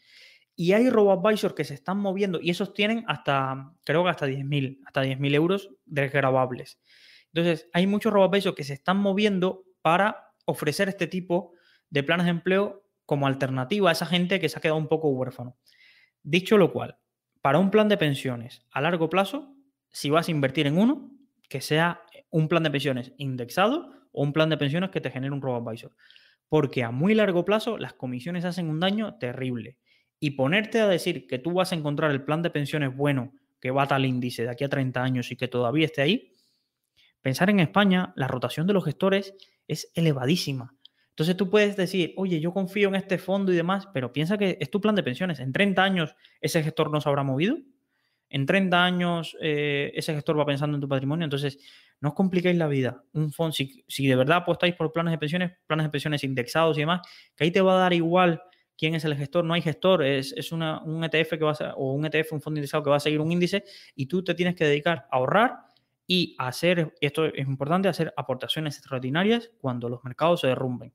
Y 0.55 0.71
hay 0.71 0.89
robo-advisors 0.89 1.53
que 1.53 1.65
se 1.65 1.73
están 1.73 1.97
moviendo 1.97 2.39
y 2.41 2.49
esos 2.49 2.73
tienen 2.73 3.05
hasta, 3.07 3.73
creo 3.83 4.05
que 4.05 4.09
hasta 4.09 4.25
10.000, 4.25 4.79
hasta 4.85 5.03
10.000 5.03 5.35
euros 5.35 5.69
desgravables. 5.85 6.79
Entonces, 7.33 7.69
hay 7.73 7.87
muchos 7.87 8.13
robo-advisors 8.13 8.55
que 8.55 8.63
se 8.63 8.73
están 8.73 8.97
moviendo 8.97 9.65
para 9.81 10.31
ofrecer 10.45 10.87
este 10.87 11.07
tipo 11.07 11.51
de 11.89 12.03
planes 12.03 12.27
de 12.27 12.31
empleo 12.31 12.85
como 13.05 13.27
alternativa 13.27 13.89
a 13.89 13.93
esa 13.93 14.05
gente 14.05 14.39
que 14.39 14.47
se 14.47 14.57
ha 14.57 14.61
quedado 14.61 14.79
un 14.79 14.87
poco 14.87 15.09
huérfano. 15.09 15.57
Dicho 16.23 16.57
lo 16.57 16.71
cual, 16.71 16.97
para 17.45 17.59
un 17.59 17.69
plan 17.69 17.87
de 17.87 17.95
pensiones 17.95 18.65
a 18.71 18.81
largo 18.81 19.07
plazo, 19.07 19.55
si 19.91 20.09
vas 20.09 20.27
a 20.27 20.31
invertir 20.31 20.65
en 20.65 20.79
uno, 20.79 21.11
que 21.47 21.61
sea 21.61 22.01
un 22.31 22.47
plan 22.47 22.63
de 22.63 22.71
pensiones 22.71 23.13
indexado 23.17 23.91
o 24.11 24.23
un 24.23 24.33
plan 24.33 24.49
de 24.49 24.57
pensiones 24.57 24.89
que 24.89 24.99
te 24.99 25.11
genere 25.11 25.31
un 25.31 25.43
robo-advisor. 25.43 25.95
Porque 26.49 26.83
a 26.83 26.89
muy 26.89 27.13
largo 27.13 27.45
plazo 27.45 27.77
las 27.77 27.93
comisiones 27.93 28.45
hacen 28.45 28.67
un 28.67 28.79
daño 28.79 29.19
terrible. 29.19 29.77
Y 30.19 30.31
ponerte 30.31 30.81
a 30.81 30.87
decir 30.87 31.27
que 31.27 31.37
tú 31.37 31.53
vas 31.53 31.71
a 31.71 31.75
encontrar 31.75 32.09
el 32.09 32.23
plan 32.23 32.41
de 32.41 32.49
pensiones 32.49 32.97
bueno 32.97 33.31
que 33.61 33.69
va 33.69 33.83
a 33.83 33.87
tal 33.89 34.07
índice 34.07 34.41
de 34.41 34.49
aquí 34.49 34.63
a 34.63 34.69
30 34.69 35.03
años 35.03 35.31
y 35.31 35.35
que 35.35 35.47
todavía 35.47 35.85
esté 35.85 36.01
ahí, 36.01 36.31
pensar 37.21 37.51
en 37.51 37.59
España, 37.59 38.11
la 38.15 38.27
rotación 38.27 38.65
de 38.65 38.73
los 38.73 38.85
gestores 38.85 39.35
es 39.67 39.91
elevadísima. 39.93 40.74
Entonces 41.15 41.37
tú 41.37 41.49
puedes 41.49 41.77
decir, 41.77 42.13
oye, 42.17 42.41
yo 42.41 42.51
confío 42.51 42.89
en 42.89 42.95
este 42.95 43.17
fondo 43.17 43.53
y 43.53 43.55
demás, 43.55 43.87
pero 43.93 44.11
piensa 44.11 44.37
que 44.37 44.57
es 44.59 44.69
tu 44.69 44.81
plan 44.81 44.95
de 44.95 45.01
pensiones. 45.01 45.39
En 45.39 45.53
30 45.53 45.81
años 45.81 46.13
ese 46.41 46.61
gestor 46.61 46.91
no 46.91 46.99
se 46.99 47.07
habrá 47.07 47.23
movido. 47.23 47.57
En 48.27 48.45
30 48.45 48.83
años 48.83 49.37
eh, 49.39 49.93
ese 49.95 50.13
gestor 50.13 50.37
va 50.37 50.45
pensando 50.45 50.75
en 50.75 50.81
tu 50.81 50.89
patrimonio. 50.89 51.23
Entonces, 51.23 51.57
no 52.01 52.09
os 52.09 52.15
compliquéis 52.15 52.57
la 52.57 52.67
vida. 52.67 53.01
Un 53.13 53.31
fondo, 53.31 53.53
si, 53.53 54.07
de 54.07 54.15
verdad 54.17 54.39
apostáis 54.39 54.75
por 54.75 54.91
planes 54.91 55.13
de 55.13 55.17
pensiones, 55.17 55.53
planes 55.65 55.85
de 55.85 55.89
pensiones 55.89 56.21
indexados 56.25 56.75
y 56.77 56.81
demás, 56.81 56.99
que 57.33 57.45
ahí 57.45 57.51
te 57.51 57.61
va 57.61 57.77
a 57.77 57.79
dar 57.79 57.93
igual 57.93 58.41
quién 58.77 58.93
es 58.93 59.05
el 59.05 59.15
gestor. 59.15 59.45
No 59.45 59.53
hay 59.53 59.61
gestor, 59.61 60.03
es, 60.03 60.33
es 60.33 60.51
una, 60.51 60.81
un 60.83 61.01
ETF 61.01 61.29
que 61.29 61.45
va 61.45 61.51
a 61.51 61.73
o 61.75 61.93
un 61.93 62.05
ETF, 62.05 62.33
un 62.33 62.41
fondo 62.41 62.59
indexado 62.59 62.83
que 62.83 62.89
va 62.89 62.97
a 62.97 62.99
seguir 62.99 63.21
un 63.21 63.31
índice 63.31 63.63
y 63.95 64.07
tú 64.07 64.21
te 64.21 64.35
tienes 64.35 64.55
que 64.55 64.65
dedicar 64.65 65.07
a 65.09 65.15
ahorrar 65.15 65.59
y 66.05 66.35
hacer, 66.37 66.93
esto 66.99 67.23
es 67.23 67.47
importante, 67.47 67.87
hacer 67.87 68.13
aportaciones 68.17 68.75
extraordinarias 68.75 69.49
cuando 69.61 69.87
los 69.87 70.03
mercados 70.03 70.41
se 70.41 70.47
derrumben. 70.47 70.93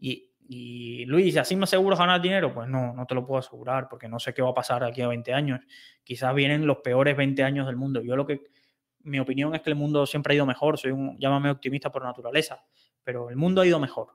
Y, 0.00 0.30
y 0.48 1.04
Luis, 1.06 1.36
¿así 1.36 1.54
me 1.54 1.64
aseguro 1.64 1.96
ganar 1.96 2.20
dinero? 2.20 2.52
Pues 2.52 2.68
no, 2.68 2.92
no 2.92 3.06
te 3.06 3.14
lo 3.14 3.24
puedo 3.24 3.38
asegurar 3.38 3.88
porque 3.88 4.08
no 4.08 4.18
sé 4.18 4.34
qué 4.34 4.42
va 4.42 4.50
a 4.50 4.54
pasar 4.54 4.82
aquí 4.82 5.00
a 5.00 5.08
20 5.08 5.32
años. 5.32 5.60
Quizás 6.02 6.34
vienen 6.34 6.66
los 6.66 6.78
peores 6.78 7.16
20 7.16 7.42
años 7.44 7.66
del 7.66 7.76
mundo. 7.76 8.02
Yo 8.02 8.16
lo 8.16 8.26
que 8.26 8.40
mi 9.02 9.20
opinión 9.20 9.54
es 9.54 9.62
que 9.62 9.70
el 9.70 9.76
mundo 9.76 10.06
siempre 10.06 10.32
ha 10.32 10.36
ido 10.36 10.46
mejor, 10.46 10.78
soy 10.78 10.90
un, 10.90 11.18
llámame 11.18 11.50
optimista 11.50 11.90
por 11.90 12.02
naturaleza, 12.02 12.64
pero 13.04 13.30
el 13.30 13.36
mundo 13.36 13.60
ha 13.60 13.66
ido 13.66 13.78
mejor. 13.78 14.08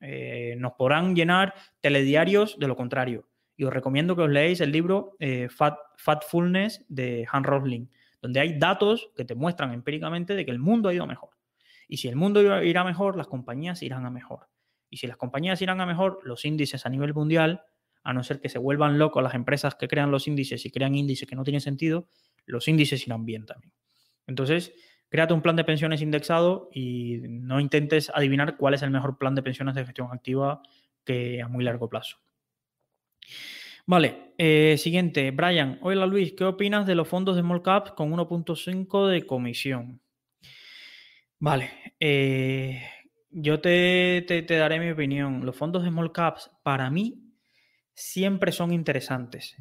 Eh, 0.00 0.56
nos 0.58 0.72
podrán 0.72 1.14
llenar 1.14 1.54
telediarios 1.80 2.58
de 2.58 2.68
lo 2.68 2.76
contrario. 2.76 3.28
Y 3.56 3.64
os 3.64 3.72
recomiendo 3.72 4.16
que 4.16 4.22
os 4.22 4.30
leáis 4.30 4.60
el 4.60 4.72
libro 4.72 5.16
eh, 5.20 5.48
Fat, 5.48 5.78
Fatfulness 5.96 6.84
de 6.88 7.26
Han 7.30 7.44
Rosling, 7.44 7.86
donde 8.20 8.40
hay 8.40 8.58
datos 8.58 9.10
que 9.14 9.24
te 9.24 9.34
muestran 9.34 9.72
empíricamente 9.72 10.34
de 10.34 10.44
que 10.44 10.50
el 10.50 10.58
mundo 10.58 10.88
ha 10.88 10.94
ido 10.94 11.06
mejor. 11.06 11.30
Y 11.86 11.98
si 11.98 12.08
el 12.08 12.16
mundo 12.16 12.62
irá 12.62 12.82
mejor, 12.82 13.16
las 13.16 13.26
compañías 13.26 13.82
irán 13.82 14.06
a 14.06 14.10
mejor. 14.10 14.48
Y 14.92 14.98
si 14.98 15.06
las 15.06 15.16
compañías 15.16 15.62
irán 15.62 15.80
a 15.80 15.86
mejor, 15.86 16.20
los 16.22 16.44
índices 16.44 16.84
a 16.84 16.90
nivel 16.90 17.14
mundial, 17.14 17.62
a 18.02 18.12
no 18.12 18.22
ser 18.22 18.42
que 18.42 18.50
se 18.50 18.58
vuelvan 18.58 18.98
locos 18.98 19.22
las 19.22 19.32
empresas 19.32 19.74
que 19.74 19.88
crean 19.88 20.10
los 20.10 20.28
índices 20.28 20.66
y 20.66 20.70
crean 20.70 20.94
índices 20.94 21.26
que 21.26 21.34
no 21.34 21.44
tienen 21.44 21.62
sentido, 21.62 22.08
los 22.44 22.68
índices 22.68 23.06
irán 23.06 23.24
bien 23.24 23.46
también. 23.46 23.72
Entonces, 24.26 24.74
créate 25.08 25.32
un 25.32 25.40
plan 25.40 25.56
de 25.56 25.64
pensiones 25.64 26.02
indexado 26.02 26.68
y 26.74 27.22
no 27.22 27.58
intentes 27.58 28.12
adivinar 28.14 28.58
cuál 28.58 28.74
es 28.74 28.82
el 28.82 28.90
mejor 28.90 29.16
plan 29.16 29.34
de 29.34 29.42
pensiones 29.42 29.74
de 29.76 29.86
gestión 29.86 30.08
activa 30.12 30.60
que 31.06 31.40
a 31.40 31.48
muy 31.48 31.64
largo 31.64 31.88
plazo. 31.88 32.18
Vale, 33.86 34.34
eh, 34.36 34.76
siguiente. 34.76 35.30
Brian, 35.30 35.78
hola 35.80 36.04
Luis, 36.04 36.34
¿qué 36.34 36.44
opinas 36.44 36.86
de 36.86 36.96
los 36.96 37.08
fondos 37.08 37.34
de 37.36 37.40
small 37.40 37.62
caps 37.62 37.92
con 37.92 38.12
1.5 38.12 39.08
de 39.08 39.24
comisión? 39.24 40.02
Vale, 41.38 41.70
eh, 41.98 42.82
yo 43.32 43.60
te, 43.60 44.44
daré 44.48 44.78
mi 44.78 44.90
opinión. 44.90 45.44
Los 45.44 45.56
fondos 45.56 45.82
de 45.82 45.88
small 45.88 46.12
caps 46.12 46.50
para 46.62 46.90
mí 46.90 47.32
siempre 47.94 48.52
son 48.52 48.72
interesantes, 48.72 49.56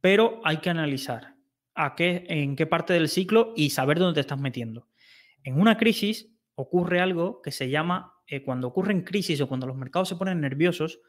pero 0.00 0.40
hay 0.44 0.58
que 0.58 0.70
analizar 0.70 1.36
a 1.74 1.94
qué, 1.94 2.24
en 2.28 2.56
qué 2.56 2.66
parte 2.66 2.92
del 2.94 3.08
ciclo 3.08 3.52
y 3.56 3.70
saber 3.70 3.98
dónde 3.98 4.14
te 4.14 4.20
estás 4.20 4.40
metiendo. 4.40 4.88
En 5.44 5.60
una 5.60 5.76
crisis 5.76 6.30
ocurre 6.54 7.00
algo 7.00 7.40
que 7.42 7.50
se 7.50 7.68
llama, 7.70 8.14
eh, 8.26 8.42
cuando 8.42 8.68
ocurren 8.68 9.02
crisis 9.02 9.40
o 9.40 9.48
cuando 9.48 9.66
los 9.66 9.76
mercados 9.76 10.08
se 10.08 10.16
ponen 10.16 10.40
nerviosos, 10.40 11.00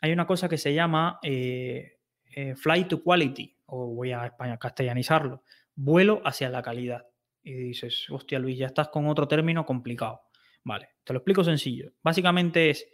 hay 0.00 0.12
una 0.12 0.26
cosa 0.26 0.48
que 0.48 0.58
se 0.58 0.74
llama 0.74 1.18
eh, 1.22 1.98
eh, 2.34 2.54
flight 2.54 2.88
to 2.88 3.02
quality, 3.02 3.56
o 3.66 3.94
voy 3.94 4.12
a 4.12 4.26
España, 4.26 4.58
castellanizarlo, 4.58 5.42
vuelo 5.74 6.22
hacia 6.24 6.48
la 6.48 6.62
calidad. 6.62 7.06
Y 7.42 7.54
dices, 7.54 8.08
hostia 8.10 8.38
Luis, 8.38 8.58
ya 8.58 8.66
estás 8.66 8.88
con 8.88 9.06
otro 9.06 9.26
término 9.26 9.64
complicado. 9.64 10.29
Vale, 10.64 10.90
te 11.04 11.12
lo 11.12 11.18
explico 11.18 11.44
sencillo. 11.44 11.92
Básicamente 12.02 12.70
es, 12.70 12.86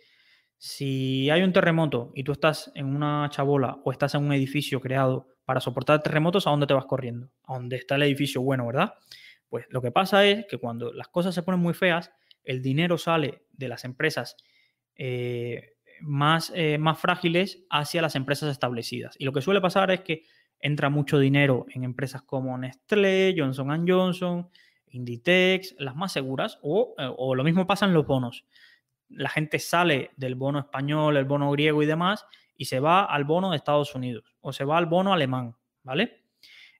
si 0.59 1.29
hay 1.31 1.43
un 1.43 1.53
terremoto 1.53 2.13
y 2.15 2.25
tú 2.25 2.33
estás 2.33 2.71
en 2.75 2.87
una 2.87 3.29
chabola 3.31 3.79
o 3.85 3.93
estás 3.93 4.15
en 4.15 4.25
un 4.25 4.33
edificio 4.33 4.81
creado 4.81 5.29
para 5.45 5.61
soportar 5.61 6.03
terremotos, 6.03 6.47
¿a 6.47 6.51
dónde 6.51 6.67
te 6.67 6.75
vas 6.75 6.87
corriendo? 6.87 7.31
A 7.45 7.55
donde 7.55 7.77
está 7.77 7.97
el 7.97 8.03
edificio 8.03 8.43
bueno, 8.43 8.67
¿verdad? 8.67 8.95
Pues 9.49 9.67
lo 9.71 9.81
que 9.81 9.93
pasa 9.93 10.25
es 10.27 10.47
que 10.47 10.59
cuando 10.59 10.93
las 10.93 11.09
cosas 11.09 11.35
se 11.35 11.43
ponen 11.43 11.61
muy 11.61 11.75
feas, 11.75 12.11
el 12.43 12.63
dinero 12.63 12.99
sale 12.99 13.45
de 13.53 13.69
las 13.69 13.85
empresas 13.85 14.37
eh, 14.97 15.75
más, 16.01 16.53
eh, 16.55 16.79
más 16.79 16.99
frágiles 16.99 17.65
hacia 17.71 18.03
las 18.03 18.17
empresas 18.17 18.51
establecidas. 18.51 19.15
Y 19.19 19.25
lo 19.25 19.33
que 19.33 19.43
suele 19.43 19.61
pasar 19.61 19.91
es 19.91 20.01
que 20.01 20.23
entra 20.59 20.89
mucho 20.89 21.19
dinero 21.19 21.67
en 21.75 21.85
empresas 21.85 22.23
como 22.23 22.57
Nestlé, 22.59 23.35
Johnson 23.37 23.87
Johnson, 23.87 24.49
Inditex, 24.91 25.75
las 25.79 25.97
más 25.97 26.13
seguras, 26.13 26.59
o, 26.63 26.95
eh, 26.99 27.11
o, 27.17 27.35
lo 27.35 27.45
mismo 27.45 27.67
pasa 27.67 27.87
en 27.87 27.95
los 27.95 28.07
bonos. 28.07 28.45
La 29.09 29.29
gente 29.29 29.59
sale 29.59 30.11
del 30.17 30.35
bono 30.35 30.59
español, 30.59 31.17
el 31.17 31.25
bono 31.25 31.51
griego 31.51 31.83
y 31.83 31.87
demás, 31.87 32.27
y 32.57 32.67
se 32.67 32.81
va 32.81 33.05
al 33.05 33.25
bono 33.25 33.51
de 33.51 33.57
Estados 33.57 33.95
Unidos, 33.95 34.37
o 34.41 34.53
se 34.53 34.65
va 34.65 34.79
al 34.79 34.87
bono 34.87 35.13
alemán, 35.13 35.57
¿vale? 35.83 36.25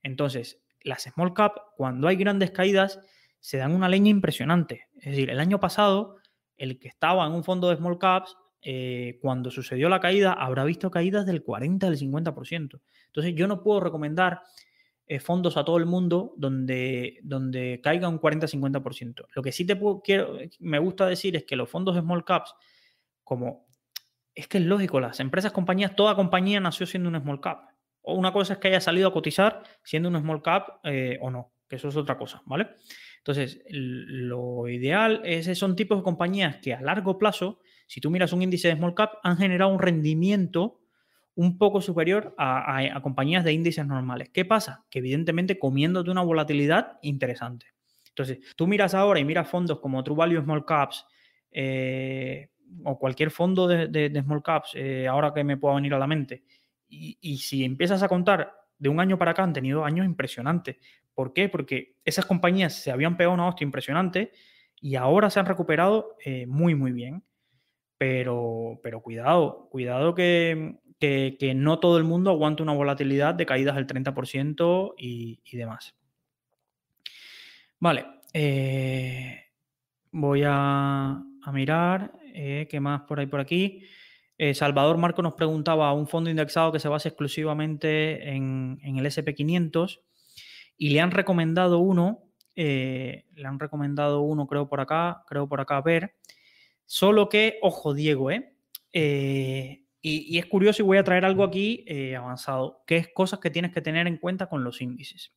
Entonces, 0.03 0.63
las 0.83 1.03
small 1.03 1.35
cap, 1.35 1.57
cuando 1.77 2.09
hay 2.09 2.17
grandes 2.17 2.51
caídas, 2.51 3.01
se 3.41 3.59
dan 3.59 3.73
una 3.73 3.89
leña 3.89 4.11
impresionante. 4.11 4.89
Es 4.97 5.13
decir, 5.13 5.31
el 5.31 5.41
año 5.41 5.61
pasado, 5.61 6.17
el 6.57 6.79
que 6.79 6.89
estaba 6.89 7.27
en 7.27 7.33
un 7.33 7.45
fondo 7.45 7.69
de 7.69 7.77
small 7.77 7.99
caps 7.99 8.37
eh, 8.63 9.19
cuando 9.21 9.51
sucedió 9.51 9.89
la 9.89 10.01
caída, 10.01 10.33
habrá 10.33 10.65
visto 10.65 10.91
caídas 10.91 11.27
del 11.27 11.43
40, 11.43 11.91
del 11.91 11.99
50%. 11.99 12.81
Entonces, 13.07 13.35
yo 13.35 13.47
no 13.47 13.63
puedo 13.63 13.81
recomendar 13.81 14.43
eh, 15.07 15.21
fondos 15.21 15.57
a 15.57 15.65
todo 15.65 15.77
el 15.77 15.87
mundo 15.87 16.35
donde, 16.37 17.19
donde 17.23 17.81
caiga 17.83 18.09
un 18.09 18.21
40-50%. 18.21 19.27
Lo 19.35 19.43
que 19.43 19.53
sí 19.53 19.67
te 19.67 19.79
quiero, 20.03 20.39
me 20.61 20.79
gusta 20.79 21.07
decir 21.07 21.37
es 21.37 21.45
que 21.45 21.57
los 21.57 21.71
fondos 21.71 21.97
small 21.97 22.25
caps, 22.25 22.55
como 23.25 23.67
es 24.35 24.49
que 24.49 24.59
es 24.59 24.65
lógico, 24.65 25.01
las 25.01 25.21
empresas, 25.21 25.53
compañías, 25.53 25.97
toda 25.97 26.15
compañía 26.15 26.61
nació 26.61 26.87
siendo 26.87 27.09
un 27.09 27.21
small 27.21 27.41
cap. 27.41 27.69
O 28.03 28.15
una 28.15 28.33
cosa 28.33 28.55
es 28.55 28.59
que 28.59 28.69
haya 28.69 28.81
salido 28.81 29.09
a 29.09 29.13
cotizar 29.13 29.63
siendo 29.83 30.09
un 30.09 30.19
small 30.21 30.43
cap 30.43 30.81
eh, 30.85 31.19
o 31.21 31.31
no, 31.31 31.53
que 31.69 31.77
eso 31.77 31.89
es 31.89 31.97
otra 31.97 32.19
cosa, 32.19 32.43
¿vale? 32.45 32.69
Entonces, 33.19 33.61
lo 33.69 34.69
ideal 34.69 35.23
es, 35.25 35.59
son 35.59 35.75
tipos 35.75 35.99
de 35.99 36.05
compañías 36.05 36.57
que 36.59 36.75
a 36.75 36.81
largo 36.81 37.19
plazo 37.19 37.61
si 37.87 38.01
tú 38.01 38.11
miras 38.11 38.33
un 38.33 38.43
índice 38.43 38.69
de 38.69 38.77
small 38.77 38.95
cap, 38.95 39.15
han 39.23 39.37
generado 39.37 39.71
un 39.71 39.79
rendimiento 39.79 40.81
un 41.37 41.59
poco 41.59 41.83
superior 41.83 42.35
a, 42.39 42.99
compañías 43.03 43.45
de 43.45 43.53
índices 43.53 43.87
normales. 43.87 44.31
¿Qué 44.31 44.45
pasa? 44.45 44.85
Que 44.91 45.01
evidentemente 45.01 45.59
comiéndote 45.59 46.11
una 46.11 46.23
volatilidad 46.23 46.99
interesante. 47.03 47.67
Entonces, 48.09 48.39
tú 48.57 48.67
miras 48.67 48.95
ahora 48.95 49.21
y 49.21 49.25
miras 49.25 49.49
fondos 49.49 49.79
como 49.81 50.03
True 50.03 50.17
Value 50.17 50.43
Small 50.43 50.65
Caps 50.65 51.07
eh, 51.51 52.49
o 52.85 52.99
cualquier 52.99 53.31
fondo 53.31 53.69
de, 53.69 54.23
Small 54.23 54.43
Caps, 54.43 54.73
eh, 54.75 55.07
ahora 55.07 55.35
que 55.35 55.45
me 55.45 55.59
pueda 55.59 55.75
venir 55.75 55.93
a 55.93 55.99
la 55.99 56.07
mente, 56.07 56.43
y, 56.89 57.37
si 57.39 57.65
empiezas 57.65 58.03
a 58.03 58.09
contar 58.09 58.53
de 58.79 58.89
un 58.89 59.01
año 59.01 59.19
para 59.19 59.33
acá, 59.33 59.43
han 59.43 59.53
tenido 59.53 59.85
años 59.85 60.07
impresionantes. 60.07 60.77
¿Por 61.15 61.33
qué? 61.35 61.49
Porque 61.49 61.97
esas 62.05 62.25
compañías 62.25 62.75
se 62.75 62.91
habían 62.91 63.17
pegado 63.17 63.35
una 63.35 63.49
hostia 63.49 63.65
impresionante 63.65 64.33
y 64.81 64.95
ahora 64.95 65.29
se 65.29 65.41
han 65.41 65.47
recuperado 65.47 66.17
eh, 66.25 66.47
muy, 66.47 66.75
muy 66.75 66.93
bien. 66.93 67.25
Pero, 67.99 68.79
pero 68.83 69.01
cuidado, 69.01 69.69
cuidado 69.71 70.15
que, 70.15 70.79
no 71.01 71.79
todo 71.79 71.99
el 71.99 72.05
mundo 72.05 72.31
aguanta 72.31 72.63
una 72.63 72.73
volatilidad 72.73 73.35
de 73.35 73.47
caídas 73.47 73.77
del 73.77 73.87
30% 73.87 74.95
y, 74.99 75.41
y, 75.45 75.57
demás. 75.57 75.95
Vale, 77.79 78.07
eh, 78.33 79.45
voy 80.11 80.43
a, 80.47 81.23
mirar 81.53 82.13
eh, 82.35 82.67
qué 82.69 82.81
más 82.81 83.03
por 83.03 83.21
ahí 83.21 83.27
por 83.27 83.41
aquí. 83.41 83.83
Eh, 84.39 84.53
Salvador 84.55 84.99
Marco 84.99 85.23
nos 85.23 85.35
preguntaba 85.35 85.89
a 85.89 85.93
un 85.93 86.09
fondo 86.09 86.29
indexado 86.29 86.73
que 86.73 86.81
se 86.81 86.89
basa 86.89 87.09
exclusivamente 87.09 88.31
en, 88.31 88.79
en 88.83 88.99
el 88.99 89.07
SP500 89.07 90.01
y 90.77 90.91
le 90.91 91.01
han 91.01 91.11
recomendado 91.11 91.79
uno, 91.79 92.23
le 92.55 93.25
han 93.45 93.59
recomendado 93.61 94.23
uno 94.23 94.47
creo 94.47 94.69
por 94.69 94.81
acá, 94.81 95.25
creo 95.29 95.49
por 95.49 95.61
acá 95.61 95.81
ver, 95.81 96.17
Solo 96.87 97.29
que, 97.29 97.59
ojo, 97.63 97.95
Diego, 97.95 98.31
¿eh? 98.31 98.53
Y, 100.09 100.39
es 100.39 100.47
curioso 100.47 100.83
y 100.83 100.87
voy 100.87 100.99
a 100.99 101.05
traer 101.05 101.25
algo 101.25 101.43
aquí 101.43 101.85
eh, 101.89 102.15
avanzado, 102.15 102.85
que 102.87 102.97
es 102.97 103.09
cosas 103.13 103.41
que 103.41 103.51
tienes 103.51 103.73
que 103.73 103.81
tener 103.81 104.07
en 104.07 104.19
cuenta 104.19 104.47
con 104.47 104.63
los 104.63 104.81
índices. 104.81 105.33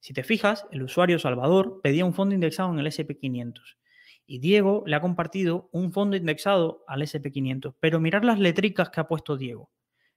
Si 0.00 0.12
te 0.12 0.22
fijas, 0.22 0.66
el 0.70 0.82
usuario 0.82 1.18
Salvador 1.18 1.80
pedía 1.82 2.04
un 2.04 2.12
fondo 2.12 2.34
indexado 2.34 2.70
en 2.70 2.78
el 2.80 2.86
SP500 2.86 3.76
y 4.26 4.40
Diego 4.40 4.84
le 4.86 4.94
ha 4.94 5.00
compartido 5.00 5.70
un 5.72 5.90
fondo 5.90 6.18
indexado 6.18 6.84
al 6.86 7.00
SP500, 7.00 7.76
pero 7.80 7.98
mirar 7.98 8.26
las 8.26 8.38
letricas 8.38 8.90
que 8.90 9.00
ha 9.00 9.08
puesto 9.08 9.38
Diego. 9.38 9.70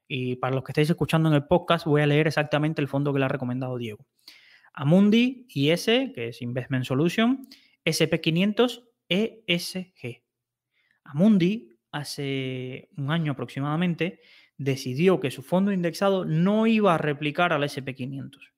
Y 0.06 0.36
para 0.36 0.54
los 0.54 0.66
que 0.66 0.74
estáis 0.74 0.90
escuchando 0.90 1.30
en 1.30 1.36
el 1.36 1.48
podcast, 1.48 1.86
voy 1.86 2.02
a 2.02 2.08
leer 2.08 2.28
exactamente 2.28 2.82
el 2.82 2.90
fondo 2.90 3.14
que 3.14 3.20
le 3.20 3.26
ha 3.26 3.30
recomendado 3.30 3.78
Diego. 3.78 4.06
Amundi 4.74 5.46
IS, 5.48 5.86
que 5.86 6.28
es 6.28 6.42
Investment 6.42 6.84
Solution, 6.84 7.48
SP500 7.86 8.84
ESG. 9.08 10.24
Amundi, 11.06 11.71
hace 11.92 12.90
un 12.98 13.12
año 13.12 13.34
aproximadamente, 13.34 14.22
decidió 14.58 15.20
que 15.20 15.32
su 15.32 15.42
fondo 15.42 15.72
indexado 15.72 16.26
no 16.26 16.68
iba 16.68 16.94
a 16.94 16.98
replicar 16.98 17.52
al 17.52 17.64
SP500, 17.64 18.52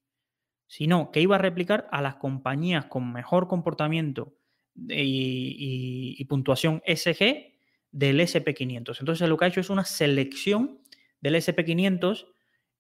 sino 0.67 1.11
que 1.11 1.21
iba 1.21 1.35
a 1.35 1.39
replicar 1.39 1.87
a 1.91 2.01
las 2.01 2.15
compañías 2.15 2.85
con 2.85 3.13
mejor 3.13 3.47
comportamiento 3.47 4.35
y, 4.75 6.23
puntuación 6.25 6.81
SG 6.85 7.53
del 7.91 8.19
SP500. 8.19 8.99
Entonces 8.99 9.29
lo 9.29 9.37
que 9.37 9.45
ha 9.45 9.47
hecho 9.47 9.61
es 9.61 9.69
una 9.69 9.85
selección 9.85 10.79
del 11.21 11.35
SP500 11.35 12.27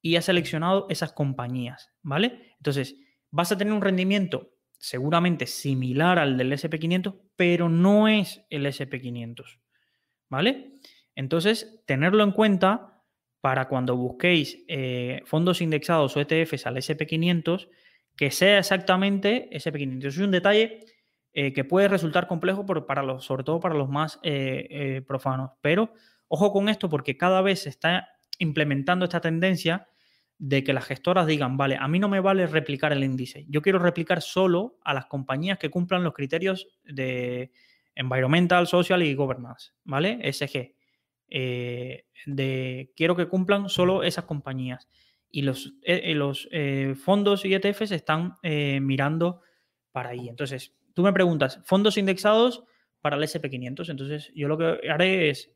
y 0.01 0.17
ha 0.17 0.21
seleccionado 0.21 0.87
esas 0.89 1.13
compañías, 1.13 1.91
¿vale? 2.01 2.55
Entonces 2.57 2.97
vas 3.31 3.51
a 3.51 3.57
tener 3.57 3.73
un 3.73 3.81
rendimiento 3.81 4.53
seguramente 4.79 5.47
similar 5.47 6.19
al 6.19 6.37
del 6.37 6.51
SP500, 6.51 7.17
pero 7.37 7.69
no 7.69 8.09
es 8.09 8.45
el 8.49 8.65
SP500. 8.65 9.62
¿Vale? 10.33 10.79
Entonces, 11.13 11.83
tenerlo 11.85 12.23
en 12.23 12.31
cuenta 12.31 13.03
para 13.39 13.67
cuando 13.67 13.95
busquéis 13.95 14.65
eh, 14.67 15.21
fondos 15.25 15.61
indexados 15.61 16.17
o 16.17 16.21
ETFs 16.21 16.65
al 16.65 16.77
SP500, 16.77 17.69
que 18.15 18.31
sea 18.31 18.57
exactamente 18.57 19.47
SP500. 19.51 20.05
Es 20.07 20.17
un 20.17 20.31
detalle 20.31 20.79
eh, 21.33 21.53
que 21.53 21.63
puede 21.65 21.87
resultar 21.87 22.25
complejo 22.25 22.65
para 22.65 23.03
los, 23.03 23.23
sobre 23.23 23.43
todo 23.43 23.59
para 23.59 23.75
los 23.75 23.89
más 23.89 24.19
eh, 24.23 25.03
profanos. 25.07 25.51
Pero 25.61 25.93
ojo 26.27 26.51
con 26.51 26.67
esto 26.67 26.89
porque 26.89 27.15
cada 27.15 27.43
vez 27.43 27.61
se 27.61 27.69
está 27.69 28.09
implementando 28.39 29.05
esta 29.05 29.21
tendencia 29.21 29.87
de 30.39 30.63
que 30.63 30.73
las 30.73 30.85
gestoras 30.85 31.27
digan, 31.27 31.57
vale, 31.57 31.77
a 31.79 31.87
mí 31.87 31.99
no 31.99 32.09
me 32.09 32.21
vale 32.21 32.47
replicar 32.47 32.91
el 32.91 33.03
índice, 33.03 33.45
yo 33.49 33.61
quiero 33.61 33.77
replicar 33.77 34.23
solo 34.23 34.79
a 34.83 34.95
las 34.95 35.05
compañías 35.05 35.59
que 35.59 35.69
cumplan 35.69 36.03
los 36.03 36.13
criterios 36.13 36.67
de 36.83 37.51
Environmental, 37.95 38.67
Social 38.67 39.03
y 39.03 39.13
Governance, 39.15 39.71
¿vale? 39.83 40.19
SG. 40.31 40.75
Eh, 41.35 42.05
de, 42.27 42.91
quiero 42.95 43.15
que 43.15 43.27
cumplan 43.27 43.69
solo 43.69 44.03
esas 44.03 44.25
compañías. 44.25 44.89
Y 45.29 45.41
los, 45.41 45.73
eh, 45.81 46.01
eh, 46.05 46.13
los 46.13 46.47
fondos 47.03 47.43
y 47.43 47.55
ETFs 47.55 47.91
están 47.91 48.35
mirando 48.43 49.41
para 49.91 50.09
ahí. 50.09 50.29
Entonces, 50.29 50.75
tú 50.93 51.01
me 51.01 51.11
preguntas, 51.11 51.59
fondos 51.65 51.97
indexados 51.97 52.63
para 53.01 53.15
el 53.15 53.23
SP500. 53.23 53.89
Entonces, 53.89 54.31
yo 54.35 54.47
lo 54.47 54.57
que 54.59 54.87
haré 54.89 55.31
es, 55.31 55.51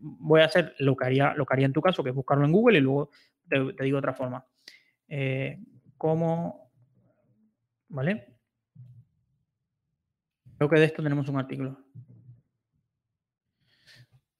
voy 0.00 0.40
a 0.40 0.46
hacer 0.46 0.74
lo 0.78 0.96
que, 0.96 1.04
haría, 1.04 1.34
lo 1.34 1.44
que 1.44 1.54
haría 1.54 1.66
en 1.66 1.74
tu 1.74 1.82
caso, 1.82 2.02
que 2.02 2.08
es 2.08 2.16
buscarlo 2.16 2.46
en 2.46 2.52
Google 2.52 2.78
y 2.78 2.80
luego 2.80 3.10
te, 3.48 3.84
digo 3.84 3.98
otra 3.98 4.14
forma. 4.14 4.46
¿Cómo? 5.98 6.72
¿Vale? 7.88 8.37
Creo 10.58 10.68
que 10.68 10.78
de 10.78 10.84
esto 10.84 11.02
tenemos 11.02 11.28
un 11.28 11.38
artículo. 11.38 11.78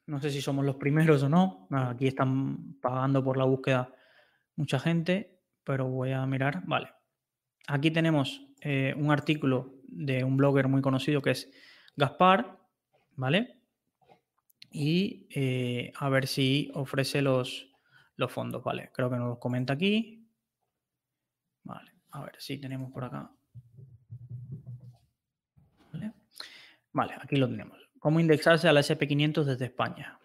No 0.07 0.21
sé 0.21 0.31
si 0.31 0.41
somos 0.41 0.65
los 0.65 0.77
primeros 0.77 1.23
o 1.23 1.29
no. 1.29 1.69
Aquí 1.71 2.09
están 2.09 2.75
pagando 2.81 3.23
por 3.23 3.37
la 3.37 3.45
búsqueda 3.45 3.95
mucha 4.57 4.79
gente, 4.79 5.41
pero 5.65 5.89
voy 5.89 6.13
a 6.13 6.27
mirar. 6.27 6.63
Vale. 6.67 6.93
Aquí 7.69 7.91
tenemos 7.91 8.43
eh, 8.61 8.95
un 8.97 9.11
artículo 9.13 9.75
de 9.87 10.25
un 10.25 10.37
blogger 10.37 10.69
muy 10.69 10.83
conocido 10.83 11.23
que 11.23 11.31
es 11.31 11.51
Gaspar, 11.97 12.59
¿vale? 13.15 13.63
Y 14.71 15.29
eh, 15.35 15.93
a 15.97 16.09
ver 16.09 16.27
si 16.27 16.71
ofrece 16.75 17.23
los, 17.23 17.71
los 18.17 18.33
fondos, 18.33 18.63
¿vale? 18.65 18.91
Creo 18.93 19.11
que 19.11 19.17
nos 19.17 19.29
los 19.29 19.39
comenta 19.39 19.75
aquí. 19.75 20.27
Vale, 21.65 21.93
a 22.11 22.25
ver 22.25 22.37
si 22.39 22.59
tenemos 22.59 22.91
por 22.93 23.05
acá. 23.05 23.31
¿Vale? 25.93 26.13
Vale, 26.99 27.15
aquí 27.23 27.37
lo 27.37 27.49
tenemos. 27.49 27.79
¿Cómo 28.01 28.19
indexarse 28.19 28.67
a 28.67 28.73
la 28.73 28.81
SP500 28.81 29.45
desde 29.45 29.67
España? 29.67 30.19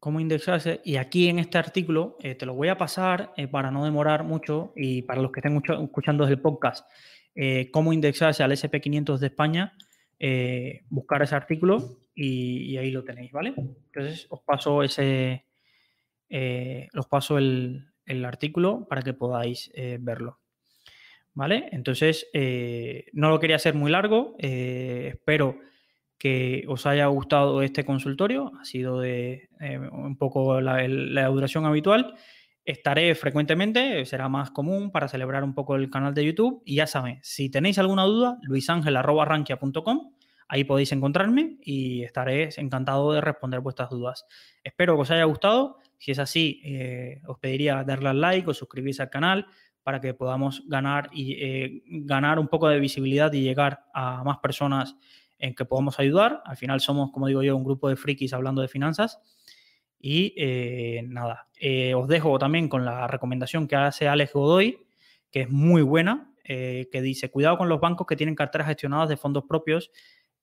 Cómo 0.00 0.18
indexarse. 0.18 0.80
Y 0.84 0.96
aquí 0.96 1.28
en 1.28 1.38
este 1.38 1.58
artículo 1.58 2.16
eh, 2.20 2.34
te 2.34 2.44
lo 2.44 2.54
voy 2.54 2.66
a 2.66 2.76
pasar 2.76 3.32
eh, 3.36 3.46
para 3.46 3.70
no 3.70 3.84
demorar 3.84 4.24
mucho 4.24 4.72
y 4.74 5.02
para 5.02 5.22
los 5.22 5.30
que 5.30 5.38
estén 5.38 5.62
escuchando 5.80 6.24
desde 6.24 6.34
el 6.34 6.40
podcast, 6.40 6.90
eh, 7.36 7.70
cómo 7.70 7.92
indexarse 7.92 8.42
al 8.42 8.50
SP500 8.50 9.18
de 9.18 9.26
España, 9.28 9.74
buscar 10.90 11.22
ese 11.22 11.36
artículo 11.36 12.00
y, 12.12 12.76
ahí 12.76 12.90
lo 12.90 13.04
tenéis, 13.04 13.30
¿vale? 13.30 13.54
Entonces 13.56 14.26
os 14.28 14.40
paso 14.40 14.82
ese, 14.82 15.44
os 16.96 17.06
paso 17.06 17.38
el, 17.38 17.86
artículo 18.24 18.88
para 18.88 19.02
que 19.02 19.12
podáis 19.12 19.70
verlo. 20.00 20.40
¿Vale? 21.34 21.68
Entonces, 21.72 22.28
no 23.12 23.28
lo 23.28 23.40
quería 23.40 23.56
hacer 23.56 23.74
muy 23.74 23.90
largo, 23.90 24.36
espero 24.38 25.58
que 26.24 26.64
os 26.68 26.86
haya 26.86 27.04
gustado 27.06 27.60
este 27.60 27.84
consultorio. 27.84 28.52
Ha 28.58 28.64
sido 28.64 28.98
de 28.98 29.50
eh, 29.60 29.78
un 29.78 30.16
poco 30.16 30.58
la, 30.60 31.26
duración 31.28 31.66
habitual. 31.66 32.14
Estaré 32.64 33.14
frecuentemente, 33.14 34.06
será 34.06 34.30
más 34.30 34.50
común 34.50 34.90
para 34.90 35.06
celebrar 35.08 35.44
un 35.44 35.52
poco 35.52 35.76
el 35.76 35.90
canal 35.90 36.14
de 36.14 36.24
YouTube. 36.24 36.62
Y 36.64 36.76
ya 36.76 36.86
saben, 36.86 37.18
si 37.22 37.50
tenéis 37.50 37.78
alguna 37.78 38.04
duda, 38.04 38.38
luisangel.rankia.com. 38.40 40.14
Ahí 40.48 40.64
podéis 40.64 40.92
encontrarme 40.92 41.58
y 41.60 42.02
estaré 42.04 42.48
encantado 42.56 43.12
de 43.12 43.20
responder 43.20 43.60
vuestras 43.60 43.90
dudas. 43.90 44.24
Espero 44.62 44.94
que 44.94 45.02
os 45.02 45.10
haya 45.10 45.24
gustado. 45.24 45.78
Si 45.98 46.10
es 46.10 46.18
así, 46.18 46.62
eh, 46.64 47.20
os 47.26 47.38
pediría 47.38 47.84
darle 47.84 48.08
al 48.08 48.20
like 48.22 48.48
o 48.48 48.54
suscribirse 48.54 49.02
al 49.02 49.10
canal 49.10 49.46
para 49.84 50.00
que 50.00 50.14
podamos 50.14 50.64
ganar 50.66 51.10
y 51.12 51.34
eh, 51.34 51.82
ganar 51.86 52.38
un 52.38 52.48
poco 52.48 52.68
de 52.68 52.80
visibilidad 52.80 53.32
y 53.32 53.42
llegar 53.42 53.84
a 53.92 54.24
más 54.24 54.38
personas 54.38 54.96
en 55.38 55.54
que 55.54 55.66
podamos 55.66 56.00
ayudar. 56.00 56.42
Al 56.46 56.56
final 56.56 56.80
somos, 56.80 57.12
como 57.12 57.26
digo 57.26 57.42
yo, 57.42 57.54
un 57.54 57.64
grupo 57.64 57.88
de 57.90 57.96
frikis 57.96 58.32
hablando 58.32 58.62
de 58.62 58.68
finanzas. 58.68 59.20
Y 60.00 60.34
eh, 60.36 61.02
nada, 61.06 61.48
eh, 61.60 61.94
os 61.94 62.08
dejo 62.08 62.38
también 62.38 62.68
con 62.68 62.84
la 62.84 63.06
recomendación 63.06 63.68
que 63.68 63.76
hace 63.76 64.08
Alex 64.08 64.32
Godoy, 64.32 64.78
que 65.30 65.42
es 65.42 65.50
muy 65.50 65.82
buena, 65.82 66.30
que 66.44 67.00
dice, 67.00 67.30
cuidado 67.30 67.56
con 67.56 67.70
los 67.70 67.80
bancos 67.80 68.06
que 68.06 68.16
tienen 68.16 68.34
carteras 68.34 68.66
gestionadas 68.66 69.08
de 69.08 69.16
fondos 69.16 69.44
propios 69.48 69.90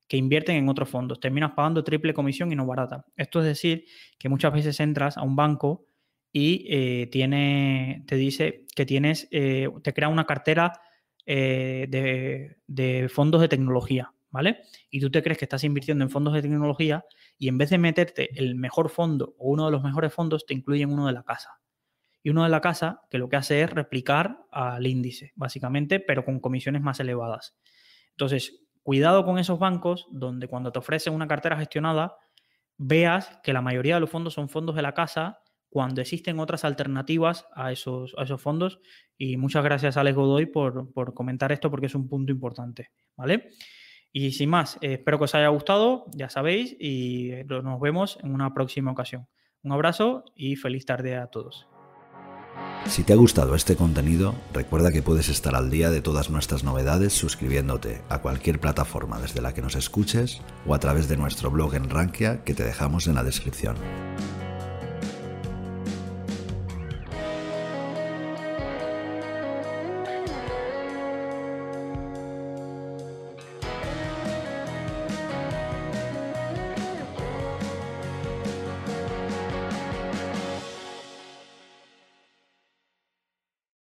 que 0.08 0.18
invierten 0.18 0.56
en 0.56 0.68
otros 0.68 0.90
fondos. 0.90 1.20
Terminas 1.20 1.52
pagando 1.52 1.84
triple 1.84 2.14
comisión 2.14 2.52
y 2.52 2.56
no 2.56 2.66
barata. 2.66 3.06
Esto 3.16 3.40
es 3.40 3.46
decir, 3.46 3.86
que 4.18 4.30
muchas 4.30 4.52
veces 4.52 4.80
entras 4.80 5.16
a 5.16 5.22
un 5.22 5.36
banco 5.36 5.86
y 6.32 7.08
tiene, 7.08 8.04
te 8.08 8.16
dice 8.16 8.66
que 8.76 8.86
tienes, 8.86 9.30
te 9.30 9.94
crea 9.94 10.08
una 10.08 10.26
cartera 10.26 10.82
de, 11.26 12.58
de 12.68 13.10
fondos 13.10 13.42
de 13.42 13.48
tecnología. 13.48 14.14
¿vale? 14.32 14.62
Y 14.90 15.00
tú 15.00 15.12
te 15.12 15.22
crees 15.22 15.38
que 15.38 15.46
estás 15.46 15.64
invirtiendo 15.64 16.04
en 16.04 16.10
fondos 16.10 16.34
de 16.34 16.42
tecnología 16.42 17.06
y 17.38 17.50
en 17.50 17.58
vez 17.58 17.70
de 17.70 17.78
meterte 17.78 18.38
el 18.40 18.56
mejor 18.56 18.90
fondo 18.90 19.36
o 19.38 19.50
uno 19.50 19.66
de 19.66 19.72
los 19.72 19.84
mejores 19.84 20.14
fondos, 20.14 20.46
te 20.46 20.54
incluyen 20.54 20.92
uno 20.92 21.06
de 21.06 21.14
la 21.14 21.24
casa. 21.24 21.60
Y 22.24 22.30
uno 22.30 22.44
de 22.44 22.50
la 22.50 22.62
casa 22.62 23.02
que 23.10 23.18
lo 23.18 23.30
que 23.30 23.36
hace 23.36 23.62
es 23.62 23.70
replicar 23.70 24.46
al 24.52 24.86
índice, 24.88 25.34
básicamente, 25.36 26.00
pero 26.00 26.24
con 26.24 26.40
comisiones 26.40 26.82
más 26.82 27.00
elevadas. 27.00 27.58
Entonces, 28.12 28.64
cuidado 28.84 29.26
con 29.26 29.38
esos 29.38 29.60
bancos 29.60 30.08
donde 30.12 30.48
cuando 30.48 30.72
te 30.72 30.80
ofrecen 30.80 31.14
una 31.14 31.28
cartera 31.28 31.58
gestionada, 31.58 32.16
veas 32.78 33.40
que 33.44 33.54
la 33.54 33.62
mayoría 33.62 33.96
de 33.96 34.02
los 34.02 34.10
fondos 34.10 34.34
son 34.34 34.50
fondos 34.50 34.76
de 34.76 34.82
la 34.82 34.94
casa 34.94 35.40
cuando 35.72 36.02
existen 36.02 36.38
otras 36.40 36.66
alternativas 36.66 37.48
a 37.56 37.72
esos, 37.72 38.14
a 38.18 38.24
esos 38.24 38.42
fondos. 38.42 38.82
Y 39.18 39.38
muchas 39.38 39.64
gracias, 39.64 39.96
Alex 39.96 40.18
Godoy, 40.18 40.46
por, 40.46 40.92
por 40.92 41.14
comentar 41.14 41.54
esto 41.54 41.72
porque 41.72 41.86
es 41.86 41.96
un 41.96 42.10
punto 42.10 42.34
importante, 42.34 42.92
¿vale? 43.16 43.52
Y 44.12 44.32
sin 44.32 44.50
más, 44.50 44.78
eh, 44.82 44.96
espero 44.96 45.18
que 45.18 45.24
os 45.24 45.36
haya 45.36 45.48
gustado, 45.48 46.08
ya 46.14 46.30
sabéis, 46.30 46.76
y 46.78 47.32
eh, 47.32 47.46
nos 47.46 47.80
vemos 47.80 48.20
en 48.22 48.34
una 48.34 48.54
próxima 48.54 48.92
ocasión. 48.92 49.30
Un 49.64 49.72
abrazo 49.72 50.26
y 50.36 50.58
feliz 50.58 50.86
tarde 50.86 51.16
a 51.16 51.28
todos. 51.28 51.68
Si 52.86 53.06
te 53.06 53.14
ha 53.14 53.16
gustado 53.16 53.56
este 53.56 53.78
contenido, 53.78 54.36
recuerda 54.52 54.92
que 54.92 55.02
puedes 55.02 55.30
estar 55.30 55.56
al 55.56 55.70
día 55.70 55.90
de 55.90 56.02
todas 56.02 56.30
nuestras 56.30 56.66
novedades 56.66 57.14
suscribiéndote 57.14 58.02
a 58.10 58.20
cualquier 58.20 58.60
plataforma 58.60 59.22
desde 59.22 59.40
la 59.40 59.54
que 59.54 59.62
nos 59.62 59.78
escuches 59.78 60.42
o 60.68 60.76
a 60.76 60.80
través 60.80 61.08
de 61.08 61.16
nuestro 61.16 61.50
blog 61.50 61.76
en 61.76 61.90
Rankia 61.90 62.44
que 62.44 62.54
te 62.54 62.66
dejamos 62.66 63.08
en 63.08 63.16
la 63.16 63.24
descripción. 63.24 63.78